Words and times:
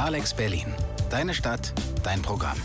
Alex 0.00 0.32
Berlin. 0.32 0.64
Deine 1.10 1.34
Stadt, 1.34 1.74
dein 2.02 2.22
Programm. 2.22 2.56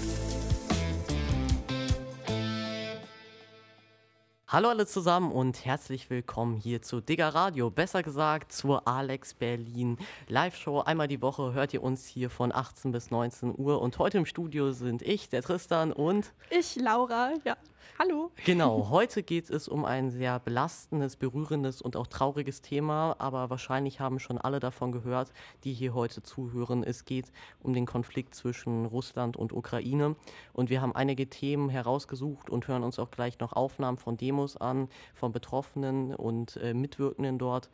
Hallo 4.47 4.69
alle 4.69 4.87
zusammen 4.87 5.33
und 5.33 5.65
herzlich 5.65 6.09
willkommen 6.09 6.55
hier 6.55 6.81
zu 6.81 7.01
Digger 7.01 7.27
Radio, 7.35 7.69
besser 7.69 8.03
gesagt 8.03 8.53
zur 8.53 8.87
Alex 8.87 9.33
Berlin 9.33 9.97
Live-Show. 10.29 10.79
Einmal 10.79 11.09
die 11.09 11.21
Woche 11.21 11.51
hört 11.51 11.73
ihr 11.73 11.83
uns 11.83 12.07
hier 12.07 12.29
von 12.29 12.55
18 12.55 12.93
bis 12.93 13.11
19 13.11 13.53
Uhr 13.57 13.81
und 13.81 13.99
heute 13.99 14.17
im 14.17 14.25
Studio 14.25 14.71
sind 14.71 15.01
ich, 15.01 15.27
der 15.27 15.43
Tristan 15.43 15.91
und 15.91 16.31
ich, 16.49 16.77
Laura, 16.77 17.33
ja. 17.43 17.57
Hallo. 17.97 18.31
Genau, 18.43 18.89
heute 18.89 19.23
geht 19.23 19.49
es 19.49 19.67
um 19.67 19.85
ein 19.85 20.11
sehr 20.11 20.39
belastendes, 20.39 21.15
berührendes 21.15 21.81
und 21.81 21.95
auch 21.95 22.07
trauriges 22.07 22.61
Thema, 22.61 23.15
aber 23.19 23.49
wahrscheinlich 23.49 23.99
haben 23.99 24.19
schon 24.19 24.37
alle 24.37 24.59
davon 24.59 24.91
gehört, 24.91 25.31
die 25.63 25.73
hier 25.73 25.93
heute 25.93 26.21
zuhören. 26.21 26.83
Es 26.83 27.05
geht 27.05 27.31
um 27.63 27.73
den 27.73 27.85
Konflikt 27.85 28.35
zwischen 28.35 28.85
Russland 28.85 29.37
und 29.37 29.53
Ukraine 29.53 30.15
und 30.53 30.69
wir 30.69 30.81
haben 30.81 30.95
einige 30.95 31.29
Themen 31.29 31.69
herausgesucht 31.69 32.49
und 32.49 32.67
hören 32.67 32.83
uns 32.83 32.99
auch 32.99 33.11
gleich 33.11 33.39
noch 33.39 33.53
Aufnahmen 33.53 33.97
von 33.97 34.17
Demos 34.17 34.57
an, 34.57 34.89
von 35.13 35.31
Betroffenen 35.31 36.13
und 36.13 36.57
äh, 36.57 36.73
Mitwirkenden 36.73 37.37
dort. 37.37 37.69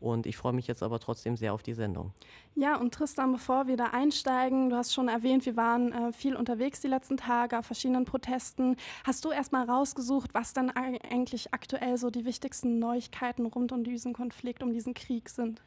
Und 0.00 0.26
ich 0.26 0.36
freue 0.36 0.54
mich 0.54 0.66
jetzt 0.66 0.82
aber 0.82 0.98
trotzdem 0.98 1.36
sehr 1.36 1.52
auf 1.52 1.62
die 1.62 1.74
Sendung. 1.74 2.12
Ja, 2.54 2.76
und 2.76 2.94
Tristan, 2.94 3.32
bevor 3.32 3.66
wir 3.66 3.76
da 3.76 3.86
einsteigen, 3.86 4.70
du 4.70 4.76
hast 4.76 4.94
schon 4.94 5.08
erwähnt, 5.08 5.44
wir 5.44 5.56
waren 5.56 5.92
äh, 5.92 6.12
viel 6.12 6.36
unterwegs 6.36 6.80
die 6.80 6.88
letzten 6.88 7.18
Tage 7.18 7.58
auf 7.58 7.66
verschiedenen 7.66 8.06
Protesten. 8.06 8.76
Hast 9.04 9.24
du 9.24 9.30
erstmal 9.30 9.68
rausgesucht, 9.68 10.32
was 10.32 10.54
dann 10.54 10.70
eigentlich 10.70 11.52
aktuell 11.52 11.98
so 11.98 12.10
die 12.10 12.24
wichtigsten 12.24 12.78
Neuigkeiten 12.78 13.46
rund 13.46 13.72
um 13.72 13.84
diesen 13.84 14.14
Konflikt, 14.14 14.62
um 14.62 14.72
diesen 14.72 14.94
Krieg 14.94 15.28
sind? 15.28 15.62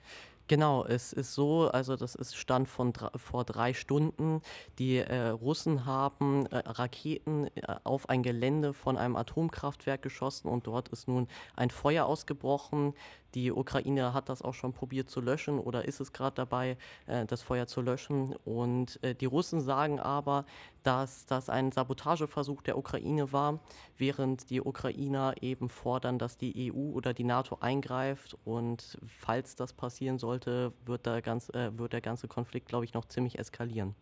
Genau, 0.53 0.85
es 0.85 1.13
ist 1.13 1.33
so, 1.33 1.67
also 1.69 1.95
das 1.95 2.13
ist 2.13 2.35
Stand 2.35 2.69
von 2.69 2.93
vor 3.15 3.43
drei 3.43 3.73
Stunden. 3.73 4.39
Die 4.77 4.97
äh, 4.97 5.29
Russen 5.29 5.87
haben 5.87 6.45
äh, 6.45 6.57
Raketen 6.57 7.47
äh, 7.55 7.61
auf 7.83 8.07
ein 8.07 8.21
Gelände 8.21 8.71
von 8.73 8.95
einem 8.95 9.15
Atomkraftwerk 9.15 10.03
geschossen 10.03 10.47
und 10.49 10.67
dort 10.67 10.89
ist 10.89 11.07
nun 11.07 11.27
ein 11.55 11.71
Feuer 11.71 12.05
ausgebrochen. 12.05 12.93
Die 13.33 13.51
Ukraine 13.51 14.13
hat 14.13 14.29
das 14.29 14.43
auch 14.43 14.53
schon 14.53 14.73
probiert 14.73 15.09
zu 15.09 15.21
löschen 15.21 15.57
oder 15.57 15.85
ist 15.85 15.99
es 15.99 16.13
gerade 16.13 16.35
dabei, 16.35 16.77
äh, 17.07 17.25
das 17.25 17.41
Feuer 17.41 17.65
zu 17.65 17.81
löschen. 17.81 18.35
Und 18.45 19.03
äh, 19.03 19.15
die 19.15 19.25
Russen 19.25 19.59
sagen 19.59 19.99
aber, 19.99 20.45
dass 20.83 21.25
das 21.25 21.49
ein 21.49 21.71
Sabotageversuch 21.71 22.61
der 22.61 22.77
Ukraine 22.77 23.31
war, 23.31 23.59
während 23.97 24.49
die 24.49 24.61
Ukrainer 24.61 25.33
eben 25.41 25.69
fordern, 25.69 26.19
dass 26.19 26.37
die 26.37 26.71
EU 26.71 26.91
oder 26.91 27.13
die 27.13 27.23
NATO 27.23 27.57
eingreift. 27.61 28.37
Und 28.45 28.97
falls 29.19 29.55
das 29.55 29.73
passieren 29.73 30.19
sollte, 30.19 30.73
wird 30.85 31.05
der 31.05 31.21
ganze, 31.21 31.53
äh, 31.53 31.77
wird 31.77 31.93
der 31.93 32.01
ganze 32.01 32.27
Konflikt, 32.27 32.67
glaube 32.67 32.85
ich, 32.85 32.93
noch 32.93 33.05
ziemlich 33.05 33.39
eskalieren. 33.39 33.95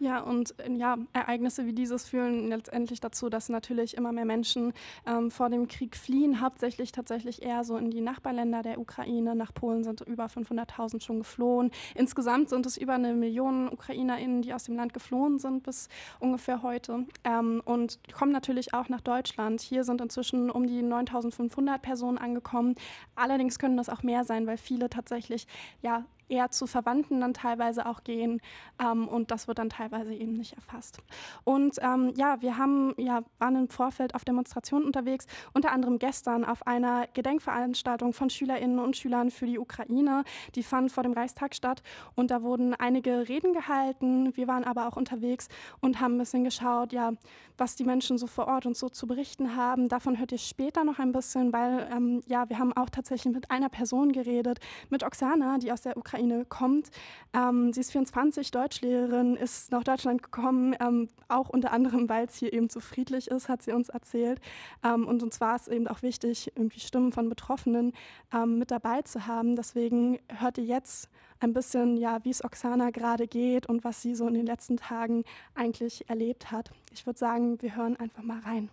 Ja, 0.00 0.20
und 0.20 0.58
äh, 0.58 0.72
ja, 0.72 0.98
Ereignisse 1.12 1.66
wie 1.66 1.72
dieses 1.72 2.08
führen 2.08 2.48
letztendlich 2.48 3.00
dazu, 3.00 3.30
dass 3.30 3.48
natürlich 3.48 3.96
immer 3.96 4.10
mehr 4.10 4.24
Menschen 4.24 4.72
ähm, 5.06 5.30
vor 5.30 5.50
dem 5.50 5.68
Krieg 5.68 5.96
fliehen, 5.96 6.40
hauptsächlich 6.40 6.90
tatsächlich 6.90 7.42
eher 7.42 7.62
so 7.62 7.76
in 7.76 7.90
die 7.90 8.00
Nachbarländer 8.00 8.62
der 8.62 8.80
Ukraine. 8.80 9.36
Nach 9.36 9.54
Polen 9.54 9.84
sind 9.84 10.00
über 10.00 10.26
500.000 10.26 11.00
schon 11.00 11.18
geflohen. 11.18 11.70
Insgesamt 11.94 12.48
sind 12.48 12.66
es 12.66 12.76
über 12.76 12.94
eine 12.94 13.14
Million 13.14 13.68
UkrainerInnen, 13.72 14.42
die 14.42 14.52
aus 14.52 14.64
dem 14.64 14.74
Land 14.74 14.94
geflohen 14.94 15.38
sind 15.38 15.62
bis 15.62 15.88
ungefähr 16.18 16.62
heute 16.62 17.06
ähm, 17.22 17.62
und 17.64 18.00
kommen 18.12 18.32
natürlich 18.32 18.74
auch 18.74 18.88
nach 18.88 19.00
Deutschland. 19.00 19.60
Hier 19.60 19.84
sind 19.84 20.00
inzwischen 20.00 20.50
um 20.50 20.66
die 20.66 20.82
9.500 20.82 21.78
Personen 21.78 22.18
angekommen. 22.18 22.74
Allerdings 23.14 23.60
können 23.60 23.76
das 23.76 23.88
auch 23.88 24.02
mehr 24.02 24.24
sein, 24.24 24.48
weil 24.48 24.56
viele 24.56 24.90
tatsächlich 24.90 25.46
ja 25.82 26.04
eher 26.28 26.50
zu 26.50 26.66
Verwandten 26.66 27.20
dann 27.20 27.34
teilweise 27.34 27.86
auch 27.86 28.04
gehen 28.04 28.40
ähm, 28.80 29.08
und 29.08 29.30
das 29.30 29.48
wird 29.48 29.58
dann 29.58 29.68
teilweise 29.68 30.14
eben 30.14 30.32
nicht 30.32 30.54
erfasst. 30.54 30.98
Und 31.44 31.76
ähm, 31.82 32.12
ja, 32.16 32.40
wir 32.40 32.56
haben 32.58 32.94
ja 32.96 33.22
waren 33.38 33.56
im 33.56 33.68
Vorfeld 33.68 34.14
auf 34.14 34.24
Demonstrationen 34.24 34.86
unterwegs, 34.86 35.26
unter 35.52 35.72
anderem 35.72 35.98
gestern 35.98 36.44
auf 36.44 36.66
einer 36.66 37.06
Gedenkveranstaltung 37.14 38.12
von 38.12 38.30
Schülerinnen 38.30 38.78
und 38.78 38.96
Schülern 38.96 39.30
für 39.30 39.46
die 39.46 39.58
Ukraine. 39.58 40.24
Die 40.54 40.62
fand 40.62 40.90
vor 40.90 41.02
dem 41.02 41.12
Reichstag 41.12 41.54
statt 41.54 41.82
und 42.14 42.30
da 42.30 42.42
wurden 42.42 42.74
einige 42.74 43.28
Reden 43.28 43.52
gehalten. 43.52 44.36
Wir 44.36 44.48
waren 44.48 44.64
aber 44.64 44.88
auch 44.88 44.96
unterwegs 44.96 45.48
und 45.80 46.00
haben 46.00 46.16
ein 46.16 46.18
bisschen 46.18 46.44
geschaut, 46.44 46.92
ja, 46.92 47.12
was 47.56 47.76
die 47.76 47.84
Menschen 47.84 48.18
so 48.18 48.26
vor 48.26 48.48
Ort 48.48 48.66
und 48.66 48.76
so 48.76 48.88
zu 48.88 49.06
berichten 49.06 49.56
haben. 49.56 49.88
Davon 49.88 50.18
hört 50.18 50.32
ihr 50.32 50.38
später 50.38 50.84
noch 50.84 50.98
ein 50.98 51.12
bisschen, 51.12 51.52
weil 51.52 51.88
ähm, 51.92 52.22
ja, 52.26 52.48
wir 52.48 52.58
haben 52.58 52.72
auch 52.72 52.90
tatsächlich 52.90 53.32
mit 53.32 53.50
einer 53.50 53.68
Person 53.68 54.12
geredet, 54.12 54.58
mit 54.90 55.04
Oksana, 55.04 55.58
die 55.58 55.70
aus 55.70 55.82
der 55.82 55.96
Ukraine 55.96 56.13
Ukraine 56.14 56.44
kommt. 56.44 56.90
Ähm, 57.32 57.72
sie 57.72 57.80
ist 57.80 57.90
24, 57.92 58.50
Deutschlehrerin, 58.52 59.34
ist 59.34 59.72
nach 59.72 59.82
Deutschland 59.82 60.22
gekommen, 60.22 60.76
ähm, 60.80 61.08
auch 61.28 61.48
unter 61.48 61.72
anderem, 61.72 62.08
weil 62.08 62.26
es 62.26 62.36
hier 62.36 62.52
eben 62.52 62.68
so 62.68 62.78
friedlich 62.78 63.28
ist, 63.28 63.48
hat 63.48 63.62
sie 63.62 63.72
uns 63.72 63.88
erzählt. 63.88 64.40
Ähm, 64.84 65.06
und 65.06 65.22
uns 65.22 65.40
war 65.40 65.56
es 65.56 65.66
eben 65.66 65.88
auch 65.88 66.02
wichtig, 66.02 66.52
irgendwie 66.54 66.80
Stimmen 66.80 67.10
von 67.10 67.28
Betroffenen 67.28 67.92
ähm, 68.32 68.58
mit 68.58 68.70
dabei 68.70 69.02
zu 69.02 69.26
haben. 69.26 69.56
Deswegen 69.56 70.20
hört 70.28 70.58
ihr 70.58 70.64
jetzt 70.64 71.08
ein 71.40 71.52
bisschen, 71.52 71.96
ja, 71.96 72.24
wie 72.24 72.30
es 72.30 72.44
Oksana 72.44 72.90
gerade 72.90 73.26
geht 73.26 73.66
und 73.66 73.82
was 73.82 74.00
sie 74.00 74.14
so 74.14 74.28
in 74.28 74.34
den 74.34 74.46
letzten 74.46 74.76
Tagen 74.76 75.24
eigentlich 75.54 76.08
erlebt 76.08 76.52
hat. 76.52 76.70
Ich 76.92 77.06
würde 77.06 77.18
sagen, 77.18 77.60
wir 77.60 77.74
hören 77.74 77.96
einfach 77.96 78.22
mal 78.22 78.38
rein 78.40 78.68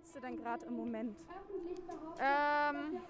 geht's 0.00 0.12
dir 0.12 0.20
denn 0.20 0.36
gerade 0.42 0.64
im 0.64 0.76
Moment? 0.76 1.16
Ähm, 2.18 3.00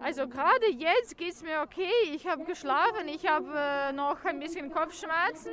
also 0.00 0.26
gerade 0.26 0.70
jetzt 0.70 1.18
geht 1.18 1.32
es 1.32 1.42
mir 1.42 1.60
okay. 1.60 1.92
Ich 2.12 2.26
habe 2.26 2.44
geschlafen, 2.44 3.08
ich 3.08 3.26
habe 3.26 3.52
äh, 3.54 3.92
noch 3.92 4.24
ein 4.24 4.40
bisschen 4.40 4.72
Kopfschmerzen. 4.72 5.52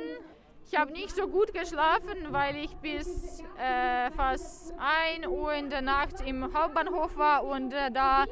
Ich 0.64 0.78
habe 0.78 0.92
nicht 0.92 1.14
so 1.14 1.28
gut 1.28 1.52
geschlafen, 1.52 2.28
weil 2.30 2.56
ich 2.56 2.74
bis 2.76 3.42
äh, 3.58 4.10
fast 4.12 4.72
1 4.78 5.26
Uhr 5.26 5.52
in 5.52 5.68
der 5.68 5.82
Nacht 5.82 6.26
im 6.26 6.54
Hauptbahnhof 6.54 7.16
war 7.18 7.44
und 7.44 7.74
äh, 7.74 7.90
da 7.90 8.24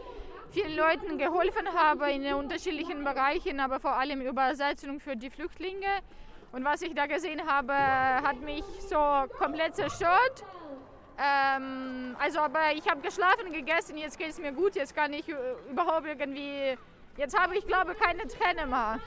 vielen 0.51 0.75
Leuten 0.75 1.19
geholfen 1.19 1.69
habe 1.75 2.11
in 2.11 2.33
unterschiedlichen 2.33 3.05
Bereichen, 3.05 3.61
aber 3.61 3.79
vor 3.79 3.97
allem 3.97 4.23
Übersetzung 4.23 5.01
für 5.01 5.17
die 5.17 5.29
Flüchtlinge. 5.29 6.01
Und 6.53 6.65
was 6.65 6.81
ich 6.83 6.95
da 6.95 7.07
gesehen 7.07 7.47
habe, 7.47 7.75
hat 7.75 8.41
mich 8.41 8.65
so 8.89 8.97
komplett 9.39 9.77
zerstört. 9.77 10.45
Ähm, 11.23 12.17
also, 12.19 12.39
aber 12.41 12.73
ich 12.75 12.89
habe 12.89 13.03
geschlafen, 13.03 13.53
gegessen, 13.53 13.99
jetzt 13.99 14.19
geht 14.19 14.31
es 14.31 14.39
mir 14.39 14.53
gut, 14.53 14.75
jetzt 14.75 14.97
kann 14.97 15.13
ich 15.13 15.29
überhaupt 15.71 16.07
irgendwie, 16.07 16.79
jetzt 17.19 17.39
habe 17.39 17.59
ich 17.59 17.67
glaube 17.67 17.95
keine 17.95 18.27
Träne 18.27 18.67
mehr. 18.67 18.99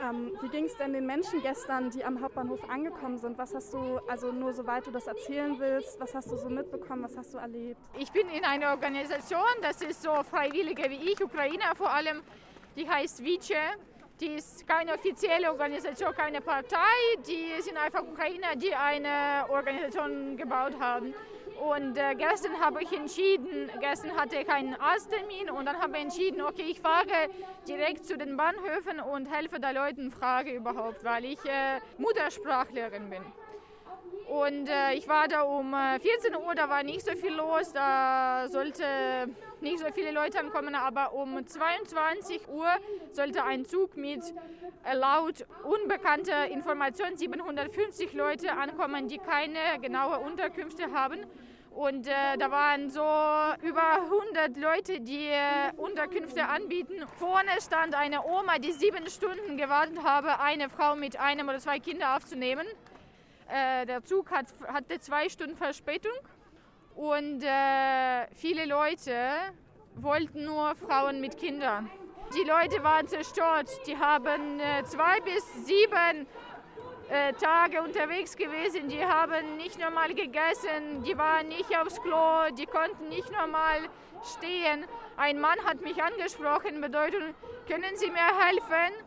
Ähm, 0.00 0.32
wie 0.42 0.48
ging 0.48 0.66
es 0.66 0.76
denn 0.76 0.92
den 0.92 1.06
Menschen 1.06 1.42
gestern, 1.42 1.90
die 1.90 2.04
am 2.04 2.22
Hauptbahnhof 2.22 2.68
angekommen 2.68 3.18
sind? 3.18 3.36
Was 3.38 3.52
hast 3.54 3.72
du, 3.74 3.98
also 4.06 4.30
nur 4.30 4.52
soweit 4.52 4.86
du 4.86 4.92
das 4.92 5.06
erzählen 5.06 5.58
willst, 5.58 5.98
was 5.98 6.14
hast 6.14 6.30
du 6.30 6.36
so 6.36 6.48
mitbekommen, 6.48 7.02
was 7.02 7.16
hast 7.16 7.34
du 7.34 7.38
erlebt? 7.38 7.80
Ich 7.98 8.12
bin 8.12 8.28
in 8.28 8.44
einer 8.44 8.70
Organisation, 8.70 9.40
das 9.62 9.80
ist 9.82 10.02
so 10.02 10.12
Freiwillige 10.22 10.88
wie 10.90 11.12
ich, 11.12 11.20
Ukrainer 11.24 11.74
vor 11.74 11.90
allem, 11.90 12.22
die 12.76 12.88
heißt 12.88 13.24
Vice. 13.24 13.54
Die 14.20 14.28
ist 14.28 14.66
keine 14.66 14.94
offizielle 14.94 15.50
Organisation, 15.50 16.14
keine 16.14 16.40
Partei, 16.40 16.78
die 17.26 17.60
sind 17.60 17.76
einfach 17.76 18.02
Ukrainer, 18.02 18.56
die 18.56 18.74
eine 18.74 19.44
Organisation 19.50 20.38
gebaut 20.38 20.72
haben. 20.80 21.12
Und 21.60 21.96
äh, 21.96 22.14
gestern 22.14 22.60
habe 22.60 22.82
ich 22.82 22.92
entschieden, 22.92 23.70
gestern 23.80 24.16
hatte 24.16 24.36
ich 24.36 24.48
einen 24.48 24.74
Arzttermin 24.74 25.50
und 25.50 25.66
dann 25.66 25.80
habe 25.80 25.96
ich 25.96 26.02
entschieden, 26.04 26.42
okay, 26.42 26.64
ich 26.68 26.80
fahre 26.80 27.28
direkt 27.66 28.04
zu 28.04 28.16
den 28.16 28.36
Bahnhöfen 28.36 29.00
und 29.00 29.26
helfe 29.26 29.58
da 29.58 29.70
Leuten, 29.70 30.10
frage 30.10 30.52
überhaupt, 30.52 31.02
weil 31.04 31.24
ich 31.24 31.44
äh, 31.44 31.80
Muttersprachlerin 31.98 33.08
bin. 33.10 33.22
Und 34.28 34.68
äh, 34.68 34.94
ich 34.94 35.08
war 35.08 35.28
da 35.28 35.42
um 35.42 35.72
14 35.72 36.32
äh, 36.32 36.36
Uhr, 36.36 36.54
da 36.56 36.68
war 36.68 36.82
nicht 36.82 37.02
so 37.02 37.12
viel 37.12 37.32
los, 37.32 37.72
da 37.72 38.48
sollte 38.48 38.82
nicht 39.60 39.78
so 39.78 39.86
viele 39.94 40.10
Leute 40.10 40.40
ankommen, 40.40 40.74
aber 40.74 41.12
um 41.14 41.46
22 41.46 42.48
Uhr 42.48 42.68
sollte 43.12 43.44
ein 43.44 43.64
Zug 43.64 43.96
mit 43.96 44.22
äh, 44.84 44.96
laut 44.96 45.46
unbekannter 45.62 46.48
Information 46.48 47.16
750 47.16 48.14
Leute 48.14 48.52
ankommen, 48.52 49.06
die 49.06 49.18
keine 49.18 49.80
genaue 49.80 50.18
Unterkünfte 50.18 50.90
haben. 50.92 51.20
Und 51.70 52.06
äh, 52.08 52.38
da 52.38 52.50
waren 52.50 52.90
so 52.90 53.02
über 53.62 54.02
100 54.02 54.56
Leute, 54.56 54.98
die 54.98 55.26
äh, 55.28 55.72
Unterkünfte 55.76 56.48
anbieten. 56.48 56.94
Vorne 57.18 57.50
stand 57.64 57.94
eine 57.94 58.24
Oma, 58.24 58.58
die 58.58 58.72
sieben 58.72 59.06
Stunden 59.08 59.56
gewartet 59.56 60.02
habe, 60.02 60.40
eine 60.40 60.68
Frau 60.68 60.96
mit 60.96 61.20
einem 61.20 61.48
oder 61.48 61.58
zwei 61.58 61.78
Kindern 61.78 62.16
aufzunehmen. 62.16 62.66
Äh, 63.48 63.86
der 63.86 64.04
Zug 64.04 64.30
hat, 64.30 64.46
hatte 64.66 64.98
zwei 64.98 65.28
Stunden 65.28 65.56
Verspätung 65.56 66.12
und 66.96 67.42
äh, 67.42 68.26
viele 68.34 68.66
Leute 68.66 69.12
wollten 69.94 70.44
nur 70.44 70.74
Frauen 70.74 71.20
mit 71.20 71.36
Kindern. 71.36 71.88
Die 72.34 72.42
Leute 72.42 72.82
waren 72.82 73.06
zerstört. 73.06 73.70
Die 73.86 73.96
haben 73.96 74.58
äh, 74.58 74.82
zwei 74.84 75.20
bis 75.20 75.44
sieben 75.64 76.26
äh, 77.08 77.32
Tage 77.34 77.82
unterwegs 77.82 78.36
gewesen. 78.36 78.88
Die 78.88 79.04
haben 79.04 79.56
nicht 79.56 79.78
normal 79.78 80.12
gegessen, 80.12 81.04
die 81.04 81.16
waren 81.16 81.46
nicht 81.48 81.76
aufs 81.78 82.02
Klo, 82.02 82.50
die 82.58 82.66
konnten 82.66 83.08
nicht 83.08 83.30
normal 83.30 83.88
stehen. 84.24 84.84
Ein 85.16 85.38
Mann 85.38 85.58
hat 85.64 85.82
mich 85.82 86.02
angesprochen, 86.02 86.80
bedeutet, 86.80 87.22
können 87.68 87.96
Sie 87.96 88.10
mir 88.10 88.26
helfen? 88.44 89.05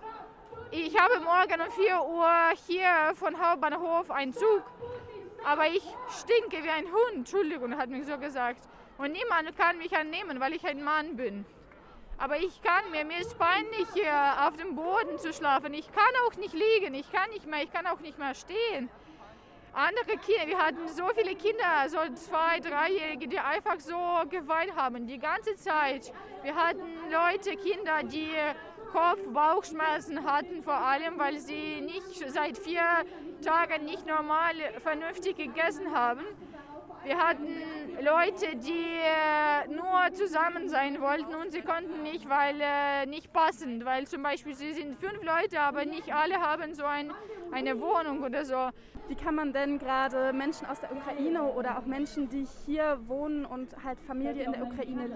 Ich 0.71 0.99
habe 0.99 1.19
morgen 1.19 1.61
um 1.61 1.71
4 1.71 2.01
Uhr 2.01 2.49
hier 2.67 3.13
von 3.15 3.39
Hauptbahnhof 3.39 4.11
einen 4.11 4.33
Zug, 4.33 4.63
aber 5.43 5.67
ich 5.67 5.83
stinke 6.19 6.63
wie 6.63 6.69
ein 6.69 6.85
Hund, 6.85 7.15
Entschuldigung, 7.15 7.77
hat 7.77 7.89
mir 7.89 8.03
so 8.03 8.17
gesagt. 8.17 8.61
Und 8.97 9.13
niemand 9.13 9.57
kann 9.57 9.77
mich 9.77 9.95
annehmen, 9.95 10.39
weil 10.39 10.53
ich 10.53 10.65
ein 10.65 10.83
Mann 10.83 11.15
bin. 11.15 11.45
Aber 12.17 12.37
ich 12.37 12.61
kann 12.61 12.91
mir, 12.91 13.05
mir 13.05 13.19
ist 13.19 13.39
peinlich 13.39 13.87
hier 13.93 14.13
auf 14.45 14.57
dem 14.57 14.75
Boden 14.75 15.17
zu 15.19 15.31
schlafen. 15.31 15.73
Ich 15.73 15.89
kann 15.91 16.13
auch 16.27 16.35
nicht 16.35 16.53
liegen, 16.53 16.93
ich 16.93 17.09
kann 17.11 17.29
nicht 17.29 17.47
mehr, 17.47 17.63
ich 17.63 17.71
kann 17.71 17.87
auch 17.87 18.01
nicht 18.01 18.19
mehr 18.19 18.35
stehen. 18.35 18.89
Andere 19.71 20.17
Kinder, 20.17 20.47
wir 20.47 20.57
hatten 20.57 20.87
so 20.89 21.07
viele 21.15 21.35
Kinder, 21.35 21.87
so 21.87 21.99
zwei, 22.15 22.59
dreijährige, 22.59 23.27
die 23.27 23.39
einfach 23.39 23.79
so 23.79 23.97
geweint 24.29 24.75
haben, 24.75 25.07
die 25.07 25.19
ganze 25.19 25.55
Zeit. 25.55 26.11
Wir 26.41 26.55
hatten 26.55 26.81
Leute, 27.09 27.55
Kinder, 27.55 28.03
die 28.03 28.31
Kopf, 28.91 29.19
Bauchschmerzen 29.33 30.23
hatten, 30.23 30.63
vor 30.63 30.77
allem, 30.77 31.17
weil 31.17 31.39
sie 31.39 31.81
nicht 31.81 32.31
seit 32.31 32.57
vier 32.57 32.81
Tagen 33.43 33.85
nicht 33.85 34.05
normal 34.05 34.53
vernünftig 34.79 35.37
gegessen 35.37 35.93
haben. 35.93 36.21
Wir 37.03 37.17
hatten 37.17 37.47
Leute, 38.01 38.55
die 38.57 38.99
äh, 38.99 39.67
nur 39.67 40.13
zusammen 40.13 40.69
sein 40.69 41.01
wollten 41.01 41.33
und 41.35 41.51
sie 41.51 41.61
konnten 41.61 42.03
nicht, 42.03 42.29
weil 42.29 42.55
äh, 42.61 43.05
nicht 43.05 43.31
passend, 43.33 43.85
weil 43.85 44.07
zum 44.07 44.23
Beispiel 44.23 44.53
sie 44.53 44.73
sind 44.73 44.97
fünf 44.99 45.23
Leute, 45.23 45.59
aber 45.59 45.85
nicht 45.85 46.13
alle 46.13 46.35
haben 46.35 46.73
so 46.73 46.85
ein, 46.85 47.11
eine 47.51 47.79
Wohnung 47.79 48.23
oder 48.23 48.45
so. 48.45 48.69
Wie 49.07 49.15
kann 49.15 49.35
man 49.35 49.53
denn 49.53 49.79
gerade 49.79 50.33
Menschen 50.33 50.67
aus 50.67 50.79
der 50.79 50.91
Ukraine 50.91 51.43
oder 51.43 51.79
auch 51.79 51.85
Menschen, 51.85 52.29
die 52.29 52.45
hier 52.65 52.99
wohnen 53.07 53.45
und 53.45 53.75
halt 53.83 53.99
Familie 54.01 54.43
in 54.43 54.51
der 54.51 54.63
Ukraine 54.63 55.09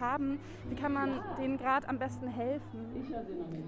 haben, 0.00 0.40
wie 0.68 0.74
kann 0.74 0.92
man 0.92 1.22
denen 1.38 1.58
gerade 1.58 1.88
am 1.88 1.98
besten 1.98 2.28
helfen? 2.28 3.14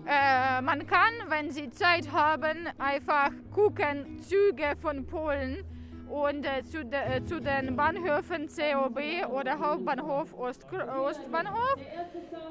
Äh, 0.06 0.62
man 0.62 0.86
kann, 0.86 1.12
wenn 1.28 1.50
sie 1.50 1.70
Zeit 1.70 2.10
haben, 2.10 2.68
einfach 2.78 3.30
gucken 3.52 4.18
Züge 4.20 4.76
von 4.80 5.06
Polen 5.06 5.64
und 6.08 6.44
äh, 6.44 6.64
zu, 6.64 6.84
de, 6.84 6.98
äh, 6.98 7.22
zu, 7.24 7.40
den 7.40 7.76
Bahnhöfen 7.76 8.48
COB 8.48 8.98
oder 9.30 9.58
Hauptbahnhof 9.58 10.32
Ost, 10.34 10.66
Ostbahnhof 10.72 11.76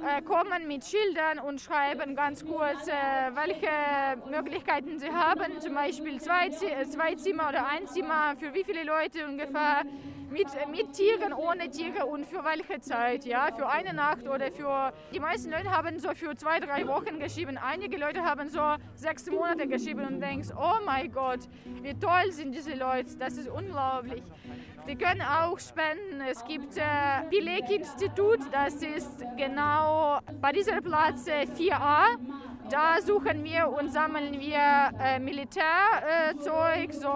äh, 0.05 0.21
kommen 0.21 0.67
mit 0.67 0.83
Schildern 0.85 1.39
und 1.39 1.61
schreiben 1.61 2.15
ganz 2.15 2.45
kurz, 2.45 2.87
äh, 2.87 2.91
welche 3.33 4.29
Möglichkeiten 4.29 4.99
sie 4.99 5.09
haben, 5.09 5.59
zum 5.59 5.75
Beispiel 5.75 6.19
zwei, 6.19 6.49
zwei 6.49 7.15
Zimmer 7.15 7.49
oder 7.49 7.67
ein 7.67 7.87
Zimmer, 7.87 8.35
für 8.37 8.53
wie 8.53 8.63
viele 8.63 8.83
Leute 8.83 9.25
ungefähr 9.25 9.83
mit, 10.29 10.47
mit 10.71 10.93
Tieren, 10.93 11.33
ohne 11.33 11.69
Tiere 11.69 12.05
und 12.05 12.25
für 12.25 12.43
welche 12.43 12.79
Zeit, 12.79 13.25
ja, 13.25 13.49
für 13.55 13.67
eine 13.67 13.93
Nacht 13.93 14.27
oder 14.27 14.51
für, 14.51 14.93
die 15.13 15.19
meisten 15.19 15.51
Leute 15.51 15.71
haben 15.71 15.99
so 15.99 16.09
für 16.13 16.35
zwei, 16.35 16.59
drei 16.59 16.87
Wochen 16.87 17.19
geschrieben, 17.19 17.57
einige 17.57 17.97
Leute 17.97 18.23
haben 18.23 18.49
so 18.49 18.75
sechs 18.95 19.29
Monate 19.29 19.67
geschrieben 19.67 20.05
und 20.05 20.19
denkst, 20.19 20.49
oh 20.55 20.83
mein 20.85 21.11
Gott, 21.11 21.41
wie 21.81 21.93
toll 21.93 22.31
sind 22.31 22.53
diese 22.53 22.75
Leute, 22.75 23.15
das 23.17 23.37
ist 23.37 23.49
unglaublich. 23.49 24.23
Die 24.87 24.95
können 24.95 25.21
auch 25.23 25.57
spenden. 25.59 26.21
Es 26.29 26.45
gibt 26.45 26.77
äh, 26.77 27.27
Pileg-Institut, 27.31 28.39
das 28.51 28.75
ist 28.75 29.23
genau 29.35 30.19
bei 30.39 30.51
dieser 30.51 30.79
Platz 30.79 31.27
äh, 31.27 31.45
4a. 31.45 32.17
Da 32.69 33.01
suchen 33.01 33.43
wir 33.43 33.67
und 33.67 33.91
sammeln 33.91 34.39
wir 34.39 34.91
äh, 34.99 35.19
Militärzeug, 35.19 36.89
äh, 36.89 36.93
so 36.93 37.11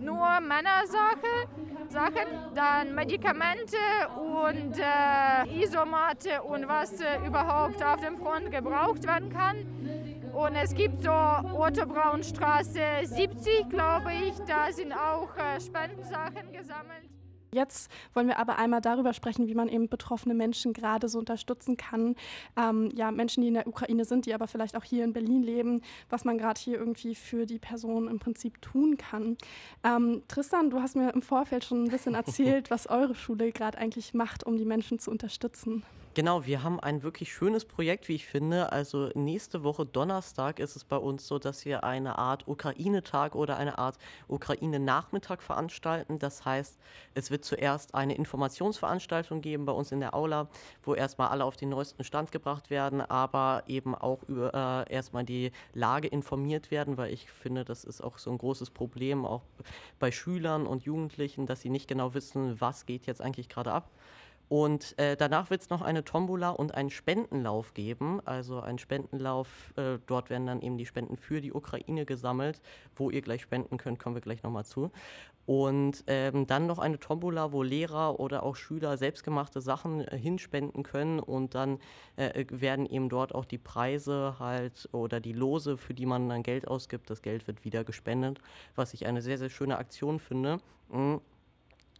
nur 0.00 0.40
Männersachen. 0.40 1.67
Sachen, 1.90 2.54
dann 2.54 2.94
Medikamente 2.94 3.76
und 4.16 4.78
äh, 4.78 5.62
Isomate 5.62 6.42
und 6.42 6.68
was 6.68 7.00
äh, 7.00 7.18
überhaupt 7.26 7.82
auf 7.82 8.00
dem 8.00 8.18
Front 8.18 8.50
gebraucht 8.50 9.06
werden 9.06 9.30
kann. 9.30 9.56
Und 10.32 10.54
es 10.54 10.74
gibt 10.74 11.02
so 11.02 11.10
Otto 11.10 11.86
Braunstraße 11.86 12.80
70, 13.04 13.70
glaube 13.70 14.12
ich, 14.12 14.34
da 14.46 14.70
sind 14.70 14.92
auch 14.92 15.36
äh, 15.36 15.60
Spendensachen 15.60 16.52
gesammelt. 16.52 17.17
Jetzt 17.52 17.90
wollen 18.14 18.28
wir 18.28 18.38
aber 18.38 18.58
einmal 18.58 18.80
darüber 18.80 19.12
sprechen, 19.12 19.46
wie 19.46 19.54
man 19.54 19.68
eben 19.68 19.88
betroffene 19.88 20.34
Menschen 20.34 20.72
gerade 20.72 21.08
so 21.08 21.18
unterstützen 21.18 21.76
kann. 21.76 22.14
Ähm, 22.56 22.90
ja, 22.94 23.10
Menschen, 23.10 23.42
die 23.42 23.48
in 23.48 23.54
der 23.54 23.66
Ukraine 23.66 24.04
sind, 24.04 24.26
die 24.26 24.34
aber 24.34 24.46
vielleicht 24.46 24.76
auch 24.76 24.84
hier 24.84 25.04
in 25.04 25.12
Berlin 25.12 25.42
leben, 25.42 25.82
was 26.10 26.24
man 26.24 26.38
gerade 26.38 26.60
hier 26.60 26.78
irgendwie 26.78 27.14
für 27.14 27.46
die 27.46 27.58
Person 27.58 28.08
im 28.08 28.18
Prinzip 28.18 28.60
tun 28.60 28.96
kann. 28.96 29.36
Ähm, 29.84 30.22
Tristan, 30.28 30.70
du 30.70 30.80
hast 30.80 30.96
mir 30.96 31.12
im 31.12 31.22
Vorfeld 31.22 31.64
schon 31.64 31.84
ein 31.84 31.90
bisschen 31.90 32.14
erzählt, 32.14 32.70
was 32.70 32.86
eure 32.86 33.14
Schule 33.14 33.52
gerade 33.52 33.78
eigentlich 33.78 34.14
macht, 34.14 34.44
um 34.44 34.56
die 34.56 34.64
Menschen 34.64 34.98
zu 34.98 35.10
unterstützen. 35.10 35.84
Genau, 36.18 36.44
wir 36.46 36.64
haben 36.64 36.80
ein 36.80 37.04
wirklich 37.04 37.32
schönes 37.32 37.64
Projekt, 37.64 38.08
wie 38.08 38.16
ich 38.16 38.26
finde. 38.26 38.72
Also 38.72 39.08
nächste 39.14 39.62
Woche 39.62 39.86
Donnerstag 39.86 40.58
ist 40.58 40.74
es 40.74 40.82
bei 40.82 40.96
uns 40.96 41.28
so, 41.28 41.38
dass 41.38 41.64
wir 41.64 41.84
eine 41.84 42.18
Art 42.18 42.48
Ukraine-Tag 42.48 43.36
oder 43.36 43.56
eine 43.56 43.78
Art 43.78 43.98
Ukraine-Nachmittag 44.26 45.44
veranstalten. 45.44 46.18
Das 46.18 46.44
heißt, 46.44 46.76
es 47.14 47.30
wird 47.30 47.44
zuerst 47.44 47.94
eine 47.94 48.16
Informationsveranstaltung 48.16 49.42
geben 49.42 49.64
bei 49.64 49.70
uns 49.70 49.92
in 49.92 50.00
der 50.00 50.12
Aula, 50.12 50.48
wo 50.82 50.92
erstmal 50.96 51.28
alle 51.28 51.44
auf 51.44 51.54
den 51.54 51.68
neuesten 51.68 52.02
Stand 52.02 52.32
gebracht 52.32 52.68
werden, 52.68 53.00
aber 53.00 53.62
eben 53.68 53.94
auch 53.94 54.24
über 54.24 54.86
äh, 54.88 54.92
erstmal 54.92 55.22
die 55.22 55.52
Lage 55.72 56.08
informiert 56.08 56.72
werden, 56.72 56.96
weil 56.96 57.12
ich 57.12 57.30
finde, 57.30 57.64
das 57.64 57.84
ist 57.84 58.00
auch 58.00 58.18
so 58.18 58.32
ein 58.32 58.38
großes 58.38 58.70
Problem, 58.70 59.24
auch 59.24 59.42
bei 60.00 60.10
Schülern 60.10 60.66
und 60.66 60.82
Jugendlichen, 60.82 61.46
dass 61.46 61.60
sie 61.60 61.70
nicht 61.70 61.86
genau 61.86 62.12
wissen, 62.12 62.60
was 62.60 62.86
geht 62.86 63.06
jetzt 63.06 63.22
eigentlich 63.22 63.48
gerade 63.48 63.70
ab. 63.70 63.88
Und 64.48 64.98
äh, 64.98 65.16
danach 65.16 65.50
wird 65.50 65.60
es 65.60 65.70
noch 65.70 65.82
eine 65.82 66.04
Tombola 66.04 66.50
und 66.50 66.74
einen 66.74 66.90
Spendenlauf 66.90 67.74
geben. 67.74 68.20
Also 68.24 68.60
ein 68.60 68.78
Spendenlauf, 68.78 69.74
äh, 69.76 69.98
dort 70.06 70.30
werden 70.30 70.46
dann 70.46 70.62
eben 70.62 70.78
die 70.78 70.86
Spenden 70.86 71.16
für 71.16 71.40
die 71.40 71.52
Ukraine 71.52 72.06
gesammelt. 72.06 72.60
Wo 72.96 73.10
ihr 73.10 73.20
gleich 73.20 73.42
spenden 73.42 73.76
könnt, 73.76 73.98
kommen 73.98 74.16
wir 74.16 74.22
gleich 74.22 74.42
nochmal 74.42 74.64
zu. 74.64 74.90
Und 75.44 76.04
ähm, 76.06 76.46
dann 76.46 76.66
noch 76.66 76.78
eine 76.78 76.98
Tombola, 76.98 77.52
wo 77.52 77.62
Lehrer 77.62 78.20
oder 78.20 78.42
auch 78.42 78.56
Schüler 78.56 78.96
selbstgemachte 78.98 79.60
Sachen 79.60 80.00
äh, 80.02 80.16
hinspenden 80.16 80.82
können. 80.82 81.20
Und 81.20 81.54
dann 81.54 81.78
äh, 82.16 82.44
werden 82.50 82.86
eben 82.86 83.08
dort 83.08 83.34
auch 83.34 83.44
die 83.44 83.58
Preise 83.58 84.36
halt 84.38 84.88
oder 84.92 85.20
die 85.20 85.32
Lose, 85.32 85.76
für 85.76 85.94
die 85.94 86.06
man 86.06 86.28
dann 86.28 86.42
Geld 86.42 86.68
ausgibt, 86.68 87.10
das 87.10 87.22
Geld 87.22 87.46
wird 87.46 87.64
wieder 87.64 87.84
gespendet, 87.84 88.40
was 88.76 88.94
ich 88.94 89.06
eine 89.06 89.20
sehr, 89.20 89.38
sehr 89.38 89.50
schöne 89.50 89.78
Aktion 89.78 90.18
finde. 90.18 90.58
Mhm. 90.90 91.20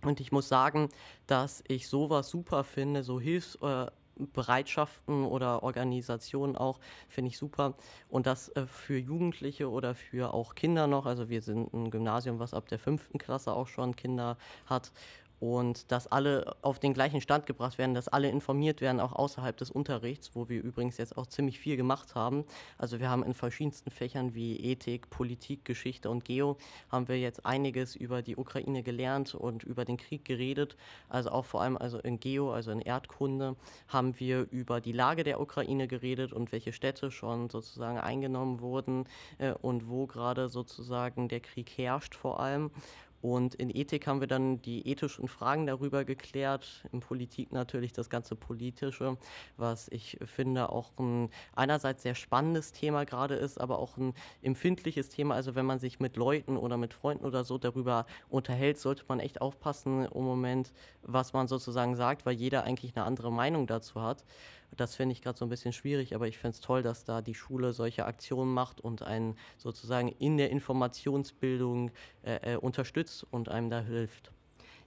Und 0.02 0.20
ich 0.20 0.32
muss 0.32 0.48
sagen, 0.48 0.88
dass 1.26 1.62
ich 1.66 1.88
sowas 1.88 2.28
super 2.28 2.62
finde, 2.64 3.02
so 3.02 3.20
Hilfsbereitschaften 3.20 5.24
oder 5.24 5.62
Organisationen 5.62 6.56
auch, 6.56 6.78
finde 7.08 7.30
ich 7.30 7.38
super. 7.38 7.74
Und 8.08 8.26
das 8.26 8.48
äh, 8.50 8.66
für 8.66 8.98
Jugendliche 8.98 9.70
oder 9.70 9.94
für 9.94 10.34
auch 10.34 10.54
Kinder 10.54 10.86
noch. 10.86 11.06
Also 11.06 11.28
wir 11.28 11.42
sind 11.42 11.72
ein 11.74 11.90
Gymnasium, 11.90 12.38
was 12.38 12.54
ab 12.54 12.68
der 12.68 12.78
fünften 12.78 13.18
Klasse 13.18 13.52
auch 13.52 13.66
schon 13.66 13.96
Kinder 13.96 14.38
hat 14.66 14.92
und 15.40 15.90
dass 15.92 16.06
alle 16.06 16.56
auf 16.62 16.78
den 16.78 16.94
gleichen 16.94 17.20
Stand 17.20 17.46
gebracht 17.46 17.78
werden, 17.78 17.94
dass 17.94 18.08
alle 18.08 18.28
informiert 18.28 18.80
werden, 18.80 19.00
auch 19.00 19.12
außerhalb 19.12 19.56
des 19.56 19.70
Unterrichts, 19.70 20.34
wo 20.34 20.48
wir 20.48 20.62
übrigens 20.62 20.98
jetzt 20.98 21.16
auch 21.16 21.26
ziemlich 21.26 21.58
viel 21.58 21.76
gemacht 21.76 22.14
haben. 22.14 22.44
Also 22.76 22.98
wir 22.98 23.08
haben 23.08 23.22
in 23.22 23.34
verschiedensten 23.34 23.90
Fächern 23.90 24.34
wie 24.34 24.56
Ethik, 24.56 25.10
Politik, 25.10 25.64
Geschichte 25.64 26.10
und 26.10 26.24
Geo 26.24 26.56
haben 26.90 27.08
wir 27.08 27.18
jetzt 27.18 27.46
einiges 27.46 27.94
über 27.94 28.22
die 28.22 28.36
Ukraine 28.36 28.82
gelernt 28.82 29.34
und 29.34 29.62
über 29.62 29.84
den 29.84 29.96
Krieg 29.96 30.24
geredet. 30.24 30.76
Also 31.08 31.30
auch 31.30 31.44
vor 31.44 31.62
allem 31.62 31.76
also 31.76 31.98
in 31.98 32.18
Geo, 32.18 32.52
also 32.52 32.70
in 32.70 32.80
Erdkunde, 32.80 33.56
haben 33.88 34.18
wir 34.18 34.46
über 34.50 34.80
die 34.80 34.92
Lage 34.92 35.22
der 35.22 35.40
Ukraine 35.40 35.86
geredet 35.86 36.32
und 36.32 36.52
welche 36.52 36.72
Städte 36.72 37.10
schon 37.10 37.48
sozusagen 37.48 37.98
eingenommen 37.98 38.60
wurden 38.60 39.04
äh, 39.38 39.52
und 39.52 39.88
wo 39.88 40.06
gerade 40.06 40.48
sozusagen 40.48 41.28
der 41.28 41.40
Krieg 41.40 41.70
herrscht 41.76 42.14
vor 42.14 42.40
allem. 42.40 42.70
Und 43.20 43.54
in 43.56 43.74
Ethik 43.74 44.06
haben 44.06 44.20
wir 44.20 44.28
dann 44.28 44.62
die 44.62 44.88
ethischen 44.88 45.26
Fragen 45.26 45.66
darüber 45.66 46.04
geklärt, 46.04 46.84
in 46.92 47.00
Politik 47.00 47.52
natürlich 47.52 47.92
das 47.92 48.10
ganze 48.10 48.36
Politische, 48.36 49.16
was 49.56 49.88
ich 49.88 50.18
finde 50.24 50.70
auch 50.70 50.92
ein 50.98 51.30
einerseits 51.54 52.02
sehr 52.02 52.14
spannendes 52.14 52.72
Thema 52.72 53.04
gerade 53.04 53.34
ist, 53.34 53.60
aber 53.60 53.78
auch 53.80 53.96
ein 53.96 54.14
empfindliches 54.42 55.08
Thema. 55.08 55.34
Also 55.34 55.54
wenn 55.54 55.66
man 55.66 55.80
sich 55.80 55.98
mit 55.98 56.16
Leuten 56.16 56.56
oder 56.56 56.76
mit 56.76 56.94
Freunden 56.94 57.24
oder 57.24 57.42
so 57.44 57.58
darüber 57.58 58.06
unterhält, 58.28 58.78
sollte 58.78 59.04
man 59.08 59.20
echt 59.20 59.40
aufpassen 59.40 60.06
im 60.06 60.22
Moment, 60.22 60.72
was 61.02 61.32
man 61.32 61.48
sozusagen 61.48 61.96
sagt, 61.96 62.24
weil 62.24 62.34
jeder 62.34 62.64
eigentlich 62.64 62.96
eine 62.96 63.04
andere 63.04 63.32
Meinung 63.32 63.66
dazu 63.66 64.00
hat. 64.00 64.24
Das 64.76 64.94
finde 64.94 65.12
ich 65.12 65.22
gerade 65.22 65.38
so 65.38 65.44
ein 65.44 65.48
bisschen 65.48 65.72
schwierig, 65.72 66.14
aber 66.14 66.28
ich 66.28 66.38
finde 66.38 66.54
es 66.54 66.60
toll, 66.60 66.82
dass 66.82 67.04
da 67.04 67.22
die 67.22 67.34
Schule 67.34 67.72
solche 67.72 68.06
Aktionen 68.06 68.52
macht 68.52 68.80
und 68.80 69.02
einen 69.02 69.36
sozusagen 69.56 70.08
in 70.08 70.36
der 70.36 70.50
Informationsbildung 70.50 71.90
äh, 72.22 72.54
äh, 72.54 72.56
unterstützt 72.56 73.26
und 73.30 73.48
einem 73.48 73.70
da 73.70 73.80
hilft. 73.80 74.32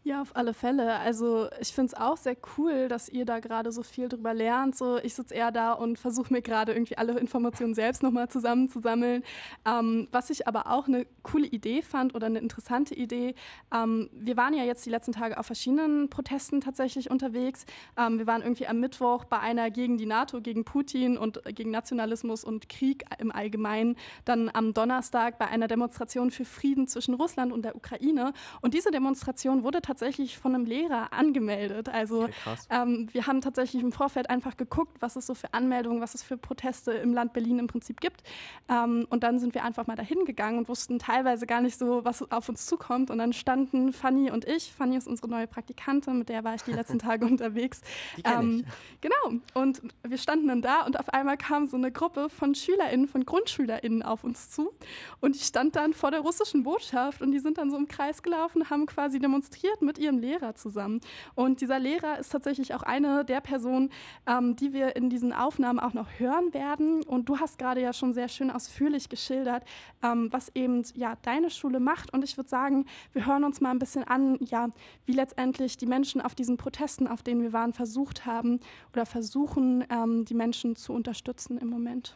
Ja, 0.03 0.23
auf 0.23 0.35
alle 0.35 0.55
Fälle. 0.55 0.97
Also 0.97 1.47
ich 1.59 1.73
finde 1.73 1.93
es 1.93 2.01
auch 2.01 2.17
sehr 2.17 2.35
cool, 2.57 2.87
dass 2.87 3.07
ihr 3.07 3.23
da 3.23 3.39
gerade 3.39 3.71
so 3.71 3.83
viel 3.83 4.09
drüber 4.09 4.33
lernt. 4.33 4.75
So, 4.75 4.97
ich 4.97 5.13
sitze 5.13 5.35
eher 5.35 5.51
da 5.51 5.73
und 5.73 5.99
versuche 5.99 6.33
mir 6.33 6.41
gerade 6.41 6.73
irgendwie 6.73 6.97
alle 6.97 7.19
Informationen 7.19 7.75
selbst 7.75 8.01
nochmal 8.01 8.27
zusammenzusammeln. 8.27 9.21
Ähm, 9.63 10.07
was 10.11 10.31
ich 10.31 10.47
aber 10.47 10.65
auch 10.71 10.87
eine 10.87 11.05
coole 11.21 11.45
Idee 11.45 11.83
fand 11.83 12.15
oder 12.15 12.25
eine 12.25 12.39
interessante 12.39 12.95
Idee, 12.95 13.35
ähm, 13.71 14.09
wir 14.11 14.37
waren 14.37 14.55
ja 14.55 14.63
jetzt 14.63 14.83
die 14.87 14.89
letzten 14.89 15.11
Tage 15.11 15.37
auf 15.37 15.45
verschiedenen 15.45 16.09
Protesten 16.09 16.61
tatsächlich 16.61 17.11
unterwegs. 17.11 17.67
Ähm, 17.95 18.17
wir 18.17 18.25
waren 18.25 18.41
irgendwie 18.41 18.65
am 18.65 18.79
Mittwoch 18.79 19.25
bei 19.25 19.37
einer 19.37 19.69
gegen 19.69 19.99
die 19.99 20.07
NATO, 20.07 20.41
gegen 20.41 20.65
Putin 20.65 21.15
und 21.15 21.43
gegen 21.45 21.69
Nationalismus 21.69 22.43
und 22.43 22.69
Krieg 22.69 23.05
im 23.19 23.31
Allgemeinen. 23.31 23.95
Dann 24.25 24.49
am 24.51 24.73
Donnerstag 24.73 25.37
bei 25.37 25.47
einer 25.47 25.67
Demonstration 25.67 26.31
für 26.31 26.43
Frieden 26.43 26.87
zwischen 26.87 27.13
Russland 27.13 27.53
und 27.53 27.61
der 27.61 27.75
Ukraine. 27.75 28.33
Und 28.61 28.73
diese 28.73 28.89
Demonstration 28.89 29.61
wurde 29.61 29.77
tatsächlich 29.77 29.90
tatsächlich 29.91 30.37
von 30.37 30.55
einem 30.55 30.65
Lehrer 30.65 31.11
angemeldet. 31.11 31.89
Also 31.89 32.23
okay, 32.23 32.31
ähm, 32.69 33.09
wir 33.11 33.27
haben 33.27 33.41
tatsächlich 33.41 33.83
im 33.83 33.91
Vorfeld 33.91 34.29
einfach 34.29 34.55
geguckt, 34.55 34.95
was 35.01 35.17
es 35.17 35.27
so 35.27 35.33
für 35.33 35.53
Anmeldungen, 35.53 36.01
was 36.01 36.15
es 36.15 36.23
für 36.23 36.37
Proteste 36.37 36.93
im 36.93 37.13
Land 37.13 37.33
Berlin 37.33 37.59
im 37.59 37.67
Prinzip 37.67 37.99
gibt. 37.99 38.23
Ähm, 38.69 39.05
und 39.09 39.23
dann 39.23 39.39
sind 39.39 39.53
wir 39.53 39.65
einfach 39.65 39.87
mal 39.87 39.97
dahin 39.97 40.23
gegangen 40.23 40.59
und 40.59 40.69
wussten 40.69 40.97
teilweise 40.97 41.45
gar 41.45 41.59
nicht 41.59 41.77
so, 41.77 42.05
was 42.05 42.31
auf 42.31 42.47
uns 42.47 42.65
zukommt. 42.65 43.11
Und 43.11 43.17
dann 43.17 43.33
standen 43.33 43.91
Fanny 43.91 44.31
und 44.31 44.45
ich. 44.45 44.71
Fanny 44.71 44.95
ist 44.95 45.07
unsere 45.07 45.27
neue 45.27 45.47
Praktikantin, 45.47 46.19
mit 46.19 46.29
der 46.29 46.45
war 46.45 46.55
ich 46.55 46.63
die 46.63 46.71
letzten 46.71 46.99
Tage 46.99 47.25
unterwegs. 47.25 47.81
Die 48.15 48.23
ähm, 48.23 48.63
ich. 48.65 49.01
Genau. 49.01 49.41
Und 49.53 49.81
wir 50.03 50.17
standen 50.17 50.47
dann 50.47 50.61
da 50.61 50.85
und 50.85 50.97
auf 50.97 51.09
einmal 51.09 51.35
kam 51.35 51.67
so 51.67 51.75
eine 51.75 51.91
Gruppe 51.91 52.29
von 52.29 52.55
SchülerInnen, 52.55 53.09
von 53.09 53.25
GrundschülerInnen 53.25 54.03
auf 54.03 54.23
uns 54.23 54.51
zu. 54.51 54.71
Und 55.19 55.35
ich 55.35 55.43
stand 55.43 55.75
dann 55.75 55.93
vor 55.93 56.11
der 56.11 56.21
russischen 56.21 56.63
Botschaft 56.63 57.21
und 57.21 57.33
die 57.33 57.39
sind 57.39 57.57
dann 57.57 57.69
so 57.69 57.77
im 57.77 57.89
Kreis 57.89 58.23
gelaufen, 58.23 58.69
haben 58.69 58.85
quasi 58.85 59.19
demonstriert 59.19 59.80
mit 59.81 59.97
ihrem 59.97 60.19
Lehrer 60.19 60.55
zusammen. 60.55 61.01
Und 61.35 61.61
dieser 61.61 61.79
Lehrer 61.79 62.19
ist 62.19 62.31
tatsächlich 62.31 62.73
auch 62.73 62.83
eine 62.83 63.25
der 63.25 63.41
Personen, 63.41 63.89
ähm, 64.27 64.55
die 64.55 64.73
wir 64.73 64.95
in 64.95 65.09
diesen 65.09 65.33
Aufnahmen 65.33 65.79
auch 65.79 65.93
noch 65.93 66.07
hören 66.19 66.53
werden. 66.53 67.03
Und 67.03 67.29
du 67.29 67.39
hast 67.39 67.57
gerade 67.57 67.81
ja 67.81 67.93
schon 67.93 68.13
sehr 68.13 68.27
schön 68.27 68.51
ausführlich 68.51 69.09
geschildert, 69.09 69.63
ähm, 70.03 70.27
was 70.31 70.51
eben 70.55 70.83
ja 70.95 71.15
deine 71.21 71.49
Schule 71.49 71.79
macht. 71.79 72.13
Und 72.13 72.23
ich 72.23 72.37
würde 72.37 72.49
sagen, 72.49 72.85
wir 73.13 73.25
hören 73.25 73.43
uns 73.43 73.61
mal 73.61 73.71
ein 73.71 73.79
bisschen 73.79 74.03
an, 74.03 74.37
ja, 74.41 74.69
wie 75.05 75.13
letztendlich 75.13 75.77
die 75.77 75.85
Menschen 75.85 76.21
auf 76.21 76.35
diesen 76.35 76.57
Protesten, 76.57 77.07
auf 77.07 77.23
denen 77.23 77.41
wir 77.41 77.53
waren, 77.53 77.73
versucht 77.73 78.25
haben 78.25 78.59
oder 78.93 79.05
versuchen, 79.05 79.85
ähm, 79.89 80.25
die 80.25 80.33
Menschen 80.33 80.75
zu 80.75 80.93
unterstützen 80.93 81.57
im 81.57 81.69
Moment. 81.69 82.15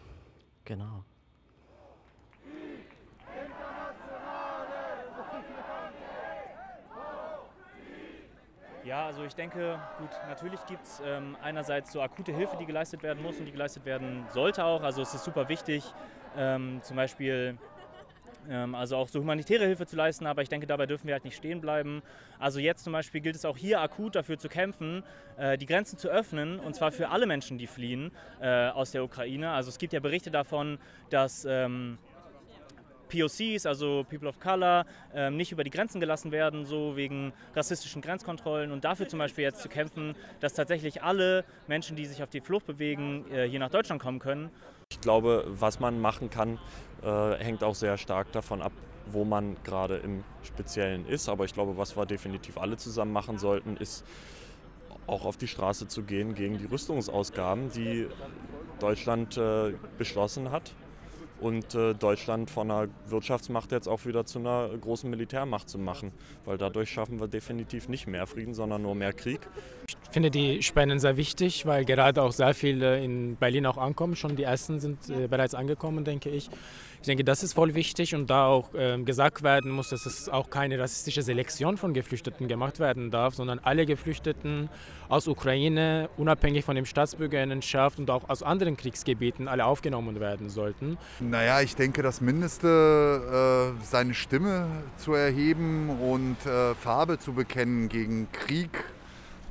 Genau. 0.66 1.04
Ja, 8.86 9.08
also 9.08 9.24
ich 9.24 9.34
denke, 9.34 9.80
gut, 9.98 10.12
natürlich 10.30 10.64
gibt 10.68 10.84
es 10.86 11.02
ähm, 11.04 11.36
einerseits 11.42 11.92
so 11.92 12.02
akute 12.02 12.32
Hilfe, 12.32 12.56
die 12.58 12.68
geleistet 12.68 13.02
werden 13.02 13.24
muss 13.24 13.40
und 13.40 13.46
die 13.46 13.52
geleistet 13.52 13.84
werden 13.84 14.26
sollte 14.32 14.64
auch. 14.64 14.84
Also 14.84 15.02
es 15.02 15.12
ist 15.16 15.24
super 15.24 15.50
wichtig, 15.50 15.84
ähm, 16.38 16.80
zum 16.84 16.96
Beispiel 16.96 17.58
ähm, 18.48 18.76
also 18.76 18.98
auch 18.98 19.08
so 19.08 19.22
humanitäre 19.22 19.66
Hilfe 19.66 19.88
zu 19.88 19.96
leisten, 19.96 20.28
aber 20.28 20.44
ich 20.44 20.50
denke, 20.50 20.68
dabei 20.68 20.86
dürfen 20.86 21.08
wir 21.08 21.16
halt 21.16 21.26
nicht 21.26 21.36
stehen 21.36 21.62
bleiben. 21.62 22.04
Also 22.38 22.60
jetzt 22.60 22.84
zum 22.84 22.94
Beispiel 22.94 23.22
gilt 23.22 23.36
es 23.36 23.44
auch 23.44 23.58
hier 23.58 23.82
akut 23.82 24.16
dafür 24.16 24.38
zu 24.38 24.50
kämpfen, 24.50 25.04
äh, 25.38 25.58
die 25.58 25.66
Grenzen 25.66 25.98
zu 25.98 26.10
öffnen 26.10 26.60
und 26.60 26.76
zwar 26.76 26.92
für 26.92 27.10
alle 27.10 27.26
Menschen, 27.26 27.58
die 27.58 27.66
fliehen 27.66 28.12
äh, 28.40 28.68
aus 28.70 28.92
der 28.92 29.04
Ukraine. 29.04 29.50
Also 29.50 29.70
es 29.70 29.80
gibt 29.80 29.94
ja 29.94 30.00
Berichte 30.00 30.30
davon, 30.30 30.78
dass 31.10 31.44
ähm, 31.50 31.98
POCs, 33.10 33.66
also 33.66 34.06
People 34.10 34.28
of 34.28 34.40
Color, 34.40 34.86
ähm, 35.14 35.38
nicht 35.38 35.52
über 35.52 35.64
die 35.64 35.70
Grenzen 35.70 36.00
gelassen 36.00 36.32
werden, 36.32 36.66
so 36.66 36.96
wegen 36.96 37.34
rassistischen 37.56 38.02
Grenzkontrollen 38.02 38.72
und 38.72 38.84
dafür 38.84 39.08
zum 39.08 39.20
Beispiel 39.20 39.44
jetzt 39.44 39.62
zu 39.62 39.70
kämpfen, 39.70 40.16
dass 40.40 40.54
tatsächlich 40.54 41.04
alle 41.04 41.46
Menschen, 41.68 41.96
die 41.96 42.06
sich 42.06 42.22
auf 42.24 42.30
die 42.30 42.42
Flucht 42.42 42.66
bewegen, 42.66 43.26
äh, 43.32 43.48
hier 43.48 43.60
nach 43.60 43.70
Deutschland 43.70 44.02
kommen 44.02 44.20
können. 44.20 44.50
Ich 44.92 45.02
glaube, 45.02 45.46
was 45.48 45.80
man 45.80 46.00
machen 46.00 46.30
kann, 46.30 46.60
äh, 47.04 47.36
hängt 47.36 47.64
auch 47.64 47.76
sehr 47.76 47.98
stark 47.98 48.32
davon 48.32 48.62
ab, 48.62 48.72
wo 49.08 49.24
man 49.24 49.58
gerade 49.64 49.98
im 49.98 50.24
Speziellen 50.44 51.08
ist. 51.08 51.30
Aber 51.30 51.46
ich 51.46 51.54
glaube, 51.54 51.78
was 51.78 51.98
wir 51.98 52.06
definitiv 52.06 52.58
alle 52.58 52.78
zusammen 52.78 53.12
machen 53.12 53.38
sollten, 53.38 53.78
ist 53.78 54.06
auch 55.08 55.26
auf 55.26 55.38
die 55.38 55.48
Straße 55.48 55.88
zu 55.88 56.04
gehen 56.04 56.34
gegen 56.34 56.58
die 56.58 56.66
Rüstungsausgaben, 56.66 57.70
die 57.70 58.08
Deutschland 58.80 59.38
äh, 59.38 59.74
beschlossen 59.98 60.52
hat 60.52 60.74
und 61.46 61.76
äh, 61.76 61.94
Deutschland 61.94 62.50
von 62.50 62.72
einer 62.72 62.90
Wirtschaftsmacht 63.08 63.72
jetzt 63.72 63.88
auch 63.88 64.06
wieder 64.06 64.26
zu 64.26 64.40
einer 64.40 64.68
großen 64.70 65.08
Militärmacht 65.08 65.70
zu 65.70 65.78
machen. 65.78 66.12
Weil 66.44 66.58
dadurch 66.58 66.90
schaffen 66.90 67.20
wir 67.20 67.28
definitiv 67.28 67.88
nicht 67.88 68.08
mehr 68.08 68.26
Frieden, 68.26 68.56
sondern 68.56 68.82
nur 68.82 68.96
mehr 68.96 69.14
Krieg. 69.14 69.42
Ich 70.16 70.18
finde 70.18 70.32
die 70.32 70.64
Spenden 70.64 70.98
sehr 70.98 71.18
wichtig, 71.18 71.66
weil 71.66 71.84
gerade 71.84 72.22
auch 72.22 72.32
sehr 72.32 72.54
viele 72.54 73.04
in 73.04 73.36
Berlin 73.36 73.66
auch 73.66 73.78
ankommen. 73.78 74.16
Schon 74.16 74.38
die 74.38 74.44
ersten 74.44 74.80
sind 74.80 75.10
äh, 75.10 75.28
bereits 75.28 75.54
angekommen, 75.54 76.06
denke 76.06 76.30
ich. 76.30 76.50
Ich 77.02 77.06
denke, 77.06 77.26
das 77.26 77.44
ist 77.44 77.52
voll 77.52 77.76
wichtig 77.76 78.16
und 78.16 78.30
da 78.30 78.46
auch 78.46 78.74
äh, 78.74 78.98
gesagt 79.00 79.44
werden 79.44 79.72
muss, 79.72 79.90
dass 79.90 80.06
es 80.06 80.30
auch 80.30 80.50
keine 80.50 80.80
rassistische 80.80 81.22
Selektion 81.22 81.76
von 81.76 81.94
Geflüchteten 81.94 82.48
gemacht 82.48 82.80
werden 82.80 83.12
darf, 83.12 83.36
sondern 83.36 83.60
alle 83.60 83.86
Geflüchteten 83.86 84.70
aus 85.10 85.28
Ukraine, 85.28 86.10
unabhängig 86.16 86.64
von 86.64 86.78
dem 86.78 86.86
Staatsbürgerinnenschaft 86.86 88.00
und 88.00 88.10
auch 88.10 88.30
aus 88.30 88.42
anderen 88.42 88.78
Kriegsgebieten, 88.78 89.50
alle 89.50 89.66
aufgenommen 89.66 90.22
werden 90.22 90.48
sollten. 90.48 90.98
Naja, 91.20 91.60
ich 91.60 91.76
denke, 91.76 92.04
das 92.04 92.22
Mindeste, 92.22 93.76
äh, 93.78 93.84
seine 93.84 94.14
Stimme 94.14 94.68
zu 94.96 95.14
erheben 95.14 95.90
und 95.90 96.38
äh, 96.46 96.74
Farbe 96.74 97.20
zu 97.20 97.34
bekennen 97.34 97.90
gegen 97.90 98.32
Krieg 98.32 98.72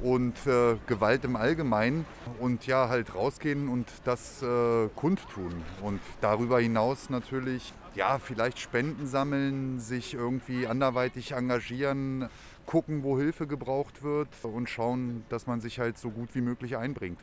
und 0.03 0.35
äh, 0.47 0.77
Gewalt 0.87 1.25
im 1.25 1.37
Allgemeinen 1.37 2.05
und 2.41 2.67
ja, 2.67 2.89
halt 2.89 3.15
rausgehen 3.15 3.69
und 3.69 3.87
das 4.05 4.43
äh, 4.43 4.89
kundtun. 4.95 5.55
Und 5.83 6.01
darüber 6.21 6.61
hinaus 6.61 7.11
natürlich, 7.11 7.73
ja, 7.95 8.19
vielleicht 8.19 8.59
Spenden 8.59 9.07
sammeln, 9.07 9.81
sich 9.81 10.15
irgendwie 10.15 10.67
anderweitig 10.67 11.33
engagieren, 11.33 12.29
gucken, 12.67 13.03
wo 13.03 13.19
Hilfe 13.19 13.47
gebraucht 13.47 14.03
wird 14.03 14.29
und 14.43 14.69
schauen, 14.69 15.25
dass 15.29 15.47
man 15.47 15.61
sich 15.61 15.79
halt 15.79 15.99
so 15.99 16.11
gut 16.11 16.31
wie 16.35 16.41
möglich 16.41 16.77
einbringt. 16.77 17.21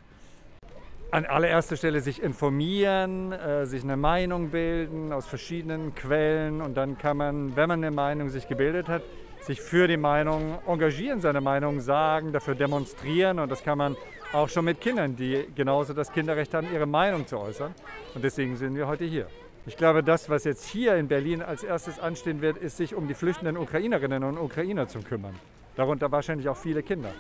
An 1.14 1.26
allererster 1.26 1.76
Stelle 1.76 2.00
sich 2.00 2.24
informieren, 2.24 3.34
äh, 3.34 3.66
sich 3.66 3.84
eine 3.84 3.98
Meinung 3.98 4.50
bilden 4.50 5.12
aus 5.12 5.28
verschiedenen 5.28 5.94
Quellen 5.94 6.62
und 6.62 6.76
dann 6.78 6.98
kann 6.98 7.18
man, 7.18 7.56
wenn 7.58 7.68
man 7.68 7.80
eine 7.84 7.92
Meinung 7.92 8.30
sich 8.30 8.48
gebildet 8.48 8.88
hat, 8.88 9.02
sich 9.42 9.62
für 9.62 9.88
die 9.88 9.98
Meinung 9.98 10.60
engagieren, 10.68 11.20
seine 11.20 11.42
Meinung 11.42 11.80
sagen, 11.80 12.32
dafür 12.32 12.56
demonstrieren. 12.56 13.40
Und 13.40 13.50
das 13.50 13.64
kann 13.64 13.78
man 13.78 13.98
auch 14.34 14.50
schon 14.50 14.66
mit 14.66 14.80
Kindern, 14.80 15.16
die 15.16 15.46
genauso 15.56 15.94
das 15.94 16.12
Kinderrecht 16.12 16.54
haben, 16.54 16.68
ihre 16.72 16.86
Meinung 16.86 17.28
zu 17.28 17.38
äußern. 17.38 17.74
Und 18.16 18.24
deswegen 18.24 18.56
sind 18.56 18.76
wir 18.76 18.88
heute 18.88 19.06
hier. 19.06 19.28
Ich 19.66 19.78
glaube, 19.78 20.04
das, 20.04 20.30
was 20.30 20.44
jetzt 20.44 20.66
hier 20.66 20.96
in 20.96 21.08
Berlin 21.08 21.42
als 21.42 21.64
erstes 21.64 22.00
anstehen 22.00 22.42
wird, 22.42 22.58
ist, 22.58 22.78
sich 22.78 22.96
um 22.96 23.08
die 23.08 23.14
flüchtenden 23.14 23.58
Ukrainerinnen 23.58 24.24
und 24.24 24.38
Ukrainer 24.38 24.88
zu 24.88 25.02
kümmern. 25.02 25.36
Darunter 25.76 26.12
wahrscheinlich 26.12 26.50
auch 26.50 26.58
viele 26.58 26.82
Kinder. 26.82 27.14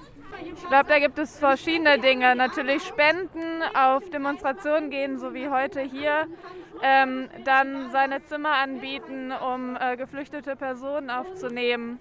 Ich 0.43 0.67
glaube, 0.67 0.89
da 0.89 0.99
gibt 0.99 1.19
es 1.19 1.37
verschiedene 1.37 1.99
Dinge. 1.99 2.35
Natürlich 2.35 2.83
Spenden, 2.83 3.61
auf 3.75 4.09
Demonstrationen 4.09 4.89
gehen, 4.89 5.19
so 5.19 5.33
wie 5.33 5.49
heute 5.49 5.81
hier. 5.81 6.27
Ähm, 6.83 7.29
dann 7.45 7.91
seine 7.91 8.23
Zimmer 8.23 8.53
anbieten, 8.53 9.31
um 9.31 9.77
äh, 9.79 9.97
geflüchtete 9.97 10.55
Personen 10.55 11.09
aufzunehmen. 11.09 11.99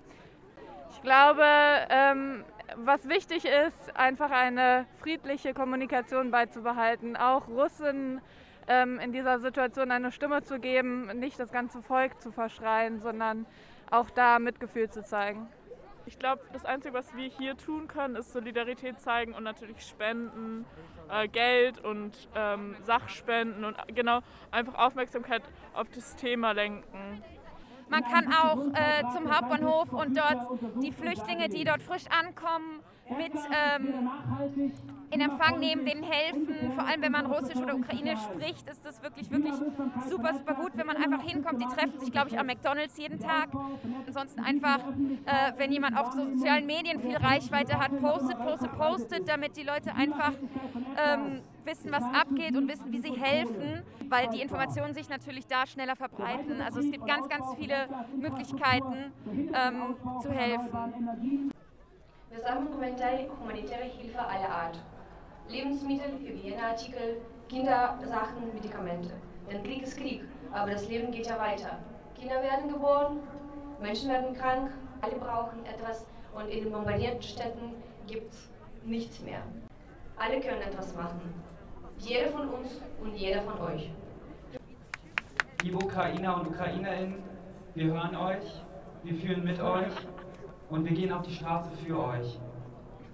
Ich 0.92 1.02
glaube, 1.02 1.44
ähm, 1.90 2.44
was 2.76 3.08
wichtig 3.08 3.44
ist, 3.44 3.96
einfach 3.96 4.30
eine 4.30 4.86
friedliche 5.00 5.54
Kommunikation 5.54 6.30
beizubehalten. 6.30 7.16
Auch 7.16 7.48
Russen 7.48 8.20
ähm, 8.68 8.98
in 9.00 9.12
dieser 9.12 9.38
Situation 9.40 9.90
eine 9.90 10.12
Stimme 10.12 10.42
zu 10.42 10.58
geben, 10.58 11.06
nicht 11.18 11.38
das 11.38 11.52
ganze 11.52 11.82
Volk 11.82 12.20
zu 12.20 12.32
verschreien, 12.32 13.00
sondern 13.00 13.46
auch 13.90 14.10
da 14.10 14.38
Mitgefühl 14.38 14.88
zu 14.88 15.02
zeigen. 15.02 15.48
Ich 16.06 16.18
glaube, 16.18 16.42
das 16.52 16.64
Einzige, 16.64 16.94
was 16.94 17.14
wir 17.14 17.28
hier 17.28 17.56
tun 17.56 17.86
können, 17.86 18.16
ist 18.16 18.32
Solidarität 18.32 19.00
zeigen 19.00 19.32
und 19.34 19.44
natürlich 19.44 19.80
spenden, 19.82 20.64
äh, 21.10 21.28
Geld 21.28 21.82
und 21.84 22.28
ähm, 22.34 22.76
Sachspenden 22.82 23.64
und 23.64 23.76
genau 23.88 24.20
einfach 24.50 24.74
Aufmerksamkeit 24.74 25.42
auf 25.74 25.88
das 25.90 26.16
Thema 26.16 26.52
lenken. 26.52 27.22
Man 27.88 28.04
kann 28.04 28.32
auch 28.32 28.58
äh, 28.72 29.02
zum 29.12 29.34
Hauptbahnhof 29.34 29.92
und 29.92 30.16
dort 30.16 30.46
die 30.82 30.92
Flüchtlinge, 30.92 31.48
die 31.48 31.64
dort 31.64 31.82
frisch 31.82 32.06
ankommen, 32.06 32.80
mit 33.16 33.32
ähm, 33.34 33.94
in 35.10 35.20
Empfang 35.20 35.58
nehmen, 35.58 35.84
denen 35.84 36.04
helfen. 36.04 36.72
Vor 36.74 36.86
allem, 36.86 37.02
wenn 37.02 37.12
man 37.12 37.26
Russisch 37.26 37.56
oder 37.56 37.74
Ukrainisch 37.74 38.20
spricht, 38.20 38.68
ist 38.68 38.84
das 38.84 39.02
wirklich, 39.02 39.30
wirklich 39.30 39.54
super, 40.08 40.34
super 40.34 40.54
gut, 40.54 40.72
wenn 40.74 40.86
man 40.86 40.96
einfach 40.96 41.22
hinkommt. 41.22 41.60
Die 41.60 41.66
treffen 41.66 41.98
sich, 41.98 42.12
glaube 42.12 42.28
ich, 42.28 42.38
am 42.38 42.46
McDonalds 42.46 42.96
jeden 42.96 43.18
Tag. 43.18 43.48
Ansonsten 44.06 44.40
einfach, 44.40 44.78
äh, 44.78 45.52
wenn 45.56 45.72
jemand 45.72 45.98
auf 45.98 46.12
sozialen 46.12 46.66
Medien 46.66 47.00
viel 47.00 47.16
Reichweite 47.16 47.78
hat, 47.78 48.00
postet, 48.00 48.38
postet, 48.38 48.72
postet, 48.72 49.28
damit 49.28 49.56
die 49.56 49.64
Leute 49.64 49.94
einfach 49.94 50.32
ähm, 50.32 51.40
wissen, 51.64 51.90
was 51.90 52.04
abgeht 52.04 52.56
und 52.56 52.68
wissen, 52.68 52.92
wie 52.92 53.00
sie 53.00 53.12
helfen, 53.12 53.82
weil 54.08 54.28
die 54.28 54.40
Informationen 54.40 54.94
sich 54.94 55.08
natürlich 55.08 55.46
da 55.46 55.66
schneller 55.66 55.96
verbreiten. 55.96 56.60
Also 56.62 56.80
es 56.80 56.90
gibt 56.90 57.06
ganz, 57.06 57.28
ganz 57.28 57.46
viele 57.56 57.88
Möglichkeiten 58.16 59.12
ähm, 59.54 59.96
zu 60.22 60.30
helfen. 60.30 61.50
Wir 62.30 62.40
sammeln 62.42 62.68
humanitäre 62.72 63.82
Hilfe 63.82 64.20
aller 64.20 64.48
Art. 64.48 64.78
Lebensmittel, 65.48 66.12
Hygieneartikel, 66.20 67.20
Kindersachen, 67.48 68.54
Medikamente. 68.54 69.10
Denn 69.50 69.64
Krieg 69.64 69.82
ist 69.82 69.96
Krieg, 69.96 70.22
aber 70.52 70.70
das 70.70 70.88
Leben 70.88 71.10
geht 71.10 71.26
ja 71.26 71.36
weiter. 71.40 71.78
Kinder 72.16 72.40
werden 72.40 72.72
geboren, 72.72 73.18
Menschen 73.80 74.10
werden 74.10 74.32
krank, 74.36 74.70
alle 75.00 75.16
brauchen 75.16 75.66
etwas 75.66 76.06
und 76.32 76.48
in 76.48 76.62
den 76.62 76.72
bombardierten 76.72 77.20
Städten 77.20 77.74
gibt 78.06 78.32
es 78.32 78.48
nichts 78.84 79.20
mehr. 79.22 79.42
Alle 80.16 80.38
können 80.40 80.62
etwas 80.62 80.94
machen. 80.94 81.34
Jeder 81.98 82.30
von 82.30 82.48
uns 82.48 82.80
und 83.02 83.16
jeder 83.16 83.42
von 83.42 83.60
euch. 83.60 83.90
Liebe 85.64 85.78
Ukrainer 85.78 86.36
und 86.36 86.46
Ukrainerinnen, 86.46 87.24
wir 87.74 87.86
hören 87.86 88.14
euch, 88.14 88.62
wir 89.02 89.14
fühlen 89.16 89.42
mit 89.42 89.58
euch 89.60 89.92
und 90.70 90.84
wir 90.84 90.92
gehen 90.92 91.12
auf 91.12 91.26
die 91.26 91.34
Straße 91.34 91.70
für 91.84 91.98
euch. 91.98 92.38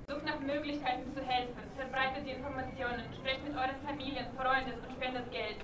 Sucht 0.06 0.24
nach 0.24 0.38
Möglichkeiten 0.40 1.10
zu 1.14 1.20
helfen, 1.24 1.56
verbreitet 1.76 2.26
die 2.26 2.36
Informationen, 2.36 3.02
sprecht 3.18 3.42
mit 3.42 3.56
euren 3.56 3.80
Familien, 3.84 4.26
Freunden 4.36 4.76
und 4.78 4.92
spendet 4.92 5.30
Geld. 5.32 5.56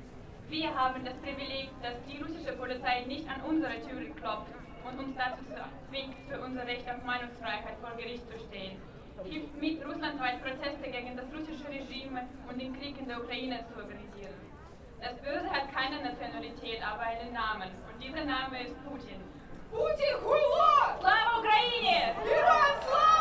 Wir 0.49 0.75
haben 0.75 1.05
das 1.05 1.15
Privileg, 1.23 1.71
dass 1.81 1.95
die 2.09 2.19
russische 2.19 2.57
Polizei 2.57 3.05
nicht 3.07 3.29
an 3.29 3.41
unsere 3.49 3.79
Türen 3.87 4.17
klopft 4.17 4.51
und 4.85 4.99
uns 4.99 5.15
dazu 5.17 5.45
zwingt, 5.89 6.17
für 6.29 6.41
unser 6.41 6.67
Recht 6.67 6.89
auf 6.91 7.05
Meinungsfreiheit 7.05 7.77
vor 7.81 7.95
Gericht 7.97 8.25
zu 8.27 8.39
stehen. 8.49 8.81
Hilft 9.23 9.55
mit, 9.61 9.79
russlandweit 9.87 10.43
Proteste 10.43 10.91
gegen 10.91 11.17
das 11.17 11.29
russische 11.31 11.69
Regime 11.69 12.27
und 12.49 12.61
den 12.61 12.75
Krieg 12.81 12.99
in 12.99 13.07
der 13.07 13.23
Ukraine 13.23 13.61
zu 13.71 13.79
organisieren. 13.79 14.35
Das 14.99 15.15
Böse 15.23 15.49
hat 15.51 15.71
keine 15.71 16.03
Nationalität, 16.03 16.83
aber 16.83 17.03
einen 17.03 17.33
Namen. 17.33 17.71
Und 17.87 18.03
dieser 18.03 18.25
Name 18.25 18.67
ist 18.67 18.75
Putin. 18.83 19.23
Putin, 19.72 20.14
хуйло! 20.24 21.00
Слава 21.00 21.40
Украине! 21.40 22.16
Героям 22.24 22.78
слава! 22.88 23.18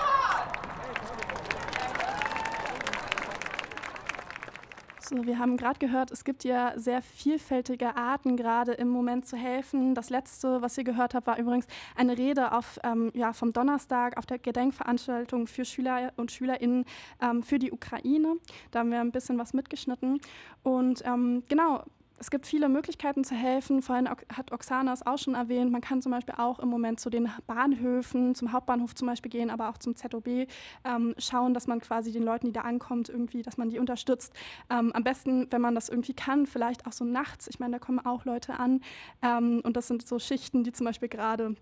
So, 5.08 5.24
wir 5.24 5.38
haben 5.38 5.56
gerade 5.56 5.78
gehört, 5.78 6.10
es 6.10 6.24
gibt 6.24 6.42
ja 6.42 6.72
sehr 6.76 7.00
vielfältige 7.00 7.96
Arten 7.96 8.36
gerade 8.36 8.72
im 8.72 8.88
Moment 8.88 9.26
zu 9.26 9.36
helfen. 9.36 9.94
Das 9.94 10.10
letzte, 10.10 10.62
was 10.62 10.76
ihr 10.78 10.84
gehört 10.84 11.14
habt, 11.14 11.28
war 11.28 11.38
übrigens 11.38 11.66
eine 11.94 12.18
Rede 12.18 12.50
auf, 12.52 12.80
ähm, 12.82 13.12
ja, 13.14 13.32
vom 13.32 13.52
Donnerstag 13.52 14.16
auf 14.16 14.26
der 14.26 14.38
Gedenkveranstaltung 14.38 15.46
für 15.46 15.64
Schüler 15.64 16.12
und 16.16 16.32
Schülerinnen 16.32 16.84
ähm, 17.22 17.44
für 17.44 17.60
die 17.60 17.70
Ukraine. 17.70 18.34
Da 18.72 18.80
haben 18.80 18.90
wir 18.90 19.00
ein 19.00 19.12
bisschen 19.12 19.38
was 19.38 19.54
mitgeschnitten. 19.54 20.20
Und 20.64 21.04
ähm, 21.06 21.44
genau, 21.48 21.84
es 22.21 22.29
gibt 22.29 22.45
viele 22.45 22.69
Möglichkeiten 22.69 23.23
zu 23.23 23.33
helfen. 23.33 23.81
Vorhin 23.81 24.07
hat 24.07 24.51
Oksana 24.51 24.93
es 24.93 25.03
auch 25.03 25.17
schon 25.17 25.33
erwähnt. 25.33 25.71
Man 25.71 25.81
kann 25.81 26.03
zum 26.03 26.11
Beispiel 26.11 26.35
auch 26.37 26.59
im 26.59 26.69
Moment 26.69 26.99
zu 26.99 27.09
den 27.09 27.31
Bahnhöfen, 27.47 28.35
zum 28.35 28.53
Hauptbahnhof 28.53 28.93
zum 28.93 29.07
Beispiel 29.07 29.31
gehen, 29.31 29.49
aber 29.49 29.69
auch 29.69 29.79
zum 29.79 29.95
ZOB 29.95 30.47
ähm, 30.85 31.15
schauen, 31.17 31.55
dass 31.55 31.65
man 31.65 31.79
quasi 31.81 32.11
den 32.11 32.21
Leuten, 32.21 32.45
die 32.45 32.53
da 32.53 32.61
ankommt, 32.61 33.09
irgendwie, 33.09 33.41
dass 33.41 33.57
man 33.57 33.69
die 33.71 33.79
unterstützt. 33.79 34.33
Ähm, 34.69 34.91
am 34.93 35.03
besten, 35.03 35.47
wenn 35.49 35.61
man 35.61 35.73
das 35.73 35.89
irgendwie 35.89 36.13
kann, 36.13 36.45
vielleicht 36.45 36.85
auch 36.85 36.93
so 36.93 37.05
nachts. 37.05 37.47
Ich 37.47 37.59
meine, 37.59 37.73
da 37.73 37.79
kommen 37.79 37.99
auch 37.99 38.23
Leute 38.23 38.59
an. 38.59 38.81
Ähm, 39.23 39.61
und 39.63 39.75
das 39.75 39.87
sind 39.87 40.07
so 40.07 40.19
Schichten, 40.19 40.63
die 40.63 40.71
zum 40.71 40.85
Beispiel 40.85 41.09
gerade 41.09 41.55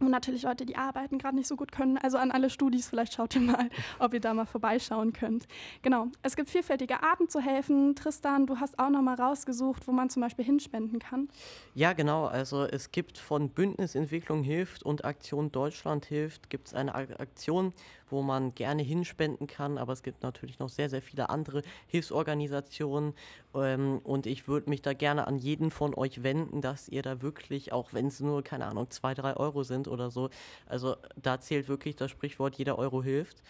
und 0.00 0.10
natürlich 0.10 0.42
Leute, 0.42 0.66
die 0.66 0.76
arbeiten, 0.76 1.18
gerade 1.18 1.36
nicht 1.36 1.46
so 1.46 1.56
gut 1.56 1.72
können. 1.72 1.98
Also 1.98 2.18
an 2.18 2.30
alle 2.30 2.50
Studis, 2.50 2.88
vielleicht 2.88 3.14
schaut 3.14 3.34
ihr 3.34 3.40
mal, 3.40 3.70
ob 3.98 4.12
ihr 4.12 4.20
da 4.20 4.34
mal 4.34 4.44
vorbeischauen 4.44 5.12
könnt. 5.12 5.46
Genau, 5.82 6.08
es 6.22 6.36
gibt 6.36 6.50
vielfältige 6.50 7.02
Arten 7.02 7.28
zu 7.28 7.40
helfen. 7.40 7.94
Tristan, 7.94 8.46
du 8.46 8.58
hast 8.58 8.78
auch 8.78 8.90
noch 8.90 9.02
mal 9.02 9.14
rausgesucht, 9.14 9.86
wo 9.86 9.92
man 9.92 10.10
zum 10.10 10.22
Beispiel 10.22 10.44
hinspenden 10.44 10.98
kann. 10.98 11.28
Ja, 11.74 11.92
genau. 11.92 12.26
Also 12.26 12.64
es 12.64 12.90
gibt 12.90 13.18
von 13.18 13.50
Bündnisentwicklung 13.50 14.42
hilft 14.42 14.82
und 14.82 15.04
Aktion 15.04 15.52
Deutschland 15.52 16.06
hilft, 16.06 16.50
gibt 16.50 16.68
es 16.68 16.74
eine 16.74 16.94
Aktion, 16.94 17.72
wo 18.14 18.22
man 18.22 18.54
gerne 18.54 18.82
hinspenden 18.82 19.46
kann. 19.46 19.76
Aber 19.76 19.92
es 19.92 20.02
gibt 20.02 20.22
natürlich 20.22 20.58
noch 20.58 20.68
sehr, 20.68 20.88
sehr 20.88 21.02
viele 21.02 21.28
andere 21.28 21.62
Hilfsorganisationen. 21.86 23.14
Ähm, 23.54 24.00
und 24.04 24.26
ich 24.26 24.48
würde 24.48 24.70
mich 24.70 24.82
da 24.82 24.94
gerne 24.94 25.26
an 25.26 25.36
jeden 25.36 25.70
von 25.70 25.94
euch 25.94 26.22
wenden, 26.22 26.60
dass 26.60 26.88
ihr 26.88 27.02
da 27.02 27.20
wirklich, 27.20 27.72
auch 27.72 27.92
wenn 27.92 28.06
es 28.06 28.20
nur, 28.20 28.42
keine 28.42 28.66
Ahnung, 28.66 28.90
zwei, 28.90 29.14
drei 29.14 29.36
Euro 29.36 29.62
sind 29.62 29.88
oder 29.88 30.10
so, 30.10 30.30
also 30.66 30.96
da 31.20 31.40
zählt 31.40 31.68
wirklich 31.68 31.96
das 31.96 32.10
Sprichwort, 32.10 32.56
jeder 32.56 32.78
Euro 32.78 33.02
hilft. 33.02 33.42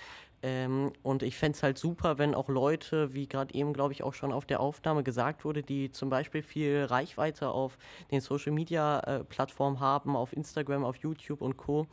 Ähm, 0.45 0.93
und 1.03 1.23
ich 1.23 1.39
fände 1.39 1.57
es 1.57 1.63
halt 1.63 1.79
super, 1.79 2.19
wenn 2.19 2.35
auch 2.35 2.51
Leute, 2.51 3.15
wie 3.15 3.27
gerade 3.27 3.55
eben, 3.55 3.73
glaube 3.73 3.95
ich, 3.95 4.03
auch 4.03 4.13
schon 4.13 4.31
auf 4.31 4.45
der 4.45 4.61
Aufnahme 4.61 5.03
gesagt 5.03 5.47
wurde, 5.47 5.63
die 5.63 5.91
zum 5.91 6.11
Beispiel 6.11 6.43
viel 6.43 6.85
Reichweite 6.85 7.49
auf 7.49 7.79
den 8.11 8.21
Social 8.21 8.53
Media 8.53 9.01
äh, 9.01 9.25
Plattformen 9.25 9.81
haben, 9.81 10.17
auf 10.17 10.35
Instagram, 10.35 10.85
auf 10.85 10.97
YouTube 10.97 11.41
und 11.41 11.57
Co. 11.57 11.87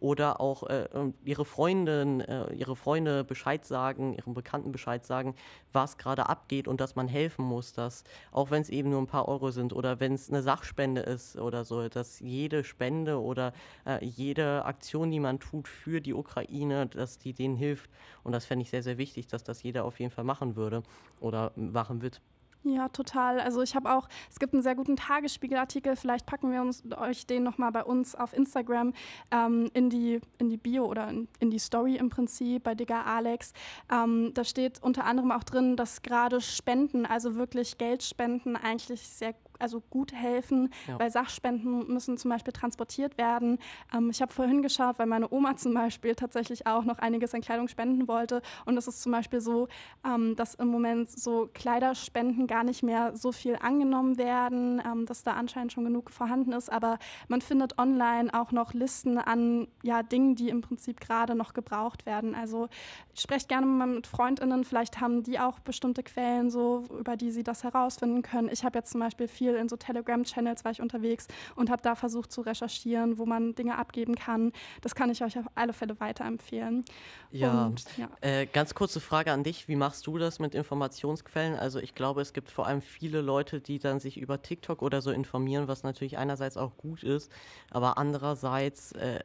Oder 0.00 0.40
auch 0.40 0.64
äh, 0.64 0.88
ihre 1.24 1.44
Freundin, 1.44 2.20
äh, 2.20 2.52
ihre 2.54 2.76
Freunde 2.76 3.24
Bescheid 3.24 3.64
sagen, 3.64 4.14
ihren 4.14 4.34
Bekannten 4.34 4.72
Bescheid 4.72 5.04
sagen, 5.04 5.34
was 5.72 5.98
gerade 5.98 6.28
abgeht 6.28 6.68
und 6.68 6.80
dass 6.80 6.96
man 6.96 7.08
helfen 7.08 7.44
muss, 7.44 7.72
dass, 7.72 8.04
auch 8.30 8.50
wenn 8.50 8.62
es 8.62 8.70
eben 8.70 8.90
nur 8.90 9.00
ein 9.00 9.06
paar 9.06 9.28
Euro 9.28 9.50
sind 9.50 9.72
oder 9.72 10.00
wenn 10.00 10.14
es 10.14 10.28
eine 10.28 10.42
Sachspende 10.42 11.00
ist 11.00 11.36
oder 11.36 11.64
so, 11.64 11.88
dass 11.88 12.20
jede 12.20 12.64
Spende 12.64 13.20
oder 13.20 13.52
äh, 13.86 14.04
jede 14.04 14.64
Aktion, 14.64 15.10
die 15.10 15.20
man 15.20 15.40
tut 15.40 15.68
für 15.68 16.00
die 16.00 16.14
Ukraine, 16.14 16.86
dass 16.86 17.18
die 17.18 17.32
denen 17.32 17.56
hilft 17.56 17.90
und 18.22 18.32
das 18.32 18.44
fände 18.44 18.62
ich 18.62 18.70
sehr, 18.70 18.82
sehr 18.82 18.98
wichtig, 18.98 19.26
dass 19.26 19.42
das 19.42 19.62
jeder 19.62 19.84
auf 19.84 19.98
jeden 19.98 20.10
Fall 20.10 20.24
machen 20.24 20.56
würde 20.56 20.82
oder 21.20 21.52
machen 21.56 22.02
wird. 22.02 22.20
Ja, 22.64 22.88
total. 22.88 23.40
Also 23.40 23.62
ich 23.62 23.76
habe 23.76 23.90
auch, 23.90 24.08
es 24.30 24.38
gibt 24.38 24.52
einen 24.52 24.62
sehr 24.62 24.74
guten 24.74 24.96
Tagesspiegelartikel, 24.96 25.94
vielleicht 25.96 26.26
packen 26.26 26.50
wir 26.50 26.60
uns, 26.60 26.82
euch 26.96 27.26
den 27.26 27.44
nochmal 27.44 27.70
bei 27.70 27.84
uns 27.84 28.14
auf 28.14 28.32
Instagram 28.32 28.92
ähm, 29.30 29.70
in, 29.74 29.90
die, 29.90 30.20
in 30.38 30.50
die 30.50 30.56
Bio 30.56 30.84
oder 30.84 31.08
in, 31.08 31.28
in, 31.38 31.50
die 31.50 31.60
Story 31.60 31.96
im 31.96 32.10
Prinzip 32.10 32.64
bei 32.64 32.74
Digger 32.74 33.06
Alex. 33.06 33.52
Ähm, 33.90 34.32
da 34.34 34.42
steht 34.44 34.82
unter 34.82 35.04
anderem 35.04 35.30
auch 35.30 35.44
drin, 35.44 35.76
dass 35.76 36.02
gerade 36.02 36.40
Spenden, 36.40 37.06
also 37.06 37.36
wirklich 37.36 37.78
Geldspenden 37.78 38.56
eigentlich 38.56 39.06
sehr 39.06 39.34
also 39.58 39.80
gut 39.90 40.12
helfen, 40.12 40.70
ja. 40.86 40.98
weil 40.98 41.10
Sachspenden 41.10 41.86
müssen 41.92 42.16
zum 42.16 42.30
Beispiel 42.30 42.52
transportiert 42.52 43.18
werden. 43.18 43.58
Ähm, 43.94 44.10
ich 44.10 44.22
habe 44.22 44.32
vorhin 44.32 44.62
geschaut, 44.62 44.98
weil 44.98 45.06
meine 45.06 45.30
Oma 45.32 45.56
zum 45.56 45.74
Beispiel 45.74 46.14
tatsächlich 46.14 46.66
auch 46.66 46.84
noch 46.84 46.98
einiges 46.98 47.34
an 47.34 47.40
Kleidung 47.40 47.68
spenden 47.68 48.08
wollte. 48.08 48.42
Und 48.64 48.76
es 48.76 48.86
ist 48.86 49.02
zum 49.02 49.12
Beispiel 49.12 49.40
so, 49.40 49.68
ähm, 50.06 50.36
dass 50.36 50.54
im 50.54 50.68
Moment 50.68 51.10
so 51.10 51.48
Kleiderspenden 51.52 52.46
gar 52.46 52.64
nicht 52.64 52.82
mehr 52.82 53.16
so 53.16 53.32
viel 53.32 53.56
angenommen 53.56 54.18
werden, 54.18 54.82
ähm, 54.84 55.06
dass 55.06 55.22
da 55.22 55.32
anscheinend 55.32 55.72
schon 55.72 55.84
genug 55.84 56.10
vorhanden 56.10 56.52
ist. 56.52 56.70
Aber 56.70 56.98
man 57.28 57.40
findet 57.40 57.78
online 57.78 58.32
auch 58.32 58.52
noch 58.52 58.74
Listen 58.74 59.18
an 59.18 59.68
ja, 59.82 60.02
Dingen, 60.02 60.34
die 60.34 60.48
im 60.48 60.60
Prinzip 60.60 61.00
gerade 61.00 61.34
noch 61.34 61.54
gebraucht 61.54 62.06
werden. 62.06 62.34
Also 62.34 62.68
sprecht 63.14 63.48
gerne 63.48 63.66
mal 63.66 63.86
mit 63.86 64.06
FreundInnen, 64.06 64.64
vielleicht 64.64 65.00
haben 65.00 65.22
die 65.22 65.38
auch 65.38 65.58
bestimmte 65.58 66.02
Quellen, 66.02 66.50
so, 66.50 66.84
über 66.98 67.16
die 67.16 67.30
sie 67.30 67.42
das 67.42 67.64
herausfinden 67.64 68.22
können. 68.22 68.48
Ich 68.50 68.64
habe 68.64 68.78
jetzt 68.78 68.90
zum 68.92 69.00
Beispiel 69.00 69.28
viel 69.28 69.47
in 69.56 69.68
so 69.68 69.76
Telegram-Channels 69.76 70.64
war 70.64 70.72
ich 70.72 70.80
unterwegs 70.80 71.26
und 71.56 71.70
habe 71.70 71.82
da 71.82 71.94
versucht 71.94 72.32
zu 72.32 72.40
recherchieren, 72.40 73.18
wo 73.18 73.26
man 73.26 73.54
Dinge 73.54 73.76
abgeben 73.76 74.14
kann. 74.14 74.52
Das 74.82 74.94
kann 74.94 75.10
ich 75.10 75.22
euch 75.22 75.38
auf 75.38 75.46
alle 75.54 75.72
Fälle 75.72 75.98
weiterempfehlen. 76.00 76.84
Ja, 77.30 77.66
und, 77.66 77.84
ja. 77.96 78.08
Äh, 78.20 78.46
ganz 78.46 78.74
kurze 78.74 79.00
Frage 79.00 79.32
an 79.32 79.44
dich. 79.44 79.68
Wie 79.68 79.76
machst 79.76 80.06
du 80.06 80.18
das 80.18 80.38
mit 80.38 80.54
Informationsquellen? 80.54 81.56
Also 81.56 81.78
ich 81.78 81.94
glaube, 81.94 82.20
es 82.20 82.32
gibt 82.32 82.50
vor 82.50 82.66
allem 82.66 82.80
viele 82.80 83.20
Leute, 83.20 83.60
die 83.60 83.78
dann 83.78 84.00
sich 84.00 84.18
über 84.18 84.42
TikTok 84.42 84.82
oder 84.82 85.02
so 85.02 85.10
informieren, 85.10 85.68
was 85.68 85.82
natürlich 85.82 86.18
einerseits 86.18 86.56
auch 86.56 86.76
gut 86.76 87.02
ist, 87.02 87.30
aber 87.70 87.98
andererseits 87.98 88.92
äh, 88.92 89.20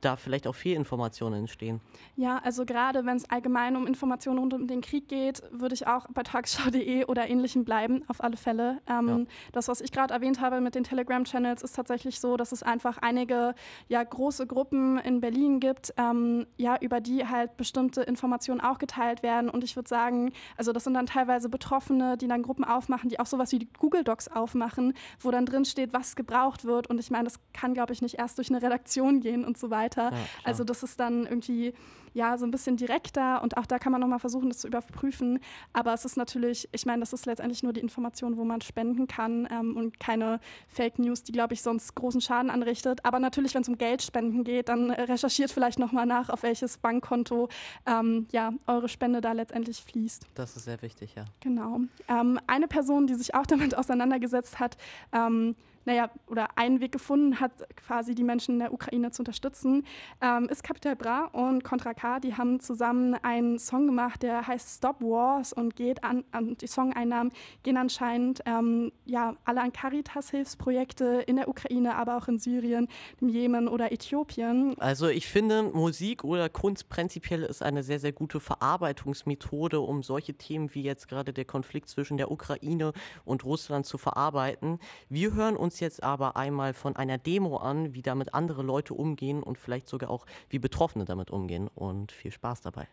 da 0.00 0.16
vielleicht 0.16 0.46
auch 0.46 0.54
Fehlinformationen 0.54 1.40
entstehen. 1.40 1.80
Ja, 2.16 2.38
also 2.44 2.64
gerade 2.64 3.04
wenn 3.06 3.16
es 3.16 3.28
allgemein 3.30 3.76
um 3.76 3.86
Informationen 3.86 4.38
rund 4.38 4.54
um 4.54 4.66
den 4.66 4.80
Krieg 4.80 5.08
geht, 5.08 5.42
würde 5.50 5.74
ich 5.74 5.86
auch 5.86 6.06
bei 6.12 6.22
tagesschau.de 6.22 7.04
oder 7.06 7.28
ähnlichem 7.28 7.64
bleiben, 7.64 8.04
auf 8.08 8.22
alle 8.22 8.36
Fälle. 8.36 8.80
Ähm, 8.88 9.08
ja. 9.08 9.18
Das, 9.52 9.65
was 9.68 9.80
ich 9.80 9.92
gerade 9.92 10.12
erwähnt 10.12 10.40
habe 10.40 10.60
mit 10.60 10.74
den 10.74 10.84
Telegram-Channels, 10.84 11.62
ist 11.62 11.76
tatsächlich 11.76 12.20
so, 12.20 12.36
dass 12.36 12.52
es 12.52 12.62
einfach 12.62 12.98
einige 12.98 13.54
ja, 13.88 14.02
große 14.02 14.46
Gruppen 14.46 14.98
in 14.98 15.20
Berlin 15.20 15.60
gibt, 15.60 15.94
ähm, 15.96 16.46
ja, 16.56 16.76
über 16.80 17.00
die 17.00 17.26
halt 17.26 17.56
bestimmte 17.56 18.02
Informationen 18.02 18.60
auch 18.60 18.78
geteilt 18.78 19.22
werden. 19.22 19.50
Und 19.50 19.64
ich 19.64 19.76
würde 19.76 19.88
sagen, 19.88 20.32
also 20.56 20.72
das 20.72 20.84
sind 20.84 20.94
dann 20.94 21.06
teilweise 21.06 21.48
Betroffene, 21.48 22.16
die 22.16 22.28
dann 22.28 22.42
Gruppen 22.42 22.64
aufmachen, 22.64 23.08
die 23.08 23.20
auch 23.20 23.26
sowas 23.26 23.52
wie 23.52 23.68
Google 23.78 24.04
Docs 24.04 24.28
aufmachen, 24.28 24.94
wo 25.20 25.30
dann 25.30 25.46
drin 25.46 25.64
steht, 25.64 25.92
was 25.92 26.16
gebraucht 26.16 26.64
wird. 26.64 26.88
Und 26.88 26.98
ich 26.98 27.10
meine, 27.10 27.24
das 27.24 27.40
kann, 27.52 27.74
glaube 27.74 27.92
ich, 27.92 28.02
nicht 28.02 28.18
erst 28.18 28.38
durch 28.38 28.50
eine 28.50 28.62
Redaktion 28.62 29.20
gehen 29.20 29.44
und 29.44 29.56
so 29.58 29.70
weiter 29.70 29.76
weiter. 29.76 30.10
Ja, 30.12 30.18
also 30.44 30.64
das 30.64 30.82
ist 30.82 30.98
dann 31.00 31.26
irgendwie 31.26 31.74
ja 32.16 32.38
so 32.38 32.46
ein 32.46 32.50
bisschen 32.50 32.76
direkter 32.76 33.42
und 33.42 33.56
auch 33.56 33.66
da 33.66 33.78
kann 33.78 33.92
man 33.92 34.00
nochmal 34.00 34.18
versuchen, 34.18 34.48
das 34.48 34.58
zu 34.58 34.66
überprüfen. 34.68 35.38
Aber 35.72 35.92
es 35.92 36.04
ist 36.04 36.16
natürlich, 36.16 36.68
ich 36.72 36.86
meine, 36.86 37.00
das 37.00 37.12
ist 37.12 37.26
letztendlich 37.26 37.62
nur 37.62 37.72
die 37.72 37.80
Information, 37.80 38.36
wo 38.36 38.44
man 38.44 38.60
spenden 38.62 39.06
kann 39.06 39.46
ähm, 39.50 39.76
und 39.76 40.00
keine 40.00 40.40
Fake 40.66 40.98
News, 40.98 41.22
die, 41.22 41.32
glaube 41.32 41.54
ich, 41.54 41.62
sonst 41.62 41.94
großen 41.94 42.20
Schaden 42.20 42.50
anrichtet. 42.50 43.04
Aber 43.04 43.18
natürlich, 43.18 43.54
wenn 43.54 43.62
es 43.62 43.68
um 43.68 43.78
Geldspenden 43.78 44.44
geht, 44.44 44.68
dann 44.68 44.90
recherchiert 44.90 45.50
vielleicht 45.50 45.78
nochmal 45.78 46.06
nach, 46.06 46.30
auf 46.30 46.42
welches 46.42 46.78
Bankkonto 46.78 47.48
ähm, 47.86 48.26
ja, 48.32 48.52
eure 48.66 48.88
Spende 48.88 49.20
da 49.20 49.32
letztendlich 49.32 49.82
fließt. 49.82 50.26
Das 50.34 50.56
ist 50.56 50.64
sehr 50.64 50.80
wichtig, 50.80 51.14
ja. 51.14 51.24
Genau. 51.40 51.80
Ähm, 52.08 52.40
eine 52.46 52.66
Person, 52.66 53.06
die 53.06 53.14
sich 53.14 53.34
auch 53.34 53.46
damit 53.46 53.76
auseinandergesetzt 53.76 54.58
hat, 54.58 54.76
ähm, 55.12 55.54
naja, 55.86 56.10
oder 56.26 56.58
einen 56.58 56.80
Weg 56.80 56.92
gefunden 56.92 57.40
hat, 57.40 57.52
quasi 57.76 58.14
die 58.14 58.24
Menschen 58.24 58.54
in 58.54 58.58
der 58.58 58.72
Ukraine 58.72 59.12
zu 59.12 59.22
unterstützen, 59.22 59.86
ähm, 60.20 60.48
ist 60.50 60.62
Capital 60.62 60.96
Bra 60.96 61.26
und 61.32 61.64
Contra 61.64 61.94
K. 61.94 62.20
Die 62.20 62.34
haben 62.34 62.60
zusammen 62.60 63.14
einen 63.22 63.58
Song 63.58 63.86
gemacht, 63.86 64.22
der 64.22 64.46
heißt 64.46 64.78
Stop 64.78 65.00
Wars 65.00 65.52
und 65.52 65.76
geht 65.76 66.02
an, 66.04 66.24
an 66.32 66.56
die 66.58 66.66
Songeinnahmen 66.66 67.32
gehen 67.62 67.76
anscheinend 67.76 68.42
ähm, 68.46 68.92
ja 69.04 69.36
alle 69.44 69.60
an 69.60 69.72
Caritas-Hilfsprojekte 69.72 71.22
in 71.26 71.36
der 71.36 71.48
Ukraine, 71.48 71.96
aber 71.96 72.16
auch 72.16 72.28
in 72.28 72.38
Syrien, 72.38 72.88
im 73.20 73.28
Jemen 73.28 73.68
oder 73.68 73.92
Äthiopien. 73.92 74.76
Also 74.78 75.06
ich 75.08 75.28
finde, 75.28 75.62
Musik 75.62 76.24
oder 76.24 76.48
Kunst 76.48 76.88
prinzipiell 76.88 77.44
ist 77.44 77.62
eine 77.62 77.82
sehr, 77.82 78.00
sehr 78.00 78.12
gute 78.12 78.40
Verarbeitungsmethode, 78.40 79.80
um 79.80 80.02
solche 80.02 80.34
Themen 80.34 80.74
wie 80.74 80.82
jetzt 80.82 81.08
gerade 81.08 81.32
der 81.32 81.44
Konflikt 81.44 81.88
zwischen 81.88 82.16
der 82.16 82.30
Ukraine 82.30 82.92
und 83.24 83.44
Russland 83.44 83.86
zu 83.86 83.98
verarbeiten. 83.98 84.80
Wir 85.08 85.34
hören 85.34 85.56
uns 85.56 85.75
jetzt 85.80 86.02
aber 86.02 86.36
einmal 86.36 86.74
von 86.74 86.96
einer 86.96 87.18
Demo 87.18 87.56
an, 87.56 87.94
wie 87.94 88.02
damit 88.02 88.34
andere 88.34 88.62
Leute 88.62 88.94
umgehen 88.94 89.42
und 89.42 89.58
vielleicht 89.58 89.88
sogar 89.88 90.10
auch, 90.10 90.26
wie 90.48 90.58
Betroffene 90.58 91.04
damit 91.04 91.30
umgehen. 91.30 91.68
Und 91.74 92.12
viel 92.12 92.32
Spaß 92.32 92.60
dabei. 92.60 92.88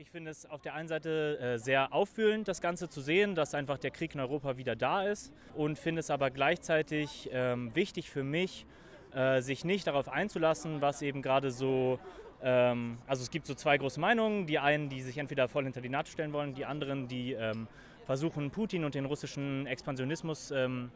Ich 0.00 0.10
finde 0.10 0.30
es 0.30 0.46
auf 0.46 0.62
der 0.62 0.72
einen 0.72 0.88
Seite 0.88 1.38
äh, 1.38 1.58
sehr 1.58 1.92
auffühlend, 1.92 2.48
das 2.48 2.62
Ganze 2.62 2.88
zu 2.88 3.02
sehen, 3.02 3.34
dass 3.34 3.54
einfach 3.54 3.76
der 3.76 3.90
Krieg 3.90 4.14
in 4.14 4.20
Europa 4.20 4.56
wieder 4.56 4.74
da 4.74 5.02
ist 5.02 5.30
und 5.54 5.78
finde 5.78 6.00
es 6.00 6.08
aber 6.08 6.30
gleichzeitig 6.30 7.28
ähm, 7.32 7.74
wichtig 7.74 8.08
für 8.08 8.22
mich, 8.22 8.64
äh, 9.12 9.42
sich 9.42 9.62
nicht 9.62 9.86
darauf 9.86 10.08
einzulassen, 10.08 10.80
was 10.80 11.02
eben 11.02 11.20
gerade 11.20 11.50
so, 11.50 11.98
ähm, 12.42 12.96
also 13.06 13.22
es 13.22 13.30
gibt 13.30 13.46
so 13.46 13.54
zwei 13.54 13.76
große 13.76 14.00
Meinungen, 14.00 14.46
die 14.46 14.58
einen, 14.58 14.88
die 14.88 15.02
sich 15.02 15.18
entweder 15.18 15.48
voll 15.48 15.64
hinter 15.64 15.82
die 15.82 15.90
NATO 15.90 16.10
stellen 16.10 16.32
wollen, 16.32 16.54
die 16.54 16.64
anderen, 16.64 17.06
die 17.06 17.34
ähm, 17.34 17.68
versuchen, 18.06 18.50
Putin 18.50 18.84
und 18.84 18.94
den 18.94 19.04
russischen 19.04 19.66
Expansionismus 19.66 20.50
ähm, 20.50 20.90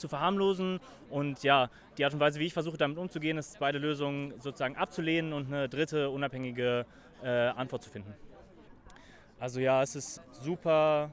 zu 0.00 0.08
verharmlosen. 0.08 0.80
Und 1.08 1.42
ja, 1.42 1.70
die 1.98 2.04
Art 2.04 2.14
und 2.14 2.20
Weise, 2.20 2.40
wie 2.40 2.46
ich 2.46 2.52
versuche, 2.52 2.76
damit 2.76 2.98
umzugehen, 2.98 3.38
ist, 3.38 3.58
beide 3.58 3.78
Lösungen 3.78 4.34
sozusagen 4.40 4.76
abzulehnen 4.76 5.32
und 5.32 5.46
eine 5.46 5.68
dritte 5.68 6.10
unabhängige 6.10 6.86
äh, 7.22 7.28
Antwort 7.28 7.82
zu 7.82 7.90
finden. 7.90 8.14
Also 9.38 9.60
ja, 9.60 9.82
es 9.82 9.96
ist 9.96 10.20
super 10.32 11.10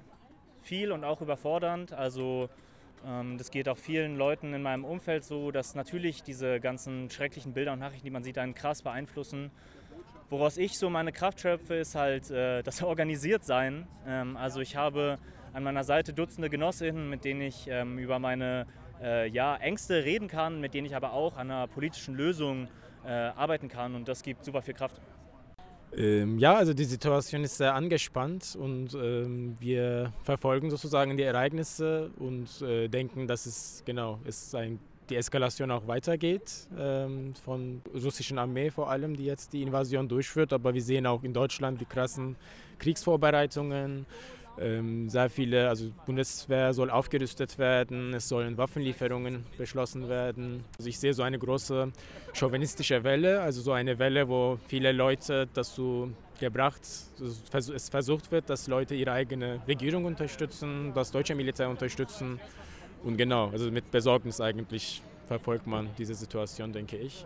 viel 0.62 0.92
und 0.92 1.04
auch 1.04 1.22
überfordernd. 1.22 1.94
Also 1.94 2.50
ähm, 3.06 3.38
das 3.38 3.52
geht 3.52 3.70
auch 3.70 3.78
vielen 3.78 4.18
Leuten 4.18 4.54
in 4.54 4.62
meinem 4.62 4.86
Umfeld 4.86 5.24
so, 5.24 5.52
dass 5.52 5.76
natürlich 5.76 6.24
diese 6.24 6.60
ganzen 6.60 7.10
schrecklichen 7.10 7.54
Bilder 7.54 7.74
und 7.74 7.80
Nachrichten, 7.80 8.06
die 8.06 8.12
man 8.12 8.24
sieht, 8.24 8.38
einen 8.38 8.54
krass 8.54 8.82
beeinflussen. 8.82 9.52
Woraus 10.30 10.58
ich 10.58 10.78
so 10.78 10.90
meine 10.90 11.14
Kraft 11.14 11.40
schöpfe, 11.40 11.76
ist 11.76 11.96
halt 11.96 12.30
äh, 12.30 12.62
das 12.64 12.84
Organisiertsein. 12.84 13.88
Ähm, 14.06 14.36
also 14.36 14.60
ich 14.60 14.76
habe 14.76 15.20
an 15.54 15.64
meiner 15.64 15.84
Seite 15.84 16.14
Dutzende 16.14 16.50
Genossinnen, 16.50 17.10
mit 17.10 17.26
denen 17.26 17.42
ich 17.42 17.68
ähm, 17.68 17.98
über 18.00 18.20
meine 18.20 18.66
äh, 19.02 19.30
ja, 19.30 19.56
Ängste 19.58 20.04
reden 20.04 20.28
kann, 20.28 20.60
mit 20.60 20.74
denen 20.74 20.88
ich 20.88 20.96
aber 20.96 21.14
auch 21.14 21.38
an 21.38 21.52
einer 21.52 21.68
politischen 21.68 22.16
Lösung 22.16 22.68
äh, 23.06 23.10
arbeiten 23.10 23.68
kann 23.68 23.96
und 23.96 24.08
das 24.08 24.24
gibt 24.24 24.44
super 24.44 24.62
viel 24.62 24.74
Kraft. 24.74 25.02
Ähm, 25.96 26.38
ja, 26.38 26.56
also 26.56 26.74
die 26.74 26.84
Situation 26.84 27.44
ist 27.44 27.58
sehr 27.58 27.74
angespannt 27.74 28.58
und 28.60 28.94
ähm, 28.94 29.56
wir 29.60 30.12
verfolgen 30.24 30.70
sozusagen 30.70 31.16
die 31.16 31.24
Ereignisse 31.24 32.12
und 32.20 32.62
äh, 32.62 32.90
denken, 32.90 33.26
dass 33.28 33.46
es 33.46 33.84
genau 33.86 34.20
ist 34.26 34.54
ein, 34.54 34.80
die 35.10 35.16
Eskalation 35.16 35.72
auch 35.72 35.88
weitergeht 35.88 36.68
ähm, 36.78 37.34
von 37.34 37.82
russischen 37.94 38.38
Armee 38.38 38.70
vor 38.70 38.90
allem, 38.90 39.16
die 39.16 39.26
jetzt 39.26 39.54
die 39.54 39.62
Invasion 39.62 40.10
durchführt. 40.10 40.52
Aber 40.52 40.74
wir 40.74 40.82
sehen 40.82 41.06
auch 41.06 41.24
in 41.24 41.34
Deutschland 41.34 41.80
die 41.80 41.86
krassen 41.86 42.36
Kriegsvorbereitungen. 42.80 44.06
Ähm, 44.60 45.08
sehr 45.08 45.30
viele, 45.30 45.70
also 45.70 45.92
Bundeswehr 46.06 46.74
soll 46.74 46.90
aufgerüstet 46.90 47.60
werden, 47.60 48.14
es 48.16 48.28
sollen 48.28 48.58
Waffenlieferungen 48.58 49.46
beschlossen 49.58 50.10
werden. 50.10 50.64
Also 50.78 50.90
ich 50.90 50.98
sehe 50.98 51.14
so 51.14 51.22
eine 51.22 51.38
große 51.38 51.92
chauvinistische 52.34 53.04
Welle, 53.04 53.42
also 53.42 53.62
so 53.62 53.74
eine 53.74 54.00
Welle, 54.00 54.28
wo 54.28 54.58
viele 54.68 54.92
Leute 54.92 55.48
dazu 55.54 56.12
gebracht, 56.40 56.82
es 56.82 57.90
versucht 57.90 58.32
wird, 58.32 58.50
dass 58.50 58.68
Leute 58.68 58.96
ihre 58.96 59.12
eigene 59.12 59.62
Regierung 59.68 60.06
unterstützen, 60.06 60.92
das 60.94 61.12
deutsche 61.12 61.36
Militär 61.36 61.70
unterstützen. 61.70 62.40
Und 63.04 63.18
genau, 63.18 63.50
also 63.50 63.70
mit 63.72 63.92
Besorgnis 63.92 64.42
eigentlich 64.42 65.04
verfolgt 65.28 65.68
man 65.68 65.90
diese 65.98 66.16
Situation, 66.16 66.74
denke 66.74 66.98
ich. 66.98 67.26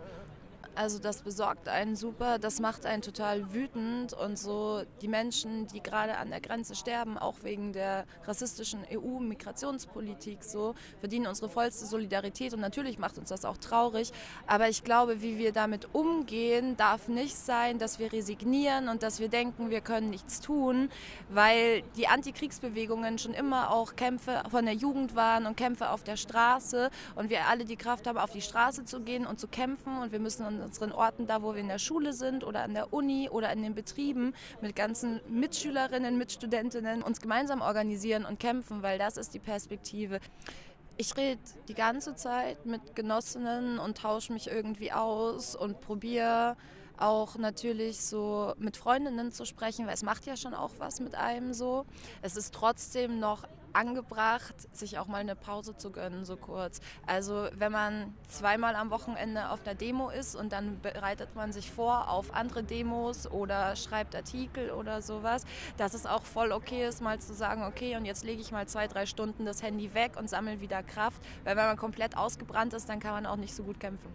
Also 0.74 0.98
das 0.98 1.20
besorgt 1.20 1.68
einen 1.68 1.96
super, 1.96 2.38
das 2.38 2.58
macht 2.58 2.86
einen 2.86 3.02
total 3.02 3.52
wütend 3.52 4.14
und 4.14 4.38
so. 4.38 4.82
Die 5.02 5.08
Menschen, 5.08 5.66
die 5.66 5.82
gerade 5.82 6.16
an 6.16 6.30
der 6.30 6.40
Grenze 6.40 6.74
sterben, 6.74 7.18
auch 7.18 7.36
wegen 7.42 7.74
der 7.74 8.06
rassistischen 8.24 8.80
EU-Migrationspolitik 8.90 10.42
so, 10.42 10.74
verdienen 11.00 11.26
unsere 11.26 11.50
vollste 11.50 11.84
Solidarität 11.84 12.54
und 12.54 12.60
natürlich 12.60 12.98
macht 12.98 13.18
uns 13.18 13.28
das 13.28 13.44
auch 13.44 13.58
traurig. 13.58 14.12
Aber 14.46 14.70
ich 14.70 14.82
glaube, 14.82 15.20
wie 15.20 15.36
wir 15.36 15.52
damit 15.52 15.94
umgehen, 15.94 16.74
darf 16.78 17.06
nicht 17.06 17.36
sein, 17.36 17.78
dass 17.78 17.98
wir 17.98 18.10
resignieren 18.10 18.88
und 18.88 19.02
dass 19.02 19.20
wir 19.20 19.28
denken, 19.28 19.68
wir 19.68 19.82
können 19.82 20.08
nichts 20.08 20.40
tun, 20.40 20.88
weil 21.28 21.82
die 21.96 22.08
Antikriegsbewegungen 22.08 23.18
schon 23.18 23.34
immer 23.34 23.70
auch 23.70 23.94
Kämpfe 23.94 24.42
von 24.50 24.64
der 24.64 24.74
Jugend 24.74 25.14
waren 25.16 25.44
und 25.44 25.56
Kämpfe 25.58 25.90
auf 25.90 26.02
der 26.02 26.16
Straße. 26.16 26.88
Und 27.14 27.28
wir 27.28 27.46
alle 27.46 27.66
die 27.66 27.76
Kraft 27.76 28.06
haben, 28.06 28.16
auf 28.16 28.30
die 28.30 28.40
Straße 28.40 28.86
zu 28.86 29.00
gehen 29.00 29.26
und 29.26 29.38
zu 29.38 29.48
kämpfen. 29.48 29.98
Und 29.98 30.12
wir 30.12 30.20
müssen 30.20 30.46
uns 30.46 30.61
unseren 30.62 30.92
Orten, 30.92 31.26
da 31.26 31.42
wo 31.42 31.54
wir 31.54 31.60
in 31.60 31.68
der 31.68 31.78
Schule 31.78 32.12
sind 32.12 32.44
oder 32.44 32.62
an 32.62 32.74
der 32.74 32.92
Uni 32.92 33.28
oder 33.28 33.52
in 33.52 33.62
den 33.62 33.74
Betrieben 33.74 34.34
mit 34.60 34.76
ganzen 34.76 35.20
Mitschülerinnen, 35.28 36.18
Mitstudentinnen 36.18 37.02
uns 37.02 37.20
gemeinsam 37.20 37.60
organisieren 37.60 38.24
und 38.24 38.38
kämpfen, 38.38 38.82
weil 38.82 38.98
das 38.98 39.16
ist 39.16 39.34
die 39.34 39.38
Perspektive. 39.38 40.20
Ich 40.96 41.16
rede 41.16 41.40
die 41.68 41.74
ganze 41.74 42.14
Zeit 42.14 42.66
mit 42.66 42.94
Genossinnen 42.94 43.78
und 43.78 43.98
tausche 43.98 44.32
mich 44.32 44.48
irgendwie 44.48 44.92
aus 44.92 45.56
und 45.56 45.80
probiere 45.80 46.56
auch 46.98 47.36
natürlich 47.36 48.00
so 48.00 48.52
mit 48.58 48.76
Freundinnen 48.76 49.32
zu 49.32 49.44
sprechen, 49.44 49.86
weil 49.86 49.94
es 49.94 50.02
macht 50.02 50.26
ja 50.26 50.36
schon 50.36 50.54
auch 50.54 50.72
was 50.78 51.00
mit 51.00 51.14
einem 51.14 51.52
so. 51.52 51.84
Es 52.20 52.36
ist 52.36 52.54
trotzdem 52.54 53.18
noch 53.18 53.44
angebracht, 53.74 54.54
sich 54.72 54.98
auch 54.98 55.06
mal 55.06 55.18
eine 55.18 55.36
Pause 55.36 55.76
zu 55.76 55.90
gönnen, 55.90 56.24
so 56.24 56.36
kurz. 56.36 56.80
Also 57.06 57.48
wenn 57.54 57.72
man 57.72 58.14
zweimal 58.28 58.74
am 58.74 58.90
Wochenende 58.90 59.50
auf 59.50 59.64
einer 59.64 59.74
Demo 59.74 60.10
ist 60.10 60.34
und 60.34 60.52
dann 60.52 60.80
bereitet 60.80 61.34
man 61.34 61.52
sich 61.52 61.70
vor 61.70 62.08
auf 62.08 62.34
andere 62.34 62.62
Demos 62.62 63.30
oder 63.30 63.76
schreibt 63.76 64.14
Artikel 64.14 64.70
oder 64.70 65.02
sowas, 65.02 65.44
dass 65.76 65.94
es 65.94 66.06
auch 66.06 66.24
voll 66.24 66.52
okay 66.52 66.86
ist, 66.86 67.02
mal 67.02 67.18
zu 67.20 67.34
sagen, 67.34 67.62
okay, 67.64 67.96
und 67.96 68.04
jetzt 68.04 68.24
lege 68.24 68.40
ich 68.40 68.52
mal 68.52 68.66
zwei, 68.66 68.86
drei 68.86 69.06
Stunden 69.06 69.44
das 69.44 69.62
Handy 69.62 69.94
weg 69.94 70.16
und 70.16 70.28
sammle 70.28 70.60
wieder 70.60 70.82
Kraft, 70.82 71.20
weil 71.44 71.56
wenn 71.56 71.66
man 71.66 71.76
komplett 71.76 72.16
ausgebrannt 72.16 72.74
ist, 72.74 72.88
dann 72.88 73.00
kann 73.00 73.12
man 73.12 73.26
auch 73.26 73.36
nicht 73.36 73.54
so 73.54 73.62
gut 73.62 73.80
kämpfen. 73.80 74.12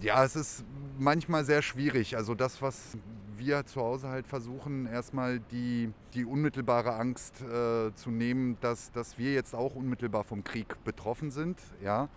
Ja, 0.00 0.24
es 0.24 0.36
ist 0.36 0.64
manchmal 0.98 1.44
sehr 1.44 1.62
schwierig. 1.62 2.16
Also 2.16 2.34
das, 2.34 2.62
was 2.62 2.96
wir 3.38 3.66
zu 3.66 3.80
Hause 3.80 4.08
halt 4.08 4.26
versuchen, 4.26 4.86
erstmal 4.86 5.40
die, 5.40 5.92
die 6.14 6.24
unmittelbare 6.24 6.94
Angst 6.94 7.40
äh, 7.42 7.94
zu 7.94 8.10
nehmen, 8.10 8.56
dass, 8.60 8.92
dass 8.92 9.18
wir 9.18 9.32
jetzt 9.32 9.54
auch 9.54 9.74
unmittelbar 9.74 10.24
vom 10.24 10.44
Krieg 10.44 10.82
betroffen 10.84 11.30
sind. 11.30 11.60
Ja. 11.82 12.08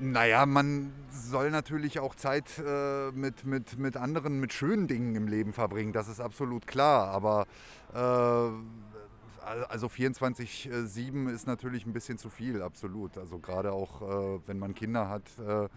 Naja, 0.00 0.46
man 0.46 0.92
soll 1.10 1.50
natürlich 1.50 1.98
auch 1.98 2.14
Zeit 2.14 2.62
äh, 2.64 3.10
mit, 3.10 3.44
mit, 3.44 3.78
mit 3.78 3.96
anderen, 3.96 4.38
mit 4.38 4.52
schönen 4.52 4.86
Dingen 4.86 5.16
im 5.16 5.26
Leben 5.26 5.52
verbringen, 5.52 5.92
das 5.92 6.08
ist 6.08 6.20
absolut 6.20 6.66
klar. 6.68 7.08
Aber 7.08 7.46
äh, 7.92 8.50
also 9.68 9.88
24-7 9.88 11.30
ist 11.32 11.46
natürlich 11.46 11.84
ein 11.86 11.92
bisschen 11.92 12.18
zu 12.18 12.30
viel, 12.30 12.62
absolut. 12.62 13.18
Also 13.18 13.38
gerade 13.38 13.72
auch, 13.72 14.02
äh, 14.02 14.40
wenn 14.46 14.58
man 14.58 14.74
Kinder 14.74 15.08
hat 15.08 15.24
äh, 15.38 15.68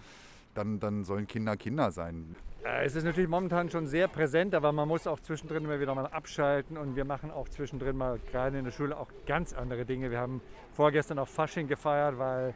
dann, 0.54 0.80
dann 0.80 1.04
sollen 1.04 1.28
Kinder 1.28 1.58
Kinder 1.58 1.92
sein. 1.92 2.36
Äh, 2.64 2.86
es 2.86 2.96
ist 2.96 3.04
natürlich 3.04 3.30
momentan 3.30 3.70
schon 3.70 3.88
sehr 3.88 4.08
präsent, 4.08 4.54
aber 4.54 4.72
man 4.72 4.88
muss 4.88 5.08
auch 5.08 5.20
zwischendrin 5.20 5.64
immer 5.64 5.80
wieder 5.80 5.96
mal 5.96 6.06
abschalten 6.06 6.78
und 6.78 6.96
wir 6.96 7.06
machen 7.06 7.32
auch 7.32 7.50
zwischendrin 7.50 7.98
mal 7.98 8.20
gerade 8.32 8.60
in 8.60 8.66
der 8.66 8.72
Schule 8.72 8.98
auch 8.98 9.10
ganz 9.26 9.54
andere 9.54 9.86
Dinge. 9.86 10.12
Wir 10.12 10.20
haben 10.20 10.42
vorgestern 10.74 11.20
auch 11.20 11.28
Fasching 11.28 11.68
gefeiert, 11.68 12.20
weil 12.20 12.54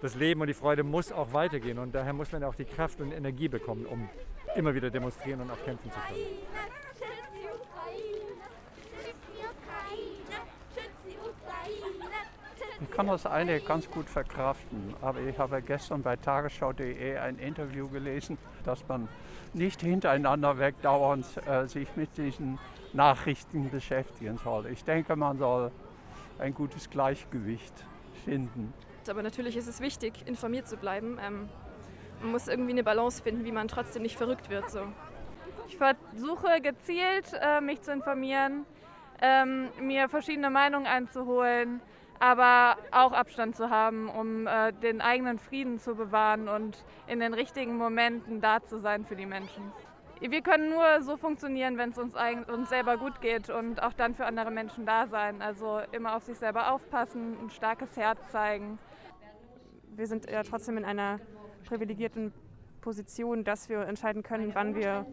das 0.00 0.14
Leben 0.14 0.40
und 0.40 0.46
die 0.46 0.54
Freude 0.54 0.84
muss 0.84 1.12
auch 1.12 1.32
weitergehen 1.32 1.78
und 1.78 1.94
daher 1.94 2.12
muss 2.12 2.32
man 2.32 2.44
auch 2.44 2.54
die 2.54 2.64
Kraft 2.64 3.00
und 3.00 3.12
Energie 3.12 3.48
bekommen, 3.48 3.86
um 3.86 4.08
immer 4.54 4.74
wieder 4.74 4.90
demonstrieren 4.90 5.40
und 5.40 5.50
auch 5.50 5.62
kämpfen 5.64 5.90
zu 5.90 5.98
können. 6.00 6.75
Ich 12.78 12.90
kann 12.90 13.06
das 13.06 13.24
eine 13.24 13.60
ganz 13.60 13.90
gut 13.90 14.08
verkraften, 14.08 14.94
aber 15.00 15.20
ich 15.20 15.38
habe 15.38 15.62
gestern 15.62 16.02
bei 16.02 16.16
tagesschau.de 16.16 17.16
ein 17.16 17.38
Interview 17.38 17.88
gelesen, 17.88 18.36
dass 18.64 18.86
man 18.86 19.08
nicht 19.54 19.80
hintereinander 19.80 20.58
weg 20.58 20.74
dauernd 20.82 21.24
äh, 21.46 21.66
sich 21.66 21.88
mit 21.96 22.16
diesen 22.18 22.58
Nachrichten 22.92 23.70
beschäftigen 23.70 24.38
soll. 24.44 24.66
Ich 24.66 24.84
denke, 24.84 25.16
man 25.16 25.38
soll 25.38 25.70
ein 26.38 26.52
gutes 26.52 26.90
Gleichgewicht 26.90 27.72
finden. 28.24 28.74
Aber 29.08 29.22
natürlich 29.22 29.56
ist 29.56 29.68
es 29.68 29.80
wichtig, 29.80 30.26
informiert 30.26 30.68
zu 30.68 30.76
bleiben. 30.76 31.18
Ähm, 31.24 31.48
man 32.20 32.32
muss 32.32 32.46
irgendwie 32.46 32.72
eine 32.72 32.84
Balance 32.84 33.22
finden, 33.22 33.44
wie 33.46 33.52
man 33.52 33.68
trotzdem 33.68 34.02
nicht 34.02 34.16
verrückt 34.16 34.50
wird. 34.50 34.70
So. 34.70 34.80
Ich 35.68 35.78
versuche 35.78 36.60
gezielt, 36.60 37.32
äh, 37.40 37.62
mich 37.62 37.80
zu 37.80 37.92
informieren, 37.92 38.66
ähm, 39.22 39.68
mir 39.80 40.10
verschiedene 40.10 40.50
Meinungen 40.50 40.86
einzuholen, 40.86 41.80
aber 42.18 42.76
auch 42.90 43.12
Abstand 43.12 43.56
zu 43.56 43.70
haben, 43.70 44.08
um 44.08 44.46
äh, 44.46 44.72
den 44.72 45.00
eigenen 45.00 45.38
Frieden 45.38 45.78
zu 45.78 45.94
bewahren 45.94 46.48
und 46.48 46.84
in 47.06 47.20
den 47.20 47.34
richtigen 47.34 47.76
Momenten 47.76 48.40
da 48.40 48.62
zu 48.62 48.78
sein 48.78 49.04
für 49.04 49.16
die 49.16 49.26
Menschen. 49.26 49.72
Wir 50.20 50.40
können 50.40 50.70
nur 50.70 51.02
so 51.02 51.18
funktionieren, 51.18 51.76
wenn 51.76 51.90
es 51.90 51.98
uns, 51.98 52.14
uns 52.48 52.68
selber 52.70 52.96
gut 52.96 53.20
geht 53.20 53.50
und 53.50 53.82
auch 53.82 53.92
dann 53.92 54.14
für 54.14 54.24
andere 54.24 54.50
Menschen 54.50 54.86
da 54.86 55.06
sein. 55.06 55.42
Also 55.42 55.80
immer 55.92 56.16
auf 56.16 56.24
sich 56.24 56.38
selber 56.38 56.72
aufpassen, 56.72 57.36
ein 57.42 57.50
starkes 57.50 57.94
Herz 57.96 58.18
zeigen. 58.32 58.78
Wir 59.94 60.06
sind 60.06 60.30
ja 60.30 60.42
trotzdem 60.42 60.78
in 60.78 60.86
einer 60.86 61.20
privilegierten 61.66 62.32
Position, 62.86 63.42
dass 63.42 63.68
wir 63.68 63.80
entscheiden 63.80 64.22
können, 64.22 64.54
wann 64.54 64.76
wir 64.76 65.04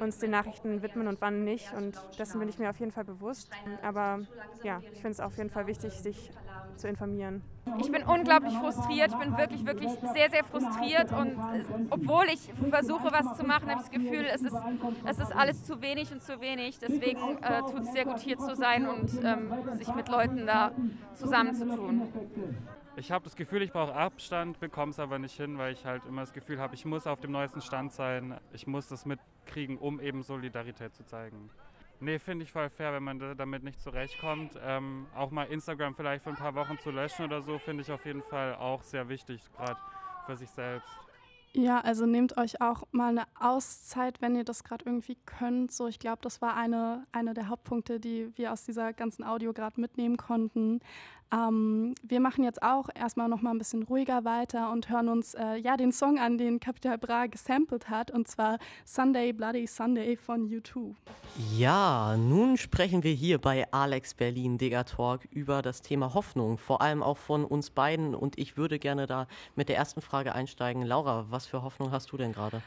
uns 0.00 0.18
den 0.18 0.30
Nachrichten 0.30 0.82
widmen 0.82 1.06
und 1.08 1.20
wann 1.20 1.44
nicht. 1.44 1.72
Und 1.74 1.94
dessen 2.18 2.40
bin 2.40 2.48
ich 2.48 2.58
mir 2.58 2.70
auf 2.70 2.80
jeden 2.80 2.90
Fall 2.90 3.04
bewusst. 3.04 3.50
Aber 3.82 4.20
ja, 4.62 4.80
ich 4.92 5.02
finde 5.02 5.10
es 5.10 5.20
auf 5.20 5.36
jeden 5.36 5.50
Fall 5.50 5.66
wichtig, 5.66 5.92
sich 5.92 6.30
zu 6.78 6.88
informieren. 6.88 7.42
Ich 7.78 7.92
bin 7.92 8.02
unglaublich 8.04 8.54
frustriert, 8.54 9.10
ich 9.12 9.18
bin 9.18 9.36
wirklich, 9.36 9.66
wirklich 9.66 9.90
sehr, 10.14 10.30
sehr 10.30 10.44
frustriert 10.44 11.12
und 11.12 11.36
obwohl 11.90 12.26
ich 12.32 12.50
versuche, 12.70 13.12
was 13.12 13.36
zu 13.36 13.44
machen, 13.44 13.68
habe 13.68 13.82
ich 13.82 13.88
das 13.88 13.90
Gefühl, 13.90 14.26
es 14.32 14.42
ist, 14.42 14.56
es 15.04 15.18
ist 15.18 15.36
alles 15.36 15.64
zu 15.64 15.80
wenig 15.82 16.10
und 16.12 16.22
zu 16.22 16.40
wenig. 16.40 16.78
Deswegen 16.78 17.38
äh, 17.42 17.60
tut 17.60 17.82
es 17.82 17.92
sehr 17.92 18.04
gut, 18.04 18.20
hier 18.20 18.38
zu 18.38 18.56
sein 18.56 18.88
und 18.88 19.10
ähm, 19.22 19.52
sich 19.76 19.94
mit 19.94 20.08
Leuten 20.08 20.46
da 20.46 20.72
zusammenzutun. 21.14 22.08
Ich 22.96 23.12
habe 23.12 23.22
das 23.22 23.36
Gefühl, 23.36 23.62
ich 23.62 23.70
brauche 23.70 23.94
Abstand, 23.94 24.58
bekomme 24.58 24.90
es 24.90 24.98
aber 24.98 25.20
nicht 25.20 25.36
hin, 25.36 25.56
weil 25.56 25.72
ich 25.72 25.84
halt 25.84 26.04
immer 26.06 26.22
das 26.22 26.32
Gefühl 26.32 26.58
habe, 26.58 26.74
ich 26.74 26.84
muss 26.84 27.06
auf 27.06 27.20
dem 27.20 27.30
neuesten 27.30 27.60
Stand 27.60 27.92
sein. 27.92 28.40
Ich 28.52 28.66
muss 28.66 28.88
das 28.88 29.06
mitkriegen, 29.06 29.78
um 29.78 30.00
eben 30.00 30.24
Solidarität 30.24 30.96
zu 30.96 31.04
zeigen. 31.04 31.50
Nee, 32.00 32.18
finde 32.18 32.44
ich 32.44 32.52
voll 32.52 32.70
fair, 32.70 32.92
wenn 32.92 33.02
man 33.02 33.36
damit 33.36 33.64
nicht 33.64 33.80
zurechtkommt. 33.80 34.52
Ähm, 34.62 35.06
auch 35.16 35.30
mal 35.30 35.44
Instagram 35.44 35.94
vielleicht 35.94 36.22
für 36.22 36.30
ein 36.30 36.36
paar 36.36 36.54
Wochen 36.54 36.78
zu 36.78 36.90
löschen 36.90 37.24
oder 37.24 37.42
so, 37.42 37.58
finde 37.58 37.82
ich 37.82 37.90
auf 37.90 38.04
jeden 38.06 38.22
Fall 38.22 38.54
auch 38.54 38.82
sehr 38.82 39.08
wichtig, 39.08 39.42
gerade 39.56 39.78
für 40.26 40.36
sich 40.36 40.50
selbst. 40.50 40.88
Ja, 41.54 41.80
also 41.80 42.04
nehmt 42.06 42.36
euch 42.36 42.60
auch 42.60 42.84
mal 42.92 43.08
eine 43.08 43.24
Auszeit, 43.40 44.20
wenn 44.20 44.36
ihr 44.36 44.44
das 44.44 44.64
gerade 44.64 44.84
irgendwie 44.84 45.16
könnt. 45.24 45.72
So, 45.72 45.88
ich 45.88 45.98
glaube, 45.98 46.18
das 46.20 46.42
war 46.42 46.56
eine, 46.56 47.06
eine 47.10 47.34
der 47.34 47.48
Hauptpunkte, 47.48 47.98
die 47.98 48.30
wir 48.36 48.52
aus 48.52 48.64
dieser 48.64 48.92
ganzen 48.92 49.24
Audio 49.24 49.52
gerade 49.52 49.80
mitnehmen 49.80 50.18
konnten. 50.18 50.80
Ähm, 51.32 51.94
wir 52.02 52.20
machen 52.20 52.44
jetzt 52.44 52.62
auch 52.62 52.88
erstmal 52.94 53.28
noch 53.28 53.42
mal 53.42 53.50
ein 53.50 53.58
bisschen 53.58 53.82
ruhiger 53.82 54.24
weiter 54.24 54.72
und 54.72 54.88
hören 54.88 55.08
uns 55.08 55.34
äh, 55.34 55.56
ja 55.56 55.76
den 55.76 55.92
Song 55.92 56.18
an, 56.18 56.38
den 56.38 56.58
Capital 56.60 56.96
Bra 56.96 57.26
gesampelt 57.26 57.90
hat, 57.90 58.10
und 58.10 58.28
zwar 58.28 58.58
Sunday 58.84 59.32
Bloody 59.32 59.66
Sunday 59.66 60.16
von 60.16 60.48
U2. 60.48 60.94
Ja, 61.56 62.16
nun 62.16 62.56
sprechen 62.56 63.02
wir 63.02 63.12
hier 63.12 63.38
bei 63.38 63.70
Alex 63.72 64.14
Berlin 64.14 64.58
Digger 64.58 64.84
Talk 64.84 65.26
über 65.30 65.60
das 65.60 65.82
Thema 65.82 66.14
Hoffnung, 66.14 66.56
vor 66.56 66.80
allem 66.80 67.02
auch 67.02 67.18
von 67.18 67.44
uns 67.44 67.70
beiden. 67.70 68.14
Und 68.14 68.38
ich 68.38 68.56
würde 68.56 68.78
gerne 68.78 69.06
da 69.06 69.26
mit 69.54 69.68
der 69.68 69.76
ersten 69.76 70.00
Frage 70.00 70.34
einsteigen. 70.34 70.82
Laura, 70.82 71.26
was 71.28 71.46
für 71.46 71.62
Hoffnung 71.62 71.90
hast 71.90 72.10
du 72.12 72.16
denn 72.16 72.32
gerade? 72.32 72.62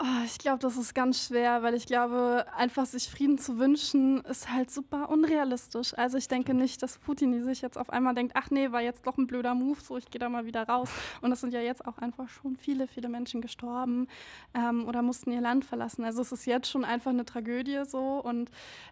Oh, 0.00 0.24
ich 0.24 0.38
glaube, 0.38 0.58
das 0.58 0.76
ist 0.76 0.92
ganz 0.92 1.24
schwer, 1.24 1.62
weil 1.62 1.74
ich 1.74 1.86
glaube, 1.86 2.46
einfach 2.56 2.84
sich 2.84 3.08
Frieden 3.08 3.38
zu 3.38 3.58
wünschen, 3.58 4.22
ist 4.24 4.50
halt 4.50 4.68
super 4.68 5.08
unrealistisch. 5.08 5.96
Also 5.96 6.18
ich 6.18 6.26
denke 6.26 6.52
nicht, 6.52 6.82
dass 6.82 6.98
Putin 6.98 7.44
sich 7.44 7.62
jetzt 7.62 7.78
auf 7.78 7.90
einmal 7.90 8.12
denkt, 8.12 8.32
ach 8.34 8.50
nee, 8.50 8.72
war 8.72 8.80
jetzt 8.80 9.06
doch 9.06 9.16
ein 9.18 9.28
blöder 9.28 9.54
Move, 9.54 9.78
so 9.80 9.96
ich 9.96 10.10
gehe 10.10 10.18
da 10.18 10.28
mal 10.28 10.46
wieder 10.46 10.64
raus. 10.66 10.90
Und 11.20 11.30
es 11.30 11.40
sind 11.40 11.52
ja 11.52 11.60
jetzt 11.60 11.86
auch 11.86 11.98
einfach 11.98 12.28
schon 12.28 12.56
viele, 12.56 12.88
viele 12.88 13.08
Menschen 13.08 13.40
gestorben 13.40 14.08
ähm, 14.52 14.88
oder 14.88 15.00
mussten 15.00 15.30
ihr 15.30 15.40
Land 15.40 15.64
verlassen. 15.64 16.04
Also 16.04 16.22
es 16.22 16.32
ist 16.32 16.44
jetzt 16.44 16.68
schon 16.68 16.84
einfach 16.84 17.12
eine 17.12 17.24
Tragödie 17.24 17.84
so 17.86 18.20
und 18.20 18.50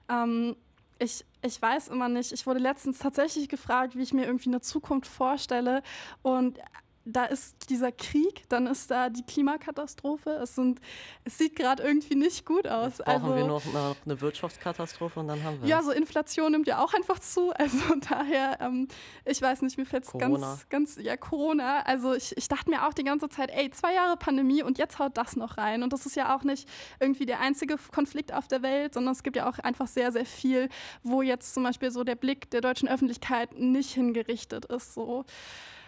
ähm, 0.09 0.55
ich, 1.01 1.25
ich 1.43 1.61
weiß 1.61 1.89
immer 1.89 2.09
nicht. 2.09 2.31
Ich 2.31 2.47
wurde 2.47 2.61
letztens 2.61 3.01
tatsächlich 3.01 3.49
gefragt, 3.49 3.97
wie 3.97 4.03
ich 4.03 4.13
mir 4.13 4.25
irgendwie 4.25 4.51
eine 4.51 4.61
Zukunft 4.61 5.11
vorstelle. 5.11 5.83
Und 6.23 6.61
da 7.05 7.25
ist 7.25 7.69
dieser 7.69 7.91
Krieg, 7.91 8.45
dann 8.49 8.67
ist 8.67 8.91
da 8.91 9.11
die 9.11 9.23
Klimakatastrophe. 9.23 10.31
Es, 10.43 10.55
sind, 10.55 10.81
es 11.25 11.37
sieht 11.37 11.57
gerade 11.57 11.83
irgendwie 11.83 12.15
nicht 12.15 12.47
gut 12.47 12.69
aus. 12.69 12.99
Jetzt 12.99 13.05
brauchen 13.05 13.25
also, 13.25 13.37
wir 13.37 13.45
noch 13.45 13.67
eine, 13.67 13.97
eine, 14.05 14.21
Wirtschaftskatastrophe 14.21 15.21
und 15.21 15.29
dann 15.29 15.43
haben 15.43 15.61
wir 15.61 15.69
Ja, 15.69 15.83
so 15.83 15.91
Inflation 15.91 16.53
nimmt 16.53 16.69
ja 16.69 16.83
auch 16.83 16.95
einfach 16.95 17.19
zu. 17.19 17.53
Also 17.63 17.95
daher, 18.09 18.61
ähm, 18.61 18.89
ich 19.25 19.41
weiß 19.41 19.63
nicht, 19.63 19.79
mir 19.79 19.87
fällt 19.87 20.05
es 20.05 20.13
ganz, 20.13 20.67
ganz, 20.69 20.97
ja, 21.01 21.17
Corona. 21.17 21.81
Also 21.83 22.13
ich, 22.13 22.37
ich 22.37 22.49
dachte 22.49 22.71
mir 22.71 22.89
auch 22.89 22.93
die 22.93 23.05
ganze 23.05 23.29
Zeit, 23.29 23.51
ey, 23.53 23.71
zwei 23.71 23.95
Jahre 23.95 24.17
Pandemie 24.17 24.65
und 24.65 24.79
jetzt 24.79 24.99
haut 24.99 25.17
das 25.17 25.37
noch 25.37 25.59
rein. 25.59 25.85
Und 25.85 25.93
das 25.93 26.05
ist 26.07 26.17
ja 26.17 26.35
auch 26.35 26.43
nicht 26.43 26.69
irgendwie 26.99 27.25
der 27.25 27.39
einzige 27.41 27.77
Konflikt 27.93 28.35
auf 28.35 28.49
der 28.49 28.63
Welt, 28.63 28.95
sondern 28.95 29.13
es 29.13 29.23
gibt 29.23 29.37
ja 29.37 29.49
auch 29.49 29.61
einfach 29.61 29.87
sehr, 29.87 30.11
sehr 30.11 30.27
viel, 30.27 30.69
wo 31.05 31.23
jetzt 31.23 31.55
zum 31.55 31.63
Beispiel 31.63 31.93
so 31.93 32.03
der 32.03 32.17
Blick 32.17 32.51
der 32.51 32.63
deutschen 32.63 32.89
Öffentlichkeit 32.89 33.57
nicht 33.57 33.93
hingerichtet 33.93 34.65
ist. 34.65 34.95
So. 34.95 35.25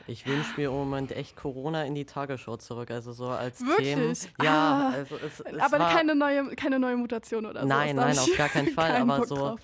Ich 0.06 0.26
wünsche 0.26 0.52
mir 0.56 0.68
im 0.68 0.74
Moment 0.74 1.12
echt 1.12 1.36
Corona 1.36 1.84
in 1.84 1.94
die 1.94 2.04
Tagesschau 2.04 2.56
zurück. 2.56 2.90
Also 2.90 3.12
so 3.12 3.28
als 3.28 3.60
Wirklich? 3.64 3.94
Themen. 3.94 4.16
Ja, 4.42 4.52
ah, 4.52 4.90
also 4.90 5.16
es, 5.16 5.40
es 5.40 5.60
aber 5.60 5.78
keine 5.78 6.14
neue, 6.14 6.54
keine 6.56 6.78
neue 6.78 6.96
Mutation 6.96 7.46
oder 7.46 7.62
so. 7.62 7.66
Nein, 7.66 7.96
nein, 7.96 8.18
auf 8.18 8.36
gar 8.36 8.48
keinen 8.48 8.68
Fall. 8.74 8.96
aber 8.96 9.26
so, 9.26 9.56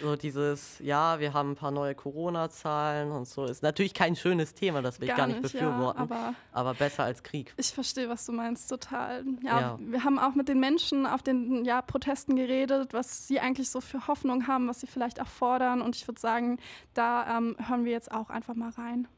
so 0.00 0.16
dieses, 0.16 0.78
ja, 0.78 1.18
wir 1.18 1.34
haben 1.34 1.52
ein 1.52 1.56
paar 1.56 1.70
neue 1.70 1.94
Corona-Zahlen 1.94 3.10
und 3.10 3.26
so. 3.26 3.44
Ist 3.44 3.62
natürlich 3.62 3.94
kein 3.94 4.14
schönes 4.14 4.54
Thema, 4.54 4.80
das 4.82 5.00
will 5.00 5.08
gar 5.08 5.14
ich 5.14 5.18
gar 5.18 5.26
nicht, 5.26 5.42
nicht 5.42 5.52
befürworten. 5.52 5.98
Ja, 5.98 6.16
aber, 6.16 6.34
aber, 6.52 6.74
besser 6.74 7.04
als 7.04 7.22
Krieg. 7.22 7.52
Ich 7.56 7.72
verstehe, 7.72 8.08
was 8.08 8.24
du 8.26 8.32
meinst, 8.32 8.68
total. 8.68 9.24
Ja, 9.42 9.60
ja, 9.60 9.78
wir 9.80 10.04
haben 10.04 10.18
auch 10.18 10.34
mit 10.34 10.48
den 10.48 10.60
Menschen 10.60 11.06
auf 11.06 11.22
den 11.22 11.64
ja, 11.64 11.82
Protesten 11.82 12.36
geredet, 12.36 12.92
was 12.92 13.26
sie 13.26 13.40
eigentlich 13.40 13.70
so 13.70 13.80
für 13.80 14.06
Hoffnung 14.06 14.46
haben, 14.46 14.68
was 14.68 14.80
sie 14.80 14.86
vielleicht 14.86 15.20
auch 15.20 15.26
fordern. 15.26 15.82
Und 15.82 15.96
ich 15.96 16.06
würde 16.06 16.20
sagen, 16.20 16.58
da 16.94 17.38
ähm, 17.38 17.56
hören 17.66 17.84
wir 17.84 17.92
jetzt 17.92 18.12
auch 18.12 18.30
einfach 18.30 18.54
mal 18.54 18.70
rein. 18.70 19.08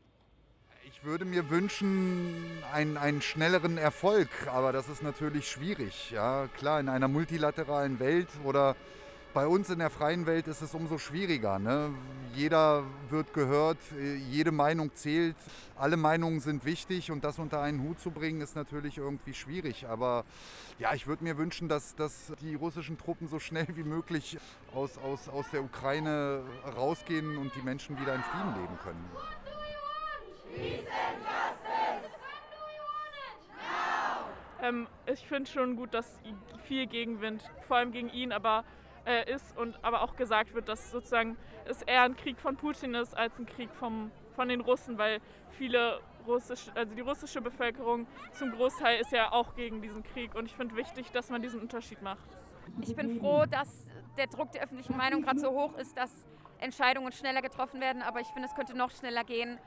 Ich 1.02 1.08
würde 1.08 1.24
mir 1.24 1.50
wünschen, 1.50 2.62
einen, 2.72 2.96
einen 2.96 3.22
schnelleren 3.22 3.76
Erfolg, 3.76 4.28
aber 4.46 4.70
das 4.70 4.88
ist 4.88 5.02
natürlich 5.02 5.48
schwierig. 5.48 6.12
Ja, 6.12 6.46
klar, 6.56 6.78
in 6.78 6.88
einer 6.88 7.08
multilateralen 7.08 7.98
Welt 7.98 8.28
oder 8.44 8.76
bei 9.34 9.48
uns 9.48 9.68
in 9.68 9.80
der 9.80 9.90
freien 9.90 10.26
Welt 10.26 10.46
ist 10.46 10.62
es 10.62 10.76
umso 10.76 10.98
schwieriger. 10.98 11.58
Ne? 11.58 11.90
Jeder 12.36 12.84
wird 13.10 13.34
gehört, 13.34 13.78
jede 14.30 14.52
Meinung 14.52 14.94
zählt, 14.94 15.34
alle 15.76 15.96
Meinungen 15.96 16.38
sind 16.38 16.64
wichtig 16.64 17.10
und 17.10 17.24
das 17.24 17.40
unter 17.40 17.60
einen 17.60 17.82
Hut 17.82 17.98
zu 17.98 18.12
bringen, 18.12 18.40
ist 18.40 18.54
natürlich 18.54 18.98
irgendwie 18.98 19.34
schwierig. 19.34 19.88
Aber 19.88 20.24
ja, 20.78 20.94
ich 20.94 21.08
würde 21.08 21.24
mir 21.24 21.36
wünschen, 21.36 21.68
dass, 21.68 21.96
dass 21.96 22.32
die 22.40 22.54
russischen 22.54 22.96
Truppen 22.96 23.26
so 23.26 23.40
schnell 23.40 23.66
wie 23.74 23.82
möglich 23.82 24.38
aus, 24.72 24.98
aus, 24.98 25.28
aus 25.28 25.46
der 25.52 25.64
Ukraine 25.64 26.42
rausgehen 26.76 27.38
und 27.38 27.50
die 27.56 27.62
Menschen 27.62 28.00
wieder 28.00 28.14
in 28.14 28.22
Frieden 28.22 28.54
leben 28.54 28.78
können. 28.84 29.04
Ähm, 34.62 34.86
ich 35.06 35.26
finde 35.26 35.50
schon 35.50 35.76
gut, 35.76 35.92
dass 35.92 36.20
viel 36.64 36.86
Gegenwind, 36.86 37.42
vor 37.66 37.78
allem 37.78 37.90
gegen 37.90 38.08
ihn, 38.10 38.32
aber 38.32 38.64
äh, 39.04 39.32
ist 39.32 39.56
und 39.56 39.76
aber 39.82 40.02
auch 40.02 40.14
gesagt 40.14 40.54
wird, 40.54 40.68
dass 40.68 40.92
sozusagen 40.92 41.36
es 41.64 41.82
eher 41.82 42.02
ein 42.02 42.16
Krieg 42.16 42.38
von 42.38 42.56
Putin 42.56 42.94
ist 42.94 43.16
als 43.16 43.38
ein 43.38 43.46
Krieg 43.46 43.70
vom, 43.74 44.12
von 44.36 44.48
den 44.48 44.60
Russen, 44.60 44.98
weil 44.98 45.20
viele 45.50 46.00
russisch, 46.26 46.70
also 46.74 46.94
die 46.94 47.00
russische 47.00 47.40
Bevölkerung 47.40 48.06
zum 48.32 48.52
Großteil 48.52 49.00
ist 49.00 49.10
ja 49.10 49.32
auch 49.32 49.56
gegen 49.56 49.82
diesen 49.82 50.04
Krieg 50.04 50.34
und 50.36 50.46
ich 50.46 50.54
finde 50.54 50.76
wichtig, 50.76 51.10
dass 51.10 51.30
man 51.30 51.42
diesen 51.42 51.60
Unterschied 51.60 52.00
macht. 52.00 52.38
Ich 52.80 52.94
bin 52.94 53.18
froh, 53.18 53.44
dass 53.50 53.88
der 54.16 54.28
Druck 54.28 54.52
der 54.52 54.62
öffentlichen 54.62 54.96
Meinung 54.96 55.22
gerade 55.22 55.40
so 55.40 55.50
hoch 55.50 55.76
ist, 55.78 55.98
dass 55.98 56.24
Entscheidungen 56.62 57.12
schneller 57.12 57.42
getroffen 57.42 57.80
werden, 57.80 58.02
aber 58.02 58.20
ich 58.20 58.28
finde, 58.28 58.48
es 58.48 58.54
könnte 58.54 58.76
noch 58.76 58.90
schneller 58.90 59.24
gehen 59.24 59.58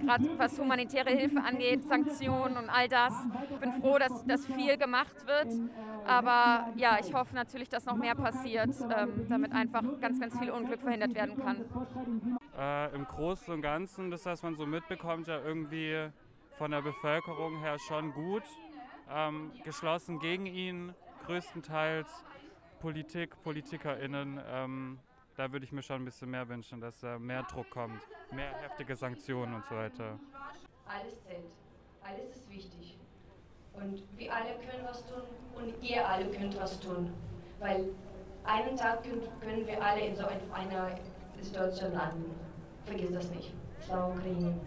gerade 0.00 0.38
was 0.38 0.58
humanitäre 0.58 1.10
Hilfe 1.10 1.40
angeht, 1.42 1.84
Sanktionen 1.88 2.56
und 2.56 2.68
all 2.68 2.88
das. 2.88 3.12
Ich 3.50 3.56
bin 3.58 3.72
froh, 3.72 3.98
dass, 3.98 4.24
dass 4.26 4.46
viel 4.46 4.76
gemacht 4.76 5.26
wird. 5.26 5.48
Aber 6.06 6.68
ja, 6.76 6.98
ich 7.00 7.12
hoffe 7.12 7.34
natürlich, 7.34 7.68
dass 7.68 7.84
noch 7.84 7.96
mehr 7.96 8.14
passiert, 8.14 8.74
ähm, 8.96 9.26
damit 9.28 9.52
einfach 9.52 9.82
ganz, 10.00 10.20
ganz 10.20 10.38
viel 10.38 10.50
Unglück 10.50 10.80
verhindert 10.80 11.14
werden 11.14 11.36
kann. 11.42 11.64
Äh, 12.58 12.94
Im 12.94 13.06
Großen 13.06 13.52
und 13.52 13.62
Ganzen, 13.62 14.10
das, 14.10 14.24
was 14.26 14.42
man 14.42 14.54
so 14.54 14.66
mitbekommt, 14.66 15.28
ja 15.28 15.40
irgendwie 15.40 16.08
von 16.56 16.70
der 16.70 16.82
Bevölkerung 16.82 17.58
her 17.60 17.78
schon 17.78 18.12
gut. 18.12 18.42
Ähm, 19.10 19.52
geschlossen 19.64 20.18
gegen 20.18 20.44
ihn, 20.44 20.94
größtenteils 21.26 22.24
Politik, 22.80 23.42
PolitikerInnen. 23.42 24.40
Ähm, 24.50 24.98
da 25.38 25.52
würde 25.52 25.64
ich 25.64 25.70
mir 25.70 25.82
schon 25.82 26.02
ein 26.02 26.04
bisschen 26.04 26.30
mehr 26.30 26.48
wünschen, 26.48 26.80
dass 26.80 26.98
da 26.98 27.16
mehr 27.16 27.44
Druck 27.44 27.70
kommt, 27.70 28.02
mehr 28.32 28.52
heftige 28.60 28.96
Sanktionen 28.96 29.54
und 29.54 29.64
so 29.66 29.76
weiter. 29.76 30.18
Alles 30.84 31.22
zählt, 31.22 31.44
alles 32.02 32.36
ist 32.36 32.50
wichtig. 32.50 32.98
Und 33.72 34.02
wir 34.16 34.34
alle 34.34 34.54
können 34.54 34.84
was 34.84 35.06
tun 35.06 35.22
und 35.54 35.80
ihr 35.80 36.06
alle 36.06 36.28
könnt 36.32 36.60
was 36.60 36.80
tun. 36.80 37.14
Weil 37.60 37.84
einen 38.42 38.76
Tag 38.76 39.04
können 39.04 39.64
wir 39.64 39.80
alle 39.80 40.00
in 40.00 40.16
so 40.16 40.26
einer 40.52 40.98
Situation 41.40 41.92
landen. 41.92 42.34
Vergiss 42.84 43.12
das 43.12 43.30
nicht. 43.30 43.54
Slava 43.80 44.08
Ukraine. 44.08 44.58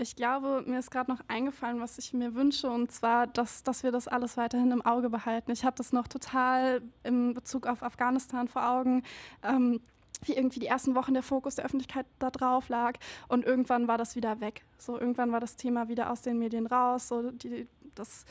Ich 0.00 0.14
glaube, 0.14 0.62
mir 0.64 0.78
ist 0.78 0.92
gerade 0.92 1.10
noch 1.10 1.20
eingefallen, 1.26 1.80
was 1.80 1.98
ich 1.98 2.12
mir 2.14 2.36
wünsche, 2.36 2.70
und 2.70 2.92
zwar, 2.92 3.26
dass, 3.26 3.64
dass 3.64 3.82
wir 3.82 3.90
das 3.90 4.06
alles 4.06 4.36
weiterhin 4.36 4.70
im 4.70 4.86
Auge 4.86 5.10
behalten. 5.10 5.50
Ich 5.50 5.64
habe 5.64 5.76
das 5.76 5.92
noch 5.92 6.06
total 6.06 6.82
in 7.02 7.34
Bezug 7.34 7.66
auf 7.66 7.82
Afghanistan 7.82 8.46
vor 8.46 8.68
Augen. 8.70 9.02
Ähm, 9.42 9.80
wie 10.24 10.32
irgendwie 10.32 10.60
die 10.60 10.66
ersten 10.66 10.94
Wochen 10.94 11.14
der 11.14 11.22
Fokus 11.22 11.56
der 11.56 11.64
Öffentlichkeit 11.64 12.06
da 12.18 12.30
drauf 12.30 12.68
lag 12.68 12.94
und 13.28 13.44
irgendwann 13.44 13.86
war 13.86 13.98
das 13.98 14.16
wieder 14.16 14.40
weg. 14.40 14.64
So 14.76 14.98
irgendwann 14.98 15.32
war 15.32 15.40
das 15.40 15.56
Thema 15.56 15.88
wieder 15.88 16.10
aus 16.10 16.22
den 16.22 16.38
Medien 16.38 16.66
raus. 16.66 17.08
So 17.08 17.30
die, 17.30 17.68
das, 17.94 18.24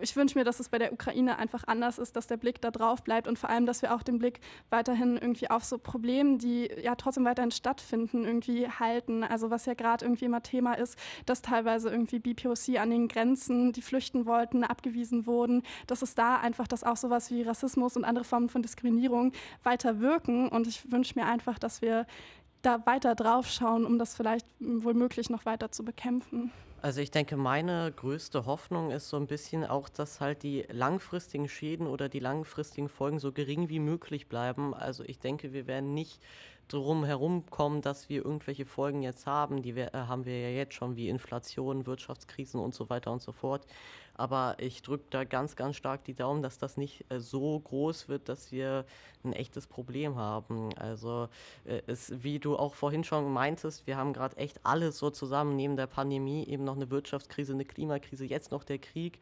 ich 0.00 0.14
wünsche 0.16 0.38
mir, 0.38 0.44
dass 0.44 0.60
es 0.60 0.68
bei 0.68 0.78
der 0.78 0.92
Ukraine 0.92 1.38
einfach 1.38 1.64
anders 1.66 1.98
ist, 1.98 2.16
dass 2.16 2.26
der 2.26 2.36
Blick 2.36 2.60
da 2.60 2.70
drauf 2.70 3.02
bleibt 3.02 3.28
und 3.28 3.38
vor 3.38 3.50
allem, 3.50 3.66
dass 3.66 3.82
wir 3.82 3.94
auch 3.94 4.02
den 4.02 4.18
Blick 4.18 4.40
weiterhin 4.70 5.16
irgendwie 5.16 5.50
auf 5.50 5.64
so 5.64 5.78
Probleme, 5.78 6.38
die 6.38 6.70
ja 6.82 6.94
trotzdem 6.94 7.24
weiterhin 7.24 7.50
stattfinden, 7.50 8.24
irgendwie 8.24 8.68
halten. 8.68 9.24
Also 9.24 9.50
was 9.50 9.66
ja 9.66 9.74
gerade 9.74 10.04
irgendwie 10.04 10.26
immer 10.26 10.42
Thema 10.42 10.74
ist, 10.74 10.98
dass 11.26 11.42
teilweise 11.42 11.90
irgendwie 11.90 12.18
BPOC 12.18 12.78
an 12.78 12.90
den 12.90 13.08
Grenzen, 13.08 13.72
die 13.72 13.82
flüchten 13.82 14.26
wollten, 14.26 14.64
abgewiesen 14.64 15.26
wurden, 15.26 15.62
dass 15.86 16.02
es 16.02 16.14
da 16.14 16.36
einfach, 16.36 16.66
dass 16.68 16.84
auch 16.84 16.96
sowas 16.96 17.30
wie 17.30 17.42
Rassismus 17.42 17.96
und 17.96 18.04
andere 18.04 18.24
Formen 18.24 18.48
von 18.48 18.62
Diskriminierung 18.62 19.32
weiter 19.62 20.00
wirken. 20.00 20.48
Und 20.48 20.66
ich 20.66 20.90
wünsche 20.90 21.18
mir 21.18 21.26
einfach, 21.26 21.58
dass 21.58 21.82
wir 21.82 22.06
da 22.68 22.86
weiter 22.86 23.14
drauf 23.14 23.48
schauen, 23.48 23.84
um 23.84 23.98
das 23.98 24.14
vielleicht 24.14 24.46
womöglich 24.60 25.30
noch 25.30 25.46
weiter 25.46 25.72
zu 25.72 25.84
bekämpfen. 25.84 26.52
Also 26.80 27.00
ich 27.00 27.10
denke, 27.10 27.36
meine 27.36 27.90
größte 27.90 28.46
Hoffnung 28.46 28.92
ist 28.92 29.08
so 29.08 29.16
ein 29.16 29.26
bisschen 29.26 29.64
auch, 29.64 29.88
dass 29.88 30.20
halt 30.20 30.44
die 30.44 30.64
langfristigen 30.70 31.48
Schäden 31.48 31.88
oder 31.88 32.08
die 32.08 32.20
langfristigen 32.20 32.88
Folgen 32.88 33.18
so 33.18 33.32
gering 33.32 33.68
wie 33.68 33.80
möglich 33.80 34.28
bleiben. 34.28 34.74
Also 34.74 35.02
ich 35.04 35.18
denke, 35.18 35.52
wir 35.52 35.66
werden 35.66 35.92
nicht 35.92 36.20
drum 36.68 37.04
herumkommen, 37.04 37.80
dass 37.80 38.08
wir 38.08 38.24
irgendwelche 38.24 38.64
Folgen 38.64 39.02
jetzt 39.02 39.26
haben. 39.26 39.62
Die 39.62 39.74
wir, 39.74 39.92
äh, 39.94 39.98
haben 40.06 40.24
wir 40.24 40.38
ja 40.40 40.50
jetzt 40.50 40.74
schon, 40.74 40.94
wie 40.94 41.08
Inflation, 41.08 41.86
Wirtschaftskrisen 41.86 42.60
und 42.60 42.74
so 42.74 42.88
weiter 42.90 43.10
und 43.10 43.22
so 43.22 43.32
fort. 43.32 43.66
Aber 44.18 44.56
ich 44.58 44.82
drücke 44.82 45.04
da 45.10 45.22
ganz, 45.22 45.54
ganz 45.54 45.76
stark 45.76 46.04
die 46.04 46.12
Daumen, 46.12 46.42
dass 46.42 46.58
das 46.58 46.76
nicht 46.76 47.04
äh, 47.08 47.20
so 47.20 47.58
groß 47.60 48.08
wird, 48.08 48.28
dass 48.28 48.50
wir 48.50 48.84
ein 49.24 49.32
echtes 49.32 49.68
Problem 49.68 50.16
haben. 50.16 50.76
Also 50.76 51.28
äh, 51.64 51.82
es, 51.86 52.12
wie 52.22 52.40
du 52.40 52.56
auch 52.56 52.74
vorhin 52.74 53.04
schon 53.04 53.32
meintest, 53.32 53.86
wir 53.86 53.96
haben 53.96 54.12
gerade 54.12 54.36
echt 54.36 54.58
alles 54.64 54.98
so 54.98 55.10
zusammen, 55.10 55.54
neben 55.54 55.76
der 55.76 55.86
Pandemie 55.86 56.44
eben 56.46 56.64
noch 56.64 56.74
eine 56.74 56.90
Wirtschaftskrise, 56.90 57.52
eine 57.52 57.64
Klimakrise, 57.64 58.24
jetzt 58.24 58.50
noch 58.50 58.64
der 58.64 58.78
Krieg. 58.78 59.20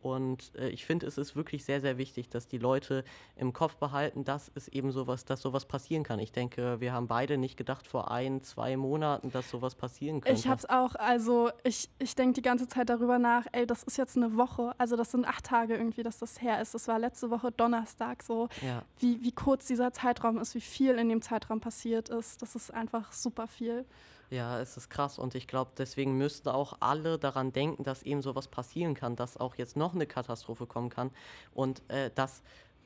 Und 0.00 0.54
äh, 0.56 0.68
ich 0.68 0.86
finde, 0.86 1.06
es 1.06 1.18
ist 1.18 1.34
wirklich 1.34 1.64
sehr, 1.64 1.80
sehr 1.80 1.98
wichtig, 1.98 2.28
dass 2.28 2.46
die 2.46 2.58
Leute 2.58 3.04
im 3.36 3.52
Kopf 3.52 3.76
behalten, 3.76 4.24
dass 4.24 4.50
es 4.54 4.68
eben 4.68 4.92
sowas, 4.92 5.24
dass 5.24 5.40
sowas 5.40 5.66
passieren 5.66 6.04
kann. 6.04 6.18
Ich 6.20 6.32
denke, 6.32 6.80
wir 6.80 6.92
haben 6.92 7.08
beide 7.08 7.36
nicht 7.36 7.56
gedacht 7.56 7.86
vor 7.86 8.10
ein, 8.10 8.42
zwei 8.42 8.76
Monaten, 8.76 9.30
dass 9.30 9.50
sowas 9.50 9.74
passieren 9.74 10.20
könnte. 10.20 10.38
Ich 10.38 10.46
habe 10.46 10.58
es 10.58 10.68
auch, 10.68 10.94
also 10.94 11.50
ich, 11.64 11.90
ich 11.98 12.14
denke 12.14 12.34
die 12.34 12.42
ganze 12.42 12.68
Zeit 12.68 12.88
darüber 12.88 13.18
nach, 13.18 13.46
ey, 13.52 13.66
das 13.66 13.82
ist 13.82 13.96
jetzt 13.96 14.16
eine 14.16 14.36
Woche, 14.36 14.72
also 14.78 14.96
das 14.96 15.10
sind 15.10 15.26
acht 15.26 15.44
Tage 15.44 15.74
irgendwie, 15.74 16.02
dass 16.02 16.18
das 16.18 16.40
her 16.40 16.60
ist. 16.60 16.74
Das 16.74 16.86
war 16.88 16.98
letzte 16.98 17.30
Woche 17.30 17.50
Donnerstag 17.50 18.22
so. 18.22 18.48
Ja. 18.62 18.82
Wie, 18.98 19.22
wie 19.22 19.32
kurz 19.32 19.66
dieser 19.66 19.92
Zeitraum 19.92 20.38
ist, 20.38 20.54
wie 20.54 20.60
viel 20.60 20.94
in 20.96 21.08
dem 21.08 21.22
Zeitraum 21.22 21.60
passiert 21.60 22.08
ist, 22.08 22.40
das 22.42 22.54
ist 22.54 22.72
einfach 22.72 23.12
super 23.12 23.48
viel. 23.48 23.84
Ja, 24.30 24.60
es 24.60 24.76
ist 24.76 24.90
krass 24.90 25.18
und 25.18 25.34
ich 25.34 25.46
glaube, 25.46 25.70
deswegen 25.78 26.18
müssten 26.18 26.50
auch 26.50 26.74
alle 26.80 27.18
daran 27.18 27.52
denken, 27.52 27.82
dass 27.82 28.02
eben 28.02 28.20
sowas 28.20 28.46
passieren 28.46 28.94
kann, 28.94 29.16
dass 29.16 29.38
auch 29.38 29.54
jetzt 29.54 29.74
noch 29.76 29.94
eine 29.94 30.06
Katastrophe 30.06 30.66
kommen 30.66 30.90
kann 30.90 31.10
und 31.54 31.82
äh, 31.88 32.10
dass 32.14 32.42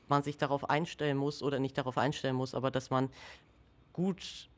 man 0.07 0.23
sich 0.23 0.37
darauf 0.37 0.69
einstellen 0.69 1.17
muss 1.17 1.43
oder 1.43 1.59
nicht 1.59 1.77
darauf 1.77 1.97
einstellen 1.97 2.35
muss, 2.35 2.55
aber 2.55 2.71
dass 2.71 2.89
man 2.89 3.09
gut 3.91 4.49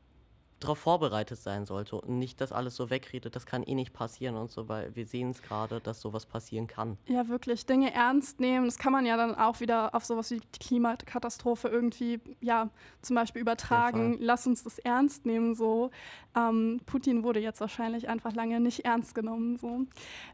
darauf 0.60 0.78
vorbereitet 0.78 1.38
sein 1.38 1.66
sollte 1.66 1.96
und 1.96 2.18
nicht 2.18 2.40
das 2.40 2.50
alles 2.50 2.76
so 2.76 2.88
wegredet, 2.88 3.36
das 3.36 3.44
kann 3.44 3.62
eh 3.62 3.74
nicht 3.74 3.92
passieren 3.92 4.36
und 4.36 4.50
so, 4.50 4.68
weil 4.68 4.94
wir 4.96 5.06
sehen 5.06 5.30
es 5.30 5.42
gerade, 5.42 5.80
dass 5.80 6.00
sowas 6.00 6.24
passieren 6.24 6.66
kann. 6.66 6.96
Ja, 7.06 7.28
wirklich, 7.28 7.66
Dinge 7.66 7.92
ernst 7.92 8.40
nehmen, 8.40 8.64
das 8.64 8.78
kann 8.78 8.92
man 8.92 9.04
ja 9.04 9.16
dann 9.16 9.34
auch 9.34 9.60
wieder 9.60 9.94
auf 9.94 10.04
sowas 10.04 10.30
wie 10.30 10.40
die 10.40 10.58
Klimakatastrophe 10.58 11.68
irgendwie, 11.68 12.20
ja, 12.40 12.70
zum 13.02 13.16
Beispiel 13.16 13.42
übertragen. 13.42 14.16
Lass 14.18 14.46
uns 14.46 14.64
das 14.64 14.78
ernst 14.78 15.26
nehmen, 15.26 15.54
so. 15.54 15.90
Ähm, 16.34 16.80
Putin 16.86 17.22
wurde 17.22 17.40
jetzt 17.40 17.60
wahrscheinlich 17.60 18.08
einfach 18.08 18.32
lange 18.32 18.58
nicht 18.60 18.84
ernst 18.84 19.14
genommen, 19.14 19.58
so. 19.58 19.82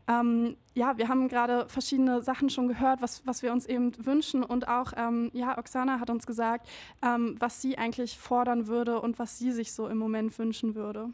Ähm, 0.07 0.57
ja, 0.75 0.97
wir 0.97 1.09
haben 1.09 1.29
gerade 1.29 1.69
verschiedene 1.69 2.23
Sachen 2.23 2.49
schon 2.49 2.69
gehört, 2.69 3.03
was, 3.03 3.27
was 3.27 3.43
wir 3.43 3.53
uns 3.53 3.67
eben 3.67 3.93
wünschen 4.05 4.43
und 4.43 4.69
auch, 4.69 4.93
ähm, 4.97 5.31
ja, 5.35 5.59
Oksana 5.59 6.01
hat 6.01 6.11
uns 6.11 6.27
gesagt, 6.27 6.69
ähm, 7.03 7.37
was 7.39 7.61
sie 7.61 7.77
eigentlich 7.77 8.19
fordern 8.19 8.69
würde 8.69 9.01
und 9.01 9.19
was 9.19 9.39
sie 9.39 9.53
sich 9.53 9.73
so 9.73 9.89
im 9.89 9.99
Moment 9.99 10.12
wünschen 10.13 10.75
würde. 10.75 11.09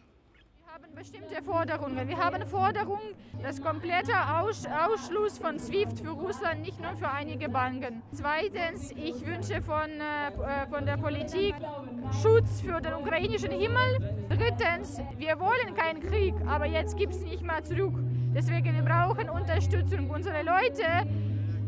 Wir 0.65 0.75
haben 0.75 0.95
bestimmte 0.95 1.43
Forderungen. 1.43 2.09
Wir 2.09 2.19
haben 2.19 2.47
Forderung, 2.47 3.01
das 3.43 3.61
komplette 3.61 4.13
Aus 4.13 4.65
Ausschluss 4.67 5.39
von 5.39 5.59
SWIFT 5.59 6.01
für 6.01 6.11
Russland, 6.11 6.63
nicht 6.63 6.81
nur 6.81 6.97
für 6.97 7.09
einige 7.09 7.49
Banken. 7.49 8.03
Zweitens, 8.13 8.93
ich 8.93 9.25
wünsche 9.25 9.63
von, 9.63 9.91
äh, 10.01 10.67
von 10.69 10.85
der 10.85 10.97
Politik 10.97 11.55
Schutz 12.23 12.61
für 12.61 12.81
den 12.81 12.95
ukrainischen 12.95 13.53
Himmel. 13.53 14.27
Drittens, 14.29 15.01
wir 15.17 15.39
wollen 15.39 15.75
keinen 15.77 16.01
Krieg, 16.01 16.35
aber 16.47 16.67
jetzt 16.67 16.97
gibt 16.97 17.15
es 17.15 17.21
nicht 17.23 17.43
mehr 17.43 17.63
zurück. 17.63 17.95
Deswegen 18.35 18.75
wir 18.75 18.83
brauchen 18.83 19.31
Unterstützung. 19.31 20.11
Unsere 20.11 20.43
Leute 20.43 21.07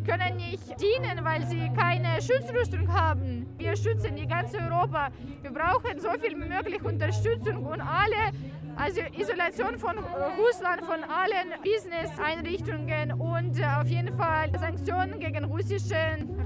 können 0.05 0.37
nicht 0.37 0.81
dienen, 0.81 1.25
weil 1.25 1.47
sie 1.47 1.71
keine 1.77 2.21
Schutzrüstung 2.21 2.93
haben. 2.93 3.47
Wir 3.59 3.77
schützen 3.77 4.17
die 4.17 4.27
ganze 4.27 4.59
Europa. 4.59 5.09
Wir 5.43 5.51
brauchen 5.51 5.99
so 6.01 6.11
viel 6.21 6.33
wie 6.41 6.49
möglich 6.49 6.83
Unterstützung 6.83 7.65
und 7.65 7.81
alle, 7.81 8.33
also 8.77 9.01
Isolation 9.19 9.79
von 9.79 9.97
Russland, 10.39 10.83
von 10.85 11.05
allen 11.05 11.61
Business-Einrichtungen 11.63 13.13
und 13.13 13.59
äh, 13.59 13.65
auf 13.65 13.87
jeden 13.87 14.17
Fall 14.17 14.51
Sanktionen 14.59 15.19
gegen 15.19 15.45
russische 15.45 15.97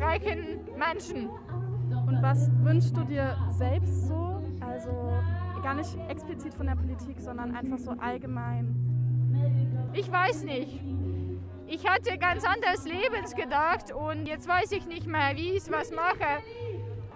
reichen 0.00 0.60
Menschen. 0.76 1.28
Und 1.28 2.22
was 2.22 2.50
wünschst 2.62 2.96
du 2.96 3.04
dir 3.04 3.36
selbst 3.50 4.08
so? 4.08 4.42
Also 4.60 5.12
gar 5.62 5.74
nicht 5.74 5.96
explizit 6.08 6.54
von 6.54 6.66
der 6.66 6.74
Politik, 6.74 7.20
sondern 7.20 7.54
einfach 7.54 7.78
so 7.78 7.92
allgemein. 7.92 8.74
Ich 9.92 10.10
weiß 10.10 10.44
nicht. 10.44 10.80
Ich 11.66 11.88
hatte 11.88 12.18
ganz 12.18 12.44
anders 12.44 12.84
Lebens 12.84 13.34
gedacht 13.34 13.90
und 13.90 14.26
jetzt 14.26 14.46
weiß 14.46 14.72
ich 14.72 14.86
nicht 14.86 15.06
mehr, 15.06 15.34
wie 15.34 15.56
ich 15.56 15.70
was 15.70 15.90
mache, 15.90 16.42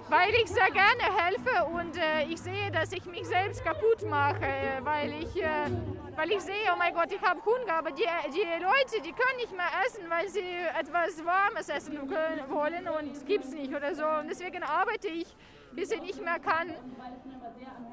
weil 0.09 0.31
ich 0.43 0.49
sehr 0.49 0.71
gerne 0.71 1.03
helfe 1.17 1.67
und 1.67 1.97
äh, 1.97 2.25
ich 2.29 2.41
sehe, 2.41 2.71
dass 2.71 2.93
ich 2.93 3.05
mich 3.05 3.27
selbst 3.27 3.63
kaputt 3.63 4.09
mache, 4.09 4.47
äh, 4.47 4.83
weil 4.83 5.13
ich, 5.23 5.43
äh, 5.43 5.71
weil 6.17 6.31
ich 6.31 6.41
sehe, 6.41 6.73
oh 6.73 6.79
mein 6.79 6.95
Gott, 6.95 7.13
ich 7.13 7.21
habe 7.21 7.41
Hunger, 7.45 7.75
aber 7.75 7.91
die, 7.91 8.07
die 8.33 8.63
Leute, 8.63 9.03
die 9.05 9.13
können 9.13 9.37
nicht 9.37 9.55
mehr 9.55 9.69
essen, 9.87 10.09
weil 10.09 10.29
sie 10.29 10.41
etwas 10.81 11.23
Warmes 11.25 11.69
essen 11.69 11.99
können, 12.09 12.51
wollen 12.51 12.89
und 12.89 13.27
gibt 13.27 13.45
es 13.45 13.53
nicht 13.53 13.75
oder 13.75 13.95
so. 13.95 14.07
Und 14.07 14.29
deswegen 14.29 14.63
arbeite 14.63 15.09
ich, 15.09 15.27
bis 15.73 15.91
ich 15.91 16.01
nicht 16.01 16.25
mehr 16.25 16.39
kann. 16.39 16.75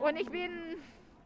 Und 0.01 0.19
ich 0.19 0.29
bin 0.29 0.51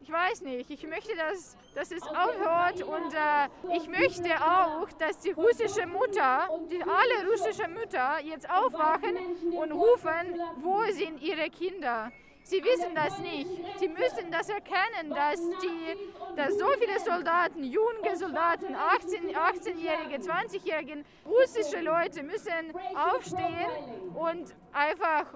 ich 0.00 0.10
weiß 0.10 0.40
nicht, 0.42 0.70
ich 0.70 0.86
möchte, 0.86 1.14
dass, 1.14 1.56
dass 1.74 1.92
es 1.92 2.02
aufhört 2.02 2.82
und 2.82 3.12
äh, 3.14 3.76
ich 3.76 3.86
möchte 3.88 4.30
auch, 4.40 4.90
dass 4.98 5.18
die 5.18 5.30
russische 5.30 5.86
Mutter, 5.86 6.48
die, 6.70 6.82
alle 6.82 7.30
russischen 7.30 7.74
Mütter 7.74 8.18
jetzt 8.24 8.48
aufwachen 8.50 9.16
und 9.52 9.72
rufen, 9.72 10.40
wo 10.62 10.82
sind 10.90 11.20
ihre 11.20 11.50
Kinder? 11.50 12.10
Sie 12.42 12.64
wissen 12.64 12.94
das 12.94 13.18
nicht. 13.18 13.48
Sie 13.78 13.88
müssen 13.88 14.32
das 14.32 14.48
erkennen, 14.48 15.10
dass, 15.10 15.38
die, 15.38 16.34
dass 16.34 16.58
so 16.58 16.66
viele 16.78 16.98
Soldaten, 16.98 17.62
junge 17.62 18.16
Soldaten, 18.16 18.74
18, 18.74 19.36
18-Jährige, 19.36 20.16
20-Jährige, 20.16 21.04
russische 21.26 21.80
Leute 21.80 22.22
müssen 22.22 22.72
aufstehen 22.96 24.14
und 24.14 24.54
einfach 24.72 25.26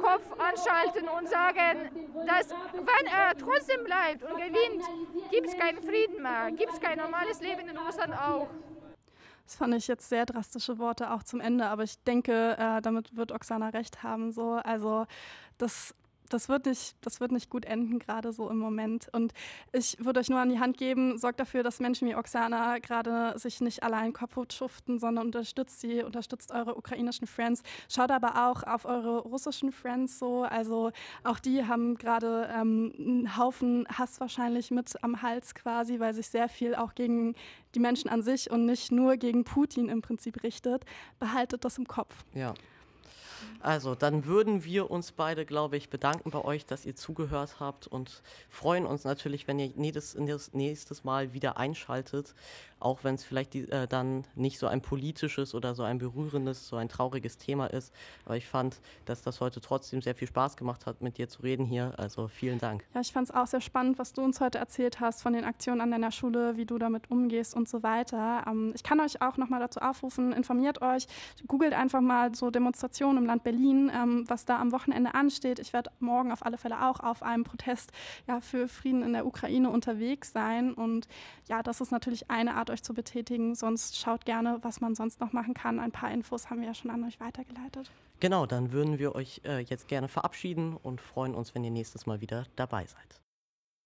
Kopf 0.00 0.26
anschalten 0.38 1.08
und 1.08 1.28
sagen, 1.28 1.90
dass 2.26 2.50
wenn 2.72 3.06
er 3.06 3.36
trotzdem 3.36 3.84
bleibt 3.84 4.22
und 4.22 4.36
gewinnt, 4.36 5.30
gibt 5.30 5.48
es 5.48 5.56
keinen 5.56 5.82
Frieden 5.82 6.22
mehr, 6.22 6.50
gibt 6.52 6.72
es 6.72 6.80
kein 6.80 6.98
normales 6.98 7.40
Leben 7.40 7.68
in 7.68 7.76
Russland 7.76 8.14
auch. 8.14 8.48
Das 9.44 9.56
fand 9.56 9.74
ich 9.74 9.88
jetzt 9.88 10.08
sehr 10.08 10.26
drastische 10.26 10.78
Worte 10.78 11.10
auch 11.10 11.22
zum 11.22 11.40
Ende, 11.40 11.66
aber 11.66 11.82
ich 11.82 11.98
denke, 12.04 12.56
äh, 12.58 12.82
damit 12.82 13.16
wird 13.16 13.32
Oksana 13.32 13.70
recht 13.70 14.02
haben. 14.02 14.30
So. 14.30 14.60
Also 14.62 15.06
das 15.56 15.94
das 16.28 16.48
wird 16.48 16.66
nicht, 16.66 16.96
das 17.00 17.20
wird 17.20 17.32
nicht 17.32 17.50
gut 17.50 17.64
enden, 17.64 17.98
gerade 17.98 18.32
so 18.32 18.48
im 18.50 18.58
Moment. 18.58 19.08
Und 19.12 19.32
ich 19.72 19.96
würde 19.98 20.20
euch 20.20 20.28
nur 20.28 20.40
an 20.40 20.48
die 20.48 20.58
Hand 20.58 20.78
geben, 20.78 21.18
sorgt 21.18 21.40
dafür, 21.40 21.62
dass 21.62 21.80
Menschen 21.80 22.08
wie 22.08 22.14
Oksana 22.14 22.78
gerade 22.78 23.38
sich 23.38 23.60
nicht 23.60 23.82
allein 23.82 24.12
kaputt 24.12 24.52
schuften, 24.52 24.98
sondern 24.98 25.26
unterstützt 25.26 25.80
sie, 25.80 26.02
unterstützt 26.02 26.52
eure 26.52 26.76
ukrainischen 26.76 27.26
Friends. 27.26 27.62
Schaut 27.88 28.10
aber 28.10 28.48
auch 28.48 28.62
auf 28.62 28.84
eure 28.84 29.18
russischen 29.18 29.72
Friends 29.72 30.18
so. 30.18 30.42
Also 30.42 30.90
auch 31.24 31.38
die 31.38 31.66
haben 31.66 31.96
gerade 31.96 32.48
ähm, 32.54 32.92
einen 32.98 33.36
Haufen 33.36 33.86
Hass 33.88 34.20
wahrscheinlich 34.20 34.70
mit 34.70 35.02
am 35.02 35.22
Hals 35.22 35.54
quasi, 35.54 36.00
weil 36.00 36.14
sich 36.14 36.28
sehr 36.28 36.48
viel 36.48 36.74
auch 36.74 36.94
gegen 36.94 37.34
die 37.74 37.80
Menschen 37.80 38.08
an 38.08 38.22
sich 38.22 38.50
und 38.50 38.66
nicht 38.66 38.92
nur 38.92 39.16
gegen 39.16 39.44
Putin 39.44 39.88
im 39.88 40.02
Prinzip 40.02 40.42
richtet. 40.42 40.84
Behaltet 41.18 41.64
das 41.64 41.78
im 41.78 41.86
Kopf. 41.86 42.14
Ja. 42.34 42.54
Also, 43.60 43.94
dann 43.94 44.24
würden 44.24 44.64
wir 44.64 44.90
uns 44.90 45.12
beide, 45.12 45.44
glaube 45.44 45.76
ich, 45.76 45.90
bedanken 45.90 46.30
bei 46.30 46.44
euch, 46.44 46.66
dass 46.66 46.86
ihr 46.86 46.96
zugehört 46.96 47.60
habt 47.60 47.86
und 47.86 48.22
freuen 48.48 48.86
uns 48.86 49.04
natürlich, 49.04 49.48
wenn 49.48 49.58
ihr 49.58 49.72
nächstes, 49.76 50.52
nächstes 50.52 51.04
Mal 51.04 51.32
wieder 51.32 51.56
einschaltet, 51.56 52.34
auch 52.80 53.04
wenn 53.04 53.14
es 53.14 53.24
vielleicht 53.24 53.54
die, 53.54 53.70
äh, 53.70 53.86
dann 53.86 54.24
nicht 54.34 54.58
so 54.58 54.66
ein 54.66 54.80
politisches 54.80 55.54
oder 55.54 55.74
so 55.74 55.82
ein 55.82 55.98
berührendes, 55.98 56.68
so 56.68 56.76
ein 56.76 56.88
trauriges 56.88 57.38
Thema 57.38 57.66
ist. 57.66 57.92
Aber 58.24 58.36
ich 58.36 58.46
fand, 58.46 58.80
dass 59.04 59.22
das 59.22 59.40
heute 59.40 59.60
trotzdem 59.60 60.02
sehr 60.02 60.14
viel 60.14 60.28
Spaß 60.28 60.56
gemacht 60.56 60.86
hat, 60.86 61.02
mit 61.02 61.18
dir 61.18 61.28
zu 61.28 61.42
reden 61.42 61.64
hier. 61.64 61.94
Also 61.96 62.28
vielen 62.28 62.58
Dank. 62.58 62.84
Ja, 62.94 63.00
ich 63.00 63.12
fand 63.12 63.28
es 63.28 63.34
auch 63.34 63.46
sehr 63.46 63.60
spannend, 63.60 63.98
was 63.98 64.12
du 64.12 64.22
uns 64.22 64.40
heute 64.40 64.58
erzählt 64.58 65.00
hast 65.00 65.22
von 65.22 65.32
den 65.32 65.44
Aktionen 65.44 65.80
an 65.80 65.90
deiner 65.90 66.12
Schule, 66.12 66.56
wie 66.56 66.66
du 66.66 66.78
damit 66.78 67.10
umgehst 67.10 67.54
und 67.54 67.68
so 67.68 67.82
weiter. 67.82 68.44
Ähm, 68.46 68.72
ich 68.74 68.82
kann 68.82 69.00
euch 69.00 69.20
auch 69.22 69.36
nochmal 69.36 69.60
dazu 69.60 69.80
aufrufen, 69.80 70.32
informiert 70.32 70.82
euch, 70.82 71.06
googelt 71.46 71.74
einfach 71.74 72.00
mal 72.00 72.34
so 72.34 72.50
Demonstrationen 72.50 73.18
im 73.18 73.26
Land 73.26 73.42
Berlin, 73.44 73.90
ähm, 73.94 74.24
was 74.28 74.44
da 74.44 74.60
am 74.60 74.72
Wochenende 74.72 75.14
ansteht. 75.14 75.58
Ich 75.58 75.72
werde 75.72 75.90
morgen 76.00 76.32
auf 76.32 76.44
alle 76.44 76.58
Fälle 76.58 76.86
auch 76.86 77.00
auf 77.00 77.22
einem 77.22 77.44
Protest 77.44 77.92
ja, 78.26 78.40
für 78.40 78.68
Frieden 78.68 79.02
in 79.02 79.12
der 79.12 79.26
Ukraine 79.26 79.70
unterwegs 79.70 80.32
sein. 80.32 80.74
Und 80.74 81.08
ja, 81.48 81.62
das 81.62 81.80
ist 81.80 81.90
natürlich 81.90 82.30
eine 82.30 82.54
Art, 82.54 82.67
euch 82.70 82.82
zu 82.82 82.94
betätigen. 82.94 83.54
Sonst 83.54 83.96
schaut 83.96 84.24
gerne, 84.24 84.58
was 84.62 84.80
man 84.80 84.94
sonst 84.94 85.20
noch 85.20 85.32
machen 85.32 85.54
kann. 85.54 85.78
Ein 85.80 85.92
paar 85.92 86.10
Infos 86.10 86.50
haben 86.50 86.60
wir 86.60 86.68
ja 86.68 86.74
schon 86.74 86.90
an 86.90 87.04
euch 87.04 87.20
weitergeleitet. 87.20 87.90
Genau, 88.20 88.46
dann 88.46 88.72
würden 88.72 88.98
wir 88.98 89.14
euch 89.14 89.40
äh, 89.44 89.60
jetzt 89.60 89.88
gerne 89.88 90.08
verabschieden 90.08 90.76
und 90.76 91.00
freuen 91.00 91.34
uns, 91.34 91.54
wenn 91.54 91.64
ihr 91.64 91.70
nächstes 91.70 92.06
Mal 92.06 92.20
wieder 92.20 92.46
dabei 92.56 92.86
seid. 92.86 93.20